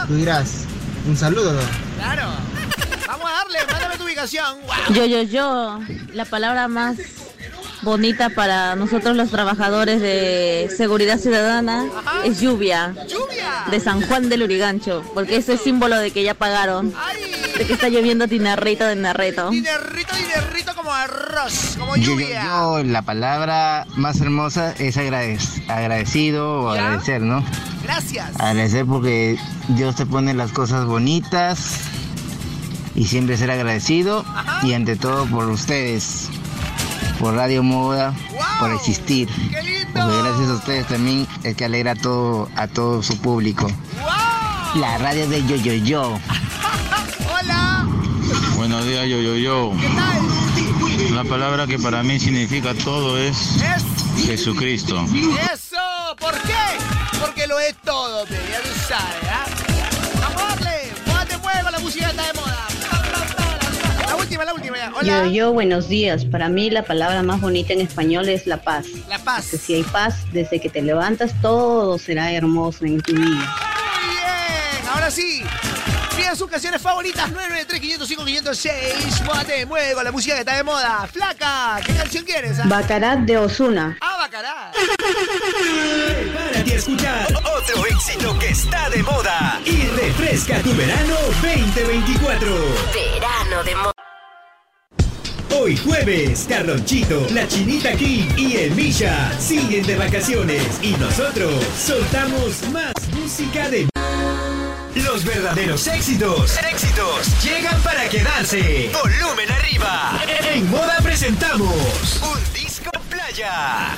tú 0.07 0.15
dirás, 0.15 0.65
un 1.07 1.17
saludo, 1.17 1.53
¿no? 1.53 1.61
Claro. 1.97 2.27
Vamos 3.07 3.27
a 3.27 3.33
darle, 3.33 3.57
mándame 3.71 3.97
tu 3.97 4.03
ubicación. 4.03 4.57
¡Wow! 4.61 4.95
Yo, 4.95 5.05
yo, 5.05 5.23
yo, 5.23 5.79
la 6.13 6.25
palabra 6.25 6.67
más 6.67 6.97
bonita 7.81 8.29
para 8.29 8.75
nosotros 8.75 9.17
los 9.17 9.31
trabajadores 9.31 9.99
de 9.99 10.69
seguridad 10.77 11.17
ciudadana 11.17 11.87
es 12.23 12.39
lluvia. 12.39 12.93
¡Lluvia! 13.07 13.65
De 13.71 13.79
San 13.79 14.01
Juan 14.03 14.29
del 14.29 14.43
Urigancho, 14.43 15.03
porque 15.15 15.37
eso 15.37 15.53
es 15.53 15.61
símbolo 15.61 15.97
de 15.97 16.11
que 16.11 16.23
ya 16.23 16.35
pagaron. 16.35 16.93
De 17.61 17.67
que 17.67 17.73
está 17.73 17.89
lloviendo 17.89 18.27
tinarrito 18.27 18.85
de 18.87 18.95
narreto. 18.95 19.51
Dinerrito, 19.51 20.15
dinerrito 20.15 20.73
como 20.75 20.91
arroz, 20.91 21.75
como 21.77 21.95
Yo, 21.95 22.01
yo, 22.01 22.11
lluvia. 22.13 22.43
yo, 22.43 22.83
la 22.83 23.03
palabra 23.03 23.85
más 23.97 24.19
hermosa 24.19 24.73
es 24.79 24.97
agradec- 24.97 25.69
agradecido 25.69 26.63
o 26.63 26.69
agradecer, 26.71 27.21
¿no? 27.21 27.43
Gracias. 27.83 28.31
Agradecer 28.39 28.87
porque 28.87 29.37
Dios 29.67 29.95
te 29.95 30.07
pone 30.07 30.33
las 30.33 30.51
cosas 30.53 30.85
bonitas 30.85 31.75
y 32.95 33.05
siempre 33.05 33.37
ser 33.37 33.51
agradecido 33.51 34.25
y 34.63 34.73
ante 34.73 34.95
todo 34.95 35.27
por 35.27 35.47
ustedes, 35.47 36.29
por 37.19 37.35
Radio 37.35 37.61
Moda, 37.61 38.15
por 38.59 38.71
existir. 38.73 39.29
Porque 39.93 40.17
gracias 40.23 40.49
a 40.49 40.53
ustedes 40.55 40.87
también 40.87 41.27
es 41.43 41.55
que 41.55 41.65
alegra 41.65 41.91
a 41.91 41.95
todo, 41.95 42.49
a 42.55 42.67
todo 42.67 43.03
su 43.03 43.19
público. 43.21 43.67
La 44.73 44.97
radio 44.97 45.29
de 45.29 45.45
Yo 45.45 45.57
Yo 45.57 45.73
Yo. 45.73 46.19
Hola. 47.41 47.87
Buenos 48.55 48.85
días, 48.85 49.07
yo, 49.07 49.19
yo, 49.19 49.35
yo. 49.35 49.73
La 51.11 51.23
palabra 51.23 51.65
que 51.65 51.79
para 51.79 52.03
mí 52.03 52.19
significa 52.19 52.73
todo 52.75 53.17
es 53.17 53.35
Jesucristo. 54.25 55.05
¡Eso! 55.51 55.77
¿Por 56.19 56.33
qué? 56.41 56.53
Porque 57.19 57.47
lo 57.47 57.59
es 57.59 57.75
todo, 57.83 58.25
pe, 58.25 58.35
ya 58.51 58.61
tú 58.61 58.69
sabes, 58.87 59.29
¿ah? 59.29 59.45
Vamos 60.21 60.41
a 60.41 60.55
darle. 60.55 60.91
Moda 61.07 61.25
te 61.25 61.37
mueve 61.37 61.63
con 61.63 61.71
la 61.71 61.79
música 61.79 62.09
está 62.09 62.27
de 62.27 62.33
moda. 62.33 62.67
La 64.07 64.15
última, 64.15 64.45
la 64.45 64.53
última 64.53 64.77
ya. 64.77 64.91
Hola. 64.95 65.25
Yo, 65.25 65.31
yo, 65.31 65.53
buenos 65.53 65.89
días. 65.89 66.25
Para 66.25 66.49
mí 66.49 66.69
la 66.69 66.83
palabra 66.83 67.23
más 67.23 67.41
bonita 67.41 67.73
en 67.73 67.81
español 67.81 68.29
es 68.29 68.45
la 68.45 68.57
paz. 68.57 68.85
La 69.09 69.17
paz. 69.19 69.47
Porque 69.49 69.57
si 69.57 69.73
hay 69.73 69.83
paz, 69.83 70.25
desde 70.31 70.61
que 70.61 70.69
te 70.69 70.81
levantas, 70.81 71.33
todo 71.41 71.97
será 71.97 72.31
hermoso 72.31 72.85
en 72.85 73.01
tu 73.01 73.13
vida. 73.13 73.25
Muy 73.25 74.09
bien. 74.09 74.87
Ahora 74.93 75.09
sí. 75.09 75.43
Piden 76.21 76.35
sus 76.35 76.51
canciones 76.51 76.79
favoritas 76.79 77.31
993-505-506. 77.31 79.23
Moda 79.25 79.43
te 79.43 79.65
mueve 79.65 79.95
con 79.95 80.03
la 80.03 80.11
música 80.11 80.35
que 80.35 80.41
está 80.41 80.55
de 80.55 80.61
moda. 80.63 81.07
Flaca, 81.11 81.79
¿qué 81.83 81.95
canción 81.95 82.23
quieres? 82.23 82.59
ah? 82.59 82.63
Bacarat 82.67 83.21
de 83.21 83.39
Osuna. 83.39 83.97
Ah, 84.01 84.17
Bacará. 84.19 84.71
Prepárate 84.71 86.73
a 86.73 86.75
escuchar 86.75 87.25
otro 87.33 87.87
éxito 87.87 88.37
que 88.37 88.49
está 88.49 88.87
de 88.91 89.01
moda 89.01 89.59
y 89.65 89.81
refresca 89.87 90.59
tu 90.59 90.71
verano 90.75 91.15
2024. 91.41 92.55
Verano 92.93 93.63
de 93.63 93.75
moda. 93.75 93.91
Hoy 95.59 95.75
jueves, 95.75 96.45
Carlonchito, 96.47 97.25
la 97.31 97.47
Chinita 97.47 97.93
King 97.93 98.29
y 98.37 98.57
el 98.57 98.71
Misha 98.75 99.31
siguen 99.39 99.83
de 99.87 99.95
vacaciones 99.95 100.67
y 100.83 100.91
nosotros 100.91 101.51
soltamos 101.77 102.61
más 102.71 102.93
música 103.11 103.67
de 103.69 103.87
los 104.95 105.23
verdaderos 105.23 105.87
éxitos, 105.87 106.57
éxitos 106.57 107.43
llegan 107.43 107.81
para 107.81 108.09
quedarse. 108.09 108.91
Volumen 108.91 109.49
arriba. 109.51 110.19
En 110.53 110.69
moda 110.69 110.97
presentamos 111.01 112.21
un 112.21 112.53
disco 112.53 112.91
playa. 113.09 113.95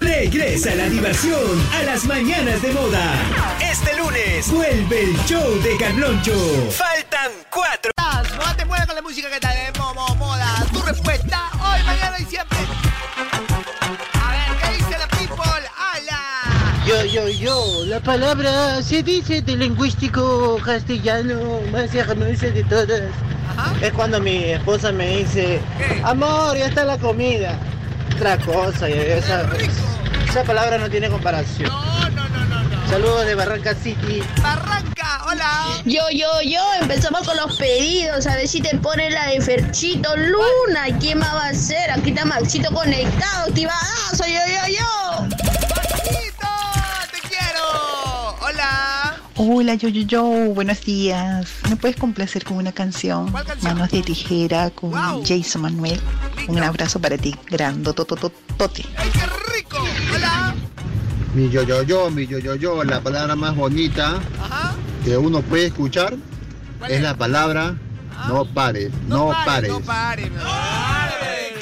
Regresa 0.00 0.74
la 0.74 0.88
diversión 0.88 1.68
a 1.74 1.82
las 1.84 2.04
mañanas 2.04 2.60
de 2.60 2.72
moda. 2.72 3.14
Este 3.60 3.96
lunes 3.96 4.50
vuelve 4.50 5.02
el 5.04 5.16
show 5.24 5.62
de 5.62 5.76
Carloncho. 5.78 6.70
Faltan 6.70 7.32
cuatro. 7.50 7.90
Moda 8.36 8.56
te 8.56 8.64
mueve 8.64 8.86
con 8.86 8.94
la 8.94 9.02
música 9.02 9.28
que 9.28 9.36
está 9.36 9.50
de 9.50 9.78
momo, 9.78 10.14
moda. 10.16 10.66
Tu 10.72 10.82
respuesta 10.82 11.50
hoy, 11.54 11.82
mañana 11.84 12.18
y 12.18 12.24
siempre. 12.26 12.58
Yo, 17.14 17.28
yo, 17.28 17.28
yo, 17.28 17.84
la 17.86 18.00
palabra 18.00 18.82
se 18.82 19.04
dice 19.04 19.40
de 19.40 19.54
lingüístico 19.54 20.58
castellano 20.64 21.60
más 21.70 21.94
hermosa 21.94 22.46
de 22.46 22.64
todas. 22.64 23.02
Es 23.80 23.92
cuando 23.92 24.18
mi 24.18 24.42
esposa 24.50 24.90
me 24.90 25.18
dice, 25.18 25.60
amor, 26.02 26.58
ya 26.58 26.66
está 26.66 26.84
la 26.84 26.98
comida. 26.98 27.56
Otra 28.16 28.36
cosa, 28.38 28.90
y 28.90 28.94
esa, 28.94 29.48
esa 30.28 30.42
palabra 30.42 30.76
no 30.76 30.90
tiene 30.90 31.08
comparación. 31.08 31.70
Saludos 32.90 33.26
de 33.26 33.36
Barranca 33.36 33.76
City. 33.76 34.20
Barranca, 34.42 35.20
hola. 35.28 35.66
Yo, 35.84 36.02
yo, 36.12 36.26
yo, 36.42 36.62
empezamos 36.80 37.24
con 37.28 37.36
los 37.36 37.56
pedidos, 37.56 38.26
a 38.26 38.34
ver 38.34 38.48
si 38.48 38.60
te 38.60 38.76
pone 38.78 39.08
la 39.10 39.28
de 39.28 39.40
Ferchito 39.40 40.16
Luna. 40.16 40.88
¿Y 40.88 40.92
quién 40.94 41.20
más 41.20 41.32
va 41.32 41.46
a 41.46 41.54
ser? 41.54 41.92
Aquí 41.92 42.10
está 42.10 42.24
Maxito 42.24 42.74
conectado, 42.74 43.50
activadazo, 43.50 44.24
yo, 44.26 44.40
yo, 44.48 44.78
yo. 44.78 45.33
¡Hola! 49.36 49.74
Yo, 49.74 49.88
yo, 49.88 50.02
yo, 50.02 50.22
buenos 50.54 50.80
días. 50.82 51.48
¿Me 51.68 51.74
puedes 51.74 51.96
complacer 51.96 52.44
con 52.44 52.56
una 52.56 52.70
canción? 52.70 53.32
Manos 53.62 53.90
de 53.90 54.02
tijera 54.02 54.70
con 54.70 54.92
Jason 55.24 55.62
Manuel. 55.62 56.00
Un 56.46 56.62
abrazo 56.62 57.00
para 57.00 57.18
ti, 57.18 57.34
grandotototote. 57.50 58.84
¡Hola! 60.14 60.54
Mi 61.34 61.50
yo, 61.50 61.64
yo, 61.64 61.82
yo, 61.82 62.10
mi 62.10 62.28
yo, 62.28 62.38
yo, 62.38 62.54
yo, 62.54 62.84
la 62.84 63.00
palabra 63.00 63.34
más 63.34 63.56
bonita 63.56 64.20
que 65.04 65.16
uno 65.16 65.42
puede 65.42 65.66
escuchar 65.66 66.14
es 66.88 67.00
la 67.02 67.16
palabra 67.16 67.74
no 68.28 68.44
pares, 68.44 68.90
no, 69.08 69.32
pares. 69.44 69.68
No 69.68 69.80
pares, 69.80 70.30
no 70.30 70.44
pares. 70.44 71.54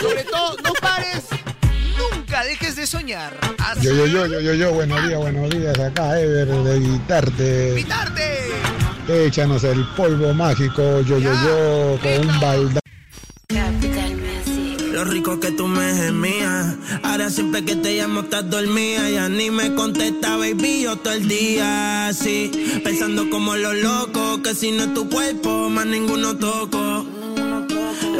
Sobre 0.00 0.24
todo, 0.24 0.56
no 0.62 0.72
pares. 0.80 1.24
Nunca 2.32 2.44
dejes 2.46 2.76
de 2.76 2.86
soñar. 2.86 3.36
Así. 3.58 3.84
Yo, 3.84 3.92
yo, 3.94 4.06
yo, 4.06 4.26
yo, 4.26 4.40
yo, 4.40 4.54
yo, 4.54 4.72
buenos 4.72 5.06
días, 5.06 5.18
buenos 5.18 5.50
días. 5.50 5.78
Acá 5.78 6.18
Ever 6.18 6.48
de 6.48 6.80
Guitarte. 6.80 7.74
¡Guitarte! 7.74 9.26
Échanos 9.26 9.64
el 9.64 9.86
polvo 9.88 10.32
mágico, 10.32 11.02
yo, 11.02 11.18
yo, 11.18 11.30
yo, 11.30 11.98
con 12.00 12.26
un 12.26 12.40
baldado. 12.40 12.80
Lo 14.92 15.04
rico 15.04 15.40
que 15.40 15.50
tú 15.50 15.68
me 15.68 15.94
gemías. 15.94 16.74
Ahora 17.02 17.28
siempre 17.28 17.66
que 17.66 17.76
te 17.76 17.98
llamo 17.98 18.20
estás 18.20 18.48
dormida. 18.48 19.10
Ya 19.10 19.28
ni 19.28 19.50
me 19.50 19.74
contesta, 19.74 20.38
baby, 20.38 20.84
yo 20.84 20.96
todo 20.96 21.12
el 21.12 21.28
día 21.28 22.08
así. 22.08 22.80
Pensando 22.82 23.28
como 23.28 23.56
los 23.56 23.74
locos, 23.74 24.38
que 24.38 24.54
si 24.54 24.72
no 24.72 24.84
es 24.84 24.94
tu 24.94 25.06
cuerpo, 25.10 25.68
más 25.68 25.84
ninguno 25.84 26.34
toco. 26.38 27.04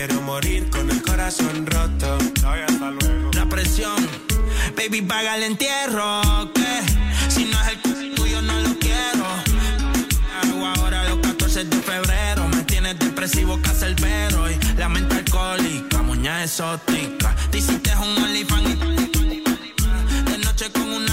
Prefiero 0.00 0.22
morir 0.22 0.70
con 0.70 0.90
el 0.90 1.02
corazón 1.02 1.66
roto. 1.66 2.16
La 3.34 3.46
presión, 3.46 3.96
baby, 4.74 5.02
paga 5.02 5.36
el 5.36 5.42
entierro. 5.42 6.22
Que 6.54 6.80
si 7.28 7.44
no 7.44 7.60
es 7.60 7.68
el 7.68 8.14
tuyo, 8.14 8.40
no 8.40 8.60
lo 8.60 8.78
quiero. 8.78 9.26
Hago 10.40 10.66
ahora 10.66 11.06
los 11.10 11.18
14 11.18 11.64
de 11.64 11.76
febrero. 11.82 12.48
Me 12.48 12.62
tienes 12.62 12.98
depresivo, 12.98 13.60
cacerbero. 13.60 14.50
Y 14.50 14.58
la 14.78 14.88
mente 14.88 15.16
alcohólica, 15.16 16.00
muñeca 16.02 16.44
exótica. 16.44 17.36
Te 17.50 17.58
hiciste 17.58 17.92
un 17.96 18.36
y- 18.36 18.44
de 20.30 20.38
noche 20.38 20.70
con 20.72 20.90
una 20.92 21.09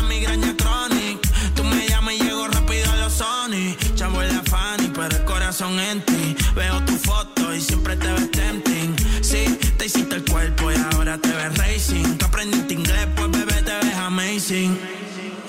hiciste 9.87 10.15
el 10.15 10.25
cuerpo 10.25 10.69
y 10.69 10.75
ahora 10.91 11.17
te 11.17 11.29
ves 11.29 11.57
racing. 11.57 12.17
Tú 12.17 12.25
aprendiste 12.25 12.73
inglés, 12.73 13.07
pues 13.15 13.31
bebé 13.31 13.61
te 13.63 13.73
ves 13.85 13.95
amazing. 13.95 14.77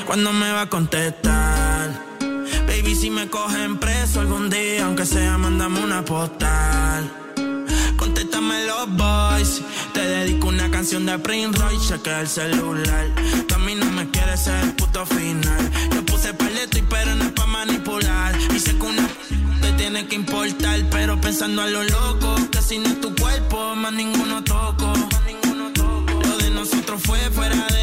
¿Cuándo 0.07 0.33
me 0.33 0.53
va 0.53 0.63
a 0.63 0.69
contestar? 0.69 2.07
Baby, 2.69 2.95
si 2.95 3.11
me 3.11 3.29
cogen 3.29 3.79
preso 3.79 4.21
algún 4.21 4.49
día, 4.49 4.85
aunque 4.87 5.05
sea, 5.05 5.37
mándame 5.39 5.81
una 5.81 6.05
postal. 6.05 7.11
Contéstame 7.97 8.65
los 8.67 8.89
boys. 8.97 9.63
Te 9.93 10.01
dedico 10.01 10.47
una 10.49 10.71
canción 10.71 11.05
de 11.05 11.19
Prince 11.19 11.59
Royce, 11.59 11.95
chequea 11.95 12.21
el 12.21 12.29
celular. 12.29 13.07
Tú 13.49 13.55
a 13.57 13.59
mí 13.59 13.75
no 13.75 13.87
me 13.87 14.09
quieres 14.11 14.45
ser 14.45 14.63
el 14.63 14.73
puto 14.75 15.05
final. 15.05 15.71
Yo 15.93 16.05
puse 16.07 16.33
paleto 16.33 16.79
y 16.79 16.83
pero 16.83 17.13
no 17.17 17.25
es 17.25 17.33
pa' 17.33 17.47
manipular. 17.47 18.39
Y 18.55 18.61
sé 18.61 18.77
que 18.79 18.87
una 18.87 19.09
tiene 19.91 20.07
que 20.07 20.17
importar, 20.17 20.85
pero 20.91 21.19
pensando 21.19 21.63
a 21.63 21.67
lo 21.67 21.83
loco, 21.83 22.37
que 22.51 22.61
si 22.61 22.77
no 22.79 22.89
es 22.91 23.01
tu 23.01 23.15
cuerpo, 23.15 23.75
más 23.75 23.91
ninguno 23.95 24.45
toco. 24.45 24.93
Lo 26.29 26.37
de 26.37 26.51
nosotros 26.51 27.01
fue 27.03 27.19
fuera 27.31 27.57
de 27.69 27.78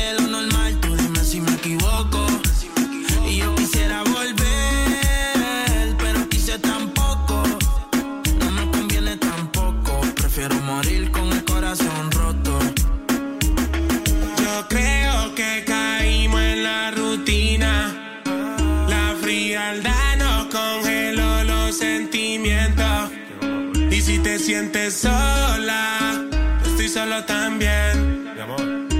sientes 24.46 24.94
sola, 24.94 26.24
yo 26.64 26.70
estoy 26.70 26.88
solo 26.88 27.24
también. 27.26 28.30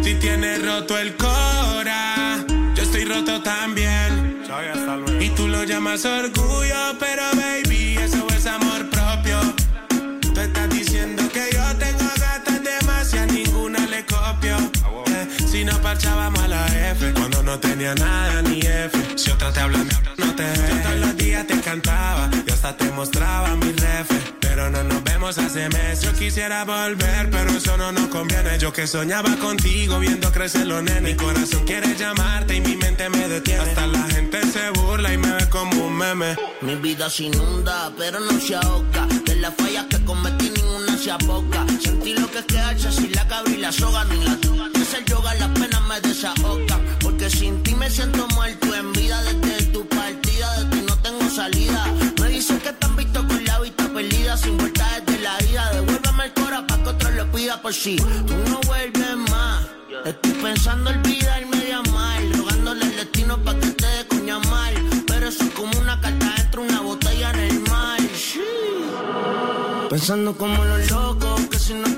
Si 0.04 0.16
tienes 0.16 0.66
roto 0.66 0.98
el 0.98 1.16
cora, 1.16 2.44
yo 2.74 2.82
estoy 2.82 3.06
roto 3.06 3.44
también. 3.44 4.42
Y 5.20 5.30
tú 5.30 5.48
lo 5.48 5.64
llamas 5.64 6.04
orgullo, 6.04 6.98
pero 7.00 7.22
baby, 7.36 7.96
eso 7.98 8.26
es 8.36 8.48
amor 8.48 8.90
propio. 8.90 9.40
Tú 10.34 10.40
estás 10.42 10.68
diciendo 10.72 11.22
que 11.32 11.48
yo 11.54 11.64
tengo 11.78 12.10
gatas 12.18 12.64
de 12.64 12.86
más 12.88 13.14
y 13.14 13.18
a 13.20 13.26
ninguna 13.28 13.86
le 13.86 14.04
copio. 14.04 14.58
Eh, 14.58 15.28
si 15.46 15.64
no 15.64 15.80
parchábamos 15.80 16.42
a 16.42 16.48
la 16.48 16.66
F, 16.92 17.14
cuando 17.14 17.44
no 17.44 17.60
tenía 17.60 17.94
nada 17.94 18.42
ni 18.42 18.62
F. 18.62 18.98
Si 19.16 19.30
otra 19.30 19.54
te 19.54 19.60
habla, 19.60 19.78
no 20.18 20.36
te 20.36 20.44
Yo 20.44 20.82
todos 20.82 21.00
los 21.02 21.18
días 21.18 21.46
te 21.46 21.60
cantaba 21.62 22.32
y 22.48 22.52
hasta 22.52 22.76
te 22.76 22.90
mostraba 22.92 23.56
mi 23.58 23.72
ref. 23.74 24.35
Pero 24.56 24.70
no 24.70 24.84
nos 24.86 25.04
vemos 25.04 25.38
hace 25.38 25.68
meses. 25.68 26.00
Yo 26.00 26.14
quisiera 26.14 26.64
volver, 26.64 27.30
pero 27.30 27.50
eso 27.50 27.76
no 27.76 27.92
nos 27.92 28.08
conviene. 28.08 28.58
Yo 28.58 28.72
que 28.72 28.88
soñaba 28.88 29.36
contigo 29.36 30.00
viendo 30.00 30.32
crecer 30.32 30.66
los 30.66 30.82
nenes. 30.82 31.02
Mi 31.02 31.14
corazón 31.16 31.66
quiere 31.66 31.94
llamarte 31.94 32.56
y 32.56 32.62
mi 32.62 32.78
mente 32.78 33.10
me 33.10 33.28
detiene. 33.28 33.64
Hasta 33.64 33.86
la 33.86 34.04
gente 34.04 34.48
se 34.48 34.70
burla 34.70 35.14
y 35.14 35.18
me 35.18 35.30
ve 35.34 35.50
como 35.50 35.88
un 35.88 35.98
meme. 35.98 36.38
Mi 36.62 36.76
vida 36.76 37.10
se 37.10 37.24
inunda, 37.24 37.92
pero 37.98 38.22
no 38.22 38.40
se 38.40 38.56
ahoga. 38.56 39.06
De 39.26 39.36
las 39.36 39.54
fallas 39.56 39.88
que 39.90 40.02
cometí, 40.06 40.50
ninguna 40.50 40.98
se 40.98 41.12
aboca. 41.12 41.66
Sentí 41.84 42.14
lo 42.14 42.32
que 42.32 42.40
es 42.40 42.46
quedarse 42.46 42.94
sin 42.94 43.12
la 43.12 43.28
cabra 43.28 43.52
y 43.52 43.58
la 43.58 43.74
soga. 43.74 44.06
Ni 44.06 44.24
la 44.24 44.38
toga. 44.38 44.70
Es 44.82 44.94
el 44.94 45.04
yoga, 45.04 45.36
las 45.36 45.50
penas 45.50 45.82
me 45.82 46.00
desahogan. 46.00 46.82
Porque 47.02 47.30
sin 47.30 47.62
ti 47.62 47.76
me 47.76 47.90
siento 47.90 48.26
muerto 48.30 48.74
en 48.74 48.94
vida. 48.94 49.22
Desde 49.22 49.66
tu 49.74 49.86
partida, 49.90 50.64
de 50.64 50.78
ti 50.78 50.86
no 50.88 50.98
tengo 51.00 51.30
salida. 51.30 51.94
Sin 54.38 54.58
vuelta 54.58 54.86
desde 55.06 55.22
la 55.24 55.42
ida. 55.44 55.72
Devuélveme 55.74 56.26
el 56.26 56.34
cora 56.34 56.68
pa' 56.68 56.78
que 56.84 56.90
otro 56.90 57.10
lo 57.12 57.32
pida 57.32 57.62
por 57.62 57.74
si 57.74 57.96
tú 57.96 58.36
no 58.50 58.60
vuelves 58.68 59.16
más. 59.32 59.66
Estoy 60.06 60.34
pensando 60.34 60.90
olvidarme 60.90 61.58
de 61.58 61.74
amar. 61.74 62.22
Rogándole 62.38 62.86
el 62.86 62.96
destino 62.98 63.38
pa' 63.44 63.56
que 63.60 63.68
te 63.68 63.88
dé 63.88 64.06
cuña 64.08 64.40
mal. 64.40 64.74
Pero 65.08 65.28
eso 65.30 65.44
es 65.44 65.52
como 65.52 65.80
una 65.80 66.00
carta 66.02 66.34
dentro 66.38 66.64
de 66.64 66.70
una 66.70 66.82
botella 66.82 67.32
en 67.32 67.40
el 67.40 67.60
mar. 67.62 68.00
Pensando 69.90 70.36
como 70.36 70.66
los 70.66 70.92
locos, 70.92 71.42
que 71.50 71.58
si 71.58 71.74
no 71.74 71.88
es 71.88 71.98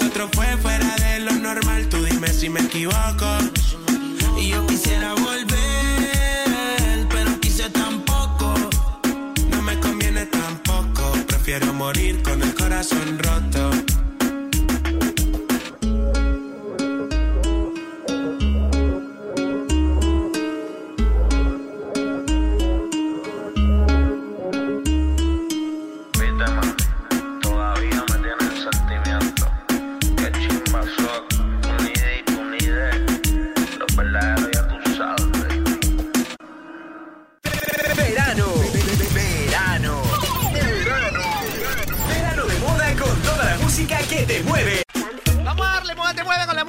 nosotros 0.00 0.30
fue 0.32 0.46
fuera 0.58 0.94
de 0.96 1.18
lo 1.20 1.32
normal. 1.32 1.88
Tú 1.88 2.04
dime 2.04 2.28
si 2.28 2.48
me 2.48 2.60
equivoco. 2.60 3.37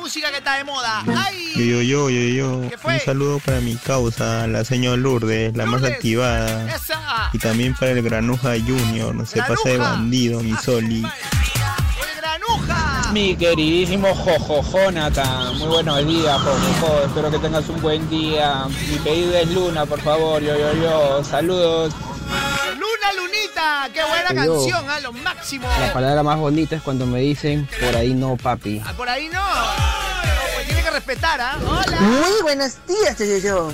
Música 0.10 0.32
que 0.32 0.38
está 0.38 0.56
de 0.58 0.64
moda. 0.64 1.04
¡Ay! 1.16 1.54
Yo, 1.56 1.84
yo, 1.84 1.84
yo, 1.84 2.10
yo, 2.10 2.62
yo. 2.64 2.70
¿Qué 2.72 2.80
fue? 2.80 2.96
Un 2.96 3.00
saludo 3.00 3.40
para 3.46 3.60
mi 3.60 3.76
causa, 3.76 4.48
la 4.48 4.66
señora 4.66 4.98
Lourdes, 4.98 5.56
la 5.56 5.68
más 5.68 5.84
activada. 5.84 6.66
¡Esa! 6.74 7.30
Y 7.32 7.38
también 7.38 7.76
para 7.76 7.92
el 7.92 8.02
Granuja 8.02 8.54
Junior, 8.54 9.14
no 9.14 9.24
se 9.28 9.38
pasa 9.38 9.54
de 9.66 9.74
Granuja. 9.78 9.92
bandido, 9.92 10.40
mi 10.42 10.56
Soli. 10.56 11.06
Mi 13.14 13.36
queridísimo 13.36 14.14
Jojo 14.16 14.64
Jonathan, 14.72 15.56
muy 15.60 15.68
buenos 15.68 16.08
días, 16.08 16.42
Jojo. 16.42 17.02
Espero 17.06 17.30
que 17.30 17.38
tengas 17.38 17.70
un 17.70 17.80
buen 17.80 18.10
día. 18.10 18.66
Mi 18.90 18.98
pedido 18.98 19.36
es 19.36 19.48
Luna, 19.52 19.86
por 19.86 20.02
favor, 20.02 20.42
yo, 20.42 20.58
yo, 20.58 20.74
yo. 20.74 21.24
Saludos. 21.24 21.94
Luna 22.74 23.14
Lunita, 23.16 23.90
qué 23.94 24.02
buena 24.04 24.44
Yo. 24.44 24.56
canción, 24.56 24.86
¿ah? 24.90 25.00
Lo 25.02 25.14
máximo. 25.14 25.68
La 25.80 25.94
palabra 25.94 26.24
más 26.24 26.38
bonita 26.40 26.76
es 26.78 26.82
cuando 26.82 27.06
me 27.06 27.20
dicen 27.20 27.68
por 27.80 27.96
ahí 27.96 28.14
no, 28.16 28.38
papi. 28.38 28.82
Ah, 28.84 28.94
Por 28.98 29.08
ahí 29.08 29.30
no. 29.32 29.99
Que 30.90 30.96
respetar, 30.96 31.40
¿ah? 31.40 31.60
Hola. 31.68 32.02
Muy 32.02 32.42
buenos 32.42 32.78
días, 32.88 33.16
yo, 33.20 33.26
yo, 33.26 33.38
yo. 33.38 33.74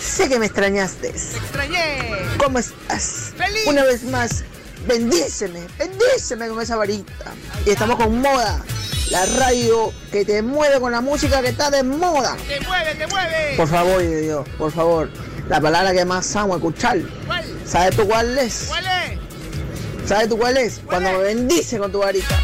Sé 0.00 0.28
que 0.28 0.36
me 0.38 0.46
extrañaste. 0.46 1.10
Extrañé. 1.10 2.10
¿Cómo 2.42 2.58
estás? 2.58 3.32
Feliz. 3.36 3.66
Una 3.66 3.84
vez 3.84 4.02
más, 4.02 4.42
bendíceme, 4.86 5.60
bendíceme 5.78 6.48
con 6.48 6.60
esa 6.60 6.76
varita. 6.76 7.32
Y 7.64 7.70
estamos 7.70 7.96
con 7.96 8.20
moda. 8.20 8.64
La 9.10 9.26
radio 9.26 9.92
que 10.10 10.24
te 10.24 10.42
mueve 10.42 10.80
con 10.80 10.90
la 10.90 11.00
música 11.00 11.40
que 11.40 11.50
está 11.50 11.70
de 11.70 11.84
moda. 11.84 12.36
¡Te 12.48 12.58
mueve, 12.60 12.94
te 12.96 13.06
mueve! 13.06 13.54
Por 13.56 13.68
favor, 13.68 14.02
Dios, 14.02 14.48
por 14.58 14.72
favor. 14.72 15.08
La 15.48 15.60
palabra 15.60 15.92
que 15.92 16.04
más 16.04 16.34
amo 16.34 16.56
escuchar. 16.56 16.98
¿Cuál? 17.26 17.44
¿Sabes 17.64 17.94
tú 17.94 18.08
cuál 18.08 18.36
es? 18.38 18.64
¿Cuál 18.66 18.84
es? 18.86 20.08
¿Sabes 20.08 20.28
tú 20.28 20.36
cuál 20.36 20.56
es? 20.56 20.80
Cuando 20.84 21.12
me 21.12 21.18
bendice 21.18 21.78
con 21.78 21.92
tu 21.92 22.00
varita. 22.00 22.36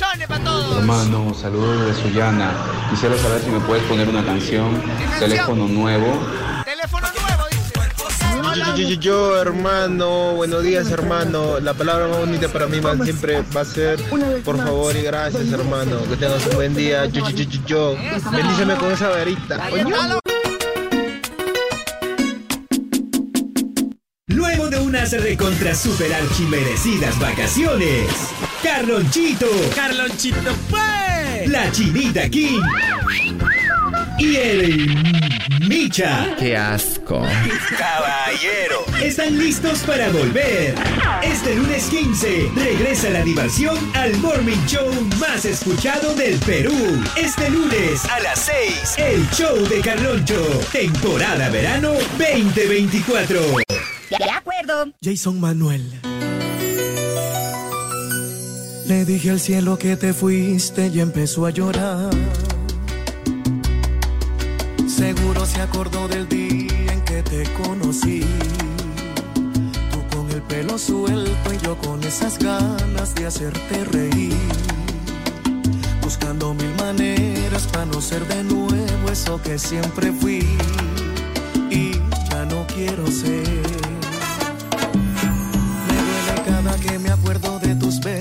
Bendiciones 0.00 0.28
para 0.28 0.44
todos. 0.44 0.78
Hermano, 0.78 1.34
saludos 1.34 1.86
de 1.96 2.02
Sullana. 2.02 2.52
Quisiera 2.90 3.16
saber 3.18 3.40
si 3.42 3.50
me 3.50 3.60
puedes 3.60 3.84
poner 3.84 4.08
una 4.08 4.24
canción, 4.24 4.80
teléfono 5.18 5.68
nuevo. 5.68 6.06
Teléfono 6.64 7.06
nuevo, 7.20 7.44
dice. 7.50 7.60
Yo, 8.56 8.74
yo, 8.74 8.88
yo, 8.88 8.94
yo, 9.00 9.40
hermano, 9.40 10.32
buenos 10.34 10.62
días, 10.62 10.90
hermano. 10.90 11.60
La 11.60 11.74
palabra 11.74 12.08
más 12.08 12.18
bonita 12.18 12.48
para 12.48 12.66
mí 12.66 12.80
va- 12.80 12.96
siempre 13.04 13.42
va 13.54 13.60
a 13.60 13.64
ser 13.64 14.00
por 14.44 14.56
favor 14.56 14.96
y 14.96 15.02
gracias, 15.02 15.52
hermano. 15.52 15.98
Que 16.08 16.16
tengas 16.16 16.44
un 16.46 16.54
buen 16.56 16.74
día. 16.74 17.06
Yo, 17.06 17.28
yo, 17.28 17.36
yo, 17.36 17.44
yo, 17.44 17.60
yo. 17.66 17.96
Bendíceme 18.32 18.74
con 18.76 18.92
esa 18.92 19.08
varita. 19.10 19.68
Coño. 19.68 19.94
Luego 24.26 24.68
de 24.70 24.78
unas 24.80 25.12
recontra 25.12 25.74
super 25.74 26.12
archimerecidas 26.12 27.18
vacaciones, 27.20 28.06
Carlonchito, 28.62 29.46
Carlonchito 29.74 30.54
fue, 30.68 31.46
la 31.46 31.72
Chinita 31.72 32.28
King 32.28 32.60
y 34.18 34.36
el 34.36 34.94
Micha. 35.66 36.36
¡Qué 36.38 36.56
asco! 36.56 37.22
Caballero, 37.78 38.84
están 39.02 39.38
listos 39.38 39.80
para 39.80 40.10
volver. 40.10 40.74
Este 41.22 41.54
lunes 41.54 41.84
15 41.86 42.50
regresa 42.54 43.08
la 43.10 43.22
diversión 43.22 43.78
al 43.94 44.14
morning 44.18 44.66
show 44.66 44.90
más 45.18 45.46
escuchado 45.46 46.14
del 46.14 46.38
Perú. 46.40 46.74
Este 47.16 47.48
lunes 47.48 48.04
a 48.06 48.20
las 48.20 48.40
6, 48.40 48.94
el 48.98 49.30
show 49.30 49.56
de 49.68 49.80
Carloncho, 49.80 50.60
temporada 50.70 51.48
verano 51.48 51.92
2024. 52.18 53.40
De 54.10 54.30
acuerdo. 54.30 54.92
Jason 55.02 55.40
Manuel. 55.40 56.00
Le 58.90 59.04
dije 59.04 59.30
al 59.30 59.38
cielo 59.38 59.78
que 59.78 59.96
te 59.96 60.12
fuiste 60.12 60.88
y 60.88 60.98
empezó 60.98 61.46
a 61.46 61.50
llorar. 61.50 62.10
Seguro 64.88 65.46
se 65.46 65.60
acordó 65.60 66.08
del 66.08 66.28
día 66.28 66.92
en 66.92 67.00
que 67.02 67.22
te 67.22 67.44
conocí. 67.62 68.24
Tú 69.92 70.16
con 70.16 70.28
el 70.32 70.42
pelo 70.42 70.76
suelto 70.76 71.54
y 71.54 71.58
yo 71.64 71.78
con 71.78 72.02
esas 72.02 72.36
ganas 72.40 73.14
de 73.14 73.26
hacerte 73.26 73.84
reír. 73.84 74.34
Buscando 76.02 76.52
mil 76.52 76.74
maneras 76.74 77.68
para 77.68 77.84
no 77.84 78.00
ser 78.00 78.26
de 78.26 78.42
nuevo 78.42 79.08
eso 79.08 79.40
que 79.40 79.56
siempre 79.56 80.10
fui. 80.10 80.44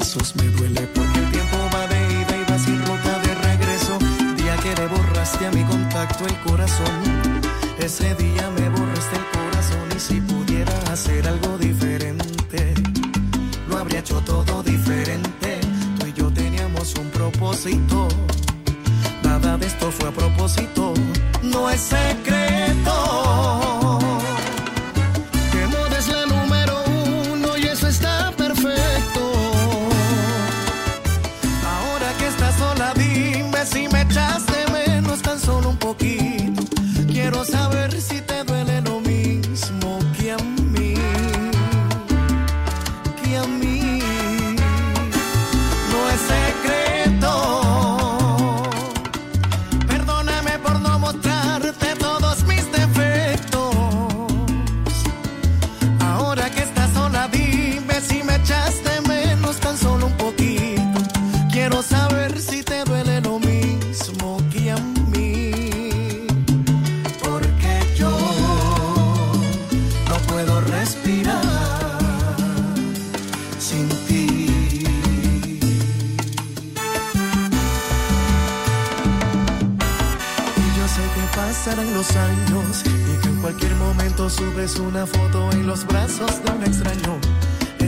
Me 0.10 0.44
duele 0.58 0.82
porque 0.96 1.20
el 1.20 1.30
tiempo 1.30 1.58
va 1.72 1.86
de 1.86 2.14
ida 2.14 2.36
y 2.36 2.52
va 2.52 2.58
sin 2.58 2.84
ruta 2.84 3.20
de 3.20 3.36
regreso. 3.36 4.00
Día 4.38 4.56
que 4.58 4.74
le 4.74 4.88
borraste 4.88 5.46
a 5.46 5.52
mi 5.52 5.64
contacto 5.64 6.26
el 6.26 6.36
corazón. 6.40 7.32
Ese 7.78 8.16
día 8.16 8.50
me 8.58 8.70
borraste 8.70 9.18
el 9.18 9.26
corazón 9.40 9.88
y 9.96 10.00
si 10.00 10.20
pudiera 10.22 10.74
hacer 10.92 11.28
algo 11.28 11.60
diferente, 11.60 12.74
lo 13.68 13.78
habría 13.78 14.00
hecho 14.00 14.20
todo 14.26 14.64
diferente. 14.64 15.60
Tú 16.00 16.08
y 16.08 16.14
yo 16.14 16.34
teníamos 16.34 16.96
un 16.96 17.08
propósito. 17.12 18.08
Nada 19.22 19.58
de 19.60 19.68
esto 19.68 19.92
fue 19.92 20.10
a 20.10 20.12
propósito. 20.12 20.96
No 21.44 21.70
es 21.70 21.82
secreto. 21.82 23.79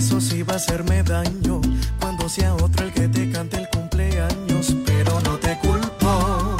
Eso 0.01 0.19
sí 0.19 0.41
va 0.41 0.53
a 0.53 0.55
hacerme 0.55 1.03
daño 1.03 1.61
cuando 1.99 2.27
sea 2.27 2.55
otro 2.55 2.87
el 2.87 2.91
que 2.91 3.07
te 3.07 3.29
cante 3.29 3.57
el 3.57 3.69
cumpleaños, 3.69 4.75
pero 4.83 5.21
no 5.21 5.37
te 5.37 5.55
culpo. 5.59 6.57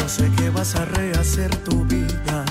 Yo 0.00 0.08
sé 0.08 0.28
que 0.36 0.50
vas 0.50 0.74
a 0.74 0.84
rehacer 0.84 1.54
tu 1.58 1.84
vida. 1.84 2.44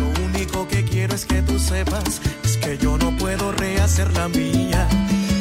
Lo 0.00 0.24
único 0.24 0.66
que 0.66 0.86
quiero 0.86 1.14
es 1.14 1.26
que 1.26 1.42
tú 1.42 1.58
sepas 1.58 2.22
es 2.42 2.56
que 2.56 2.78
yo 2.78 2.96
no 2.96 3.14
puedo 3.18 3.52
rehacer 3.52 4.10
la 4.14 4.26
mía. 4.28 4.88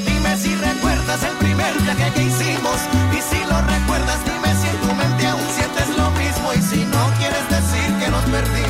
Dime 0.05 0.35
si 0.35 0.53
recuerdas 0.55 1.23
el 1.23 1.37
primer 1.37 1.73
viaje 1.81 2.11
que 2.15 2.23
hicimos 2.23 2.79
y 3.17 3.21
si 3.31 3.39
lo 3.45 3.61
recuerdas 3.61 4.19
dime 4.25 4.51
si 4.59 4.67
en 4.67 4.77
tu 4.81 4.93
mente 4.93 5.25
aún 5.25 5.47
sientes 5.55 5.87
lo 5.97 6.11
mismo 6.19 6.53
y 6.53 6.61
si 6.61 6.83
no 6.83 7.03
quieres 7.17 7.45
decir 7.49 7.97
que 7.97 8.11
nos 8.11 8.23
perdimos. 8.25 8.68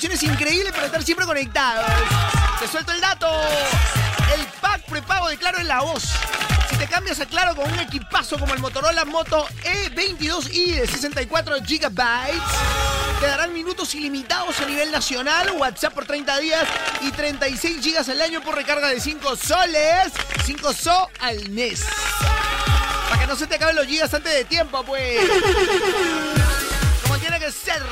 Promociones 0.00 0.22
increíbles 0.22 0.72
para 0.72 0.86
estar 0.86 1.02
siempre 1.02 1.26
conectados. 1.26 1.84
Te 2.58 2.66
suelto 2.66 2.90
el 2.92 3.02
dato. 3.02 3.28
El 4.34 4.46
pack 4.58 4.82
prepago 4.86 5.28
de 5.28 5.36
Claro 5.36 5.58
es 5.58 5.66
la 5.66 5.82
voz. 5.82 6.04
Si 6.70 6.76
te 6.76 6.86
cambias 6.86 7.20
a 7.20 7.26
Claro 7.26 7.54
con 7.54 7.70
un 7.70 7.78
equipazo 7.78 8.38
como 8.38 8.54
el 8.54 8.60
Motorola 8.60 9.04
Moto 9.04 9.46
E22i 9.62 10.80
de 10.80 10.86
64 10.86 11.56
GB, 11.56 12.02
te 13.20 13.26
darán 13.26 13.52
minutos 13.52 13.94
ilimitados 13.94 14.58
a 14.60 14.64
nivel 14.64 14.90
nacional, 14.90 15.50
WhatsApp 15.58 15.92
por 15.92 16.06
30 16.06 16.38
días 16.38 16.66
y 17.02 17.10
36 17.10 17.84
GB 17.84 18.10
al 18.10 18.22
año 18.22 18.40
por 18.40 18.54
recarga 18.54 18.88
de 18.88 19.00
5 19.00 19.36
soles, 19.36 20.12
5 20.46 20.72
so 20.72 21.10
al 21.20 21.50
mes. 21.50 21.84
Para 23.10 23.20
que 23.20 23.26
no 23.26 23.36
se 23.36 23.46
te 23.46 23.56
acaben 23.56 23.76
los 23.76 23.84
gigas 23.84 24.14
antes 24.14 24.32
de 24.32 24.46
tiempo, 24.46 24.82
pues. 24.82 25.28
Como 27.02 27.18
tiene 27.18 27.38
que 27.38 27.52
ser. 27.52 27.82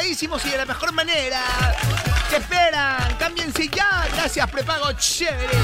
Y 0.00 0.14
de 0.50 0.56
la 0.56 0.64
mejor 0.64 0.92
manera. 0.92 1.42
¿Qué 2.30 2.36
esperan? 2.36 3.16
Cámbiense 3.18 3.68
ya. 3.68 4.06
Gracias, 4.14 4.48
prepago. 4.48 4.92
Chévere, 4.92 5.58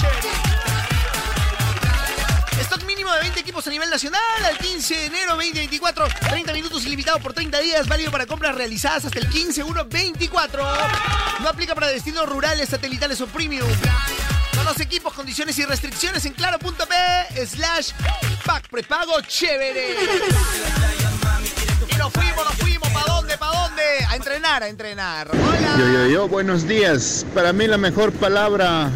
chévere. 0.00 0.28
Stock 2.62 2.82
mínimo 2.84 3.12
de 3.12 3.20
20 3.20 3.40
equipos 3.40 3.66
a 3.66 3.70
nivel 3.70 3.90
nacional 3.90 4.44
al 4.44 4.56
15 4.56 4.94
de 4.94 5.06
enero 5.06 5.32
2024. 5.32 6.08
30 6.30 6.52
minutos 6.54 6.86
ilimitados 6.86 7.20
por 7.20 7.34
30 7.34 7.58
días, 7.60 7.86
válido 7.86 8.10
para 8.10 8.24
compras 8.24 8.54
realizadas 8.54 9.04
hasta 9.04 9.18
el 9.18 9.28
15 9.28 9.62
1 9.62 9.84
24. 9.84 10.64
No 11.40 11.48
aplica 11.48 11.74
para 11.74 11.88
destinos 11.88 12.26
rurales, 12.26 12.70
satelitales 12.70 13.20
o 13.20 13.26
premium. 13.26 13.68
Son 14.54 14.64
los 14.64 14.80
equipos, 14.80 15.12
condiciones 15.12 15.58
y 15.58 15.66
restricciones 15.66 16.24
en 16.24 16.32
claro.p 16.32 17.46
slash 17.46 17.90
pack 18.46 18.68
prepago 18.68 19.20
chévere. 19.20 19.96
Y 21.90 21.96
nos 21.96 22.12
fuimos, 22.12 22.44
nos 22.44 22.54
fuimos. 22.54 22.67
A 24.10 24.16
entrenar, 24.16 24.62
a 24.62 24.68
entrenar. 24.68 25.28
Hola. 25.30 25.76
Yo, 25.78 25.86
yo, 25.92 26.06
yo, 26.08 26.28
buenos 26.28 26.66
días. 26.66 27.24
Para 27.34 27.52
mí 27.52 27.66
la 27.66 27.78
mejor 27.78 28.10
palabra 28.12 28.90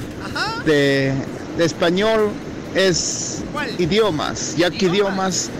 de, 0.64 1.12
de 1.56 1.64
español 1.64 2.30
es 2.74 3.42
idiomas, 3.78 4.56
ya 4.56 4.70
que 4.70 4.86
idiomas 4.86 5.50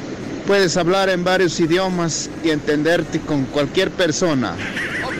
puedes 0.47 0.77
hablar 0.77 1.09
en 1.09 1.23
varios 1.23 1.61
idiomas 1.61 2.31
y 2.43 2.51
entenderte 2.51 3.21
con 3.21 3.45
cualquier 3.45 3.91
persona. 3.93 4.55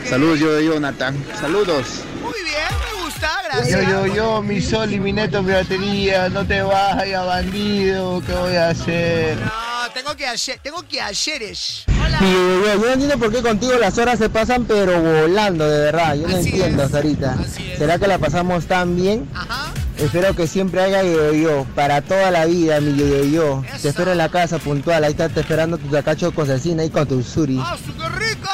Saludos, 0.09 0.39
yo, 0.39 0.59
Jonathan. 0.59 1.15
Saludos. 1.39 1.85
Muy 2.21 2.33
bien, 2.43 2.67
me 2.97 3.03
gusta, 3.05 3.29
Yo, 3.29 3.59
gracias. 3.59 3.89
yo, 3.89 4.05
yo, 4.07 4.41
mi 4.41 4.61
sol 4.61 4.91
y 4.91 4.99
mi 4.99 5.13
neto 5.13 5.41
piratería, 5.43 6.27
no 6.29 6.45
te 6.45 6.61
vayas, 6.61 7.25
bandido, 7.25 8.21
¿qué 8.25 8.33
voy 8.33 8.55
a 8.55 8.69
hacer? 8.69 9.37
No, 9.37 9.72
tengo 9.89 10.15
que 10.15 10.25
ayer, 10.27 10.59
tengo 10.61 10.83
que 10.87 11.01
ayeres. 11.01 11.85
Y 12.21 12.31
yo, 12.31 12.65
yo 12.65 12.77
no 12.79 12.87
entiendo 12.87 13.17
por 13.17 13.31
qué 13.31 13.41
contigo 13.41 13.73
las 13.79 13.97
horas 13.97 14.19
se 14.19 14.29
pasan 14.29 14.65
pero 14.65 15.01
volando, 15.01 15.67
de 15.67 15.79
verdad. 15.79 16.15
Yo 16.15 16.27
no 16.27 16.37
Así 16.37 16.49
entiendo, 16.49 16.83
es, 16.83 16.91
Sarita. 16.91 17.37
¿Será 17.77 17.97
que 17.97 18.07
la 18.07 18.17
pasamos 18.17 18.65
tan 18.65 18.95
bien? 18.95 19.27
Espero 19.97 20.35
que 20.35 20.47
siempre 20.47 20.81
haya 20.81 21.03
yo-yo 21.03 21.65
para 21.75 22.01
toda 22.01 22.31
la 22.31 22.45
vida, 22.45 22.79
mi 22.81 22.95
yo-yo. 22.95 23.63
Te 23.81 23.89
espero 23.89 24.11
en 24.11 24.17
la 24.17 24.29
casa 24.29 24.59
puntual, 24.59 25.03
ahí 25.03 25.11
está 25.11 25.29
te 25.29 25.41
esperando 25.41 25.77
tu 25.77 25.87
tacacho 25.87 26.33
con 26.33 26.45
cecina 26.47 26.83
ahí 26.83 26.89
con 26.89 27.07
tu 27.07 27.21
suri. 27.23 27.59
¡Ah, 27.61 27.77
su 27.83 27.95
qué 27.95 28.09
rico! 28.09 28.49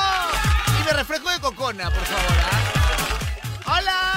Y 0.79 0.85
me 0.85 0.93
refresco 0.93 1.29
de 1.29 1.39
cocona, 1.39 1.85
por 1.89 2.03
favor. 2.05 2.38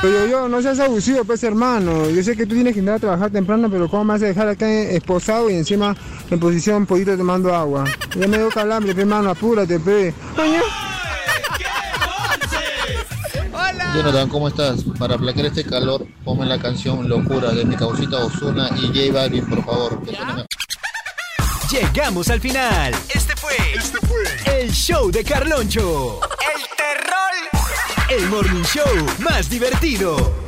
Pero 0.02 0.26
yo, 0.26 0.48
no 0.48 0.60
seas 0.60 0.80
abusivo, 0.80 1.24
pues 1.24 1.44
hermano. 1.44 2.10
Yo 2.10 2.24
sé 2.24 2.36
que 2.36 2.44
tú 2.44 2.56
tienes 2.56 2.74
que 2.74 2.80
entrar 2.80 2.96
a 2.96 3.00
trabajar 3.00 3.30
temprano, 3.30 3.70
pero 3.70 3.88
¿cómo 3.88 4.02
me 4.02 4.14
vas 4.14 4.22
a 4.22 4.26
dejar 4.26 4.48
acá 4.48 4.68
esposado 4.68 5.48
y 5.48 5.54
encima 5.54 5.96
en 6.28 6.40
posición 6.40 6.86
pollito 6.86 7.16
tomando 7.16 7.54
agua? 7.54 7.84
Ya 8.16 8.26
me 8.26 8.36
dio 8.36 8.48
calambre, 8.48 8.96
pe, 8.96 9.02
hermano, 9.02 9.30
apúrate, 9.30 9.78
pe. 9.78 10.12
¡Hola! 13.52 13.92
Jonathan, 13.94 14.28
¿cómo 14.28 14.48
estás? 14.48 14.82
Para 14.98 15.14
aplacar 15.14 15.46
este 15.46 15.64
calor, 15.64 16.04
ponme 16.24 16.46
la 16.46 16.58
canción 16.58 17.08
Locura 17.08 17.52
de 17.52 17.64
mi 17.64 17.76
causita 17.76 18.16
Osuna 18.24 18.70
y 18.76 18.88
J 18.88 19.12
Balvin, 19.12 19.46
por 19.46 19.64
favor. 19.64 20.02
Que 20.02 20.16
suene 20.16 20.32
mejor. 20.32 20.46
Llegamos 21.70 22.28
al 22.28 22.40
final. 22.40 22.92
Este 23.14 23.36
fue, 23.36 23.56
el 24.46 24.72
show 24.72 25.12
de 25.12 25.22
Carloncho. 25.22 26.20
El 26.54 26.62
terror. 26.76 27.31
El 28.14 28.28
morning 28.28 28.62
show 28.64 28.84
más 29.20 29.48
divertido. 29.48 30.41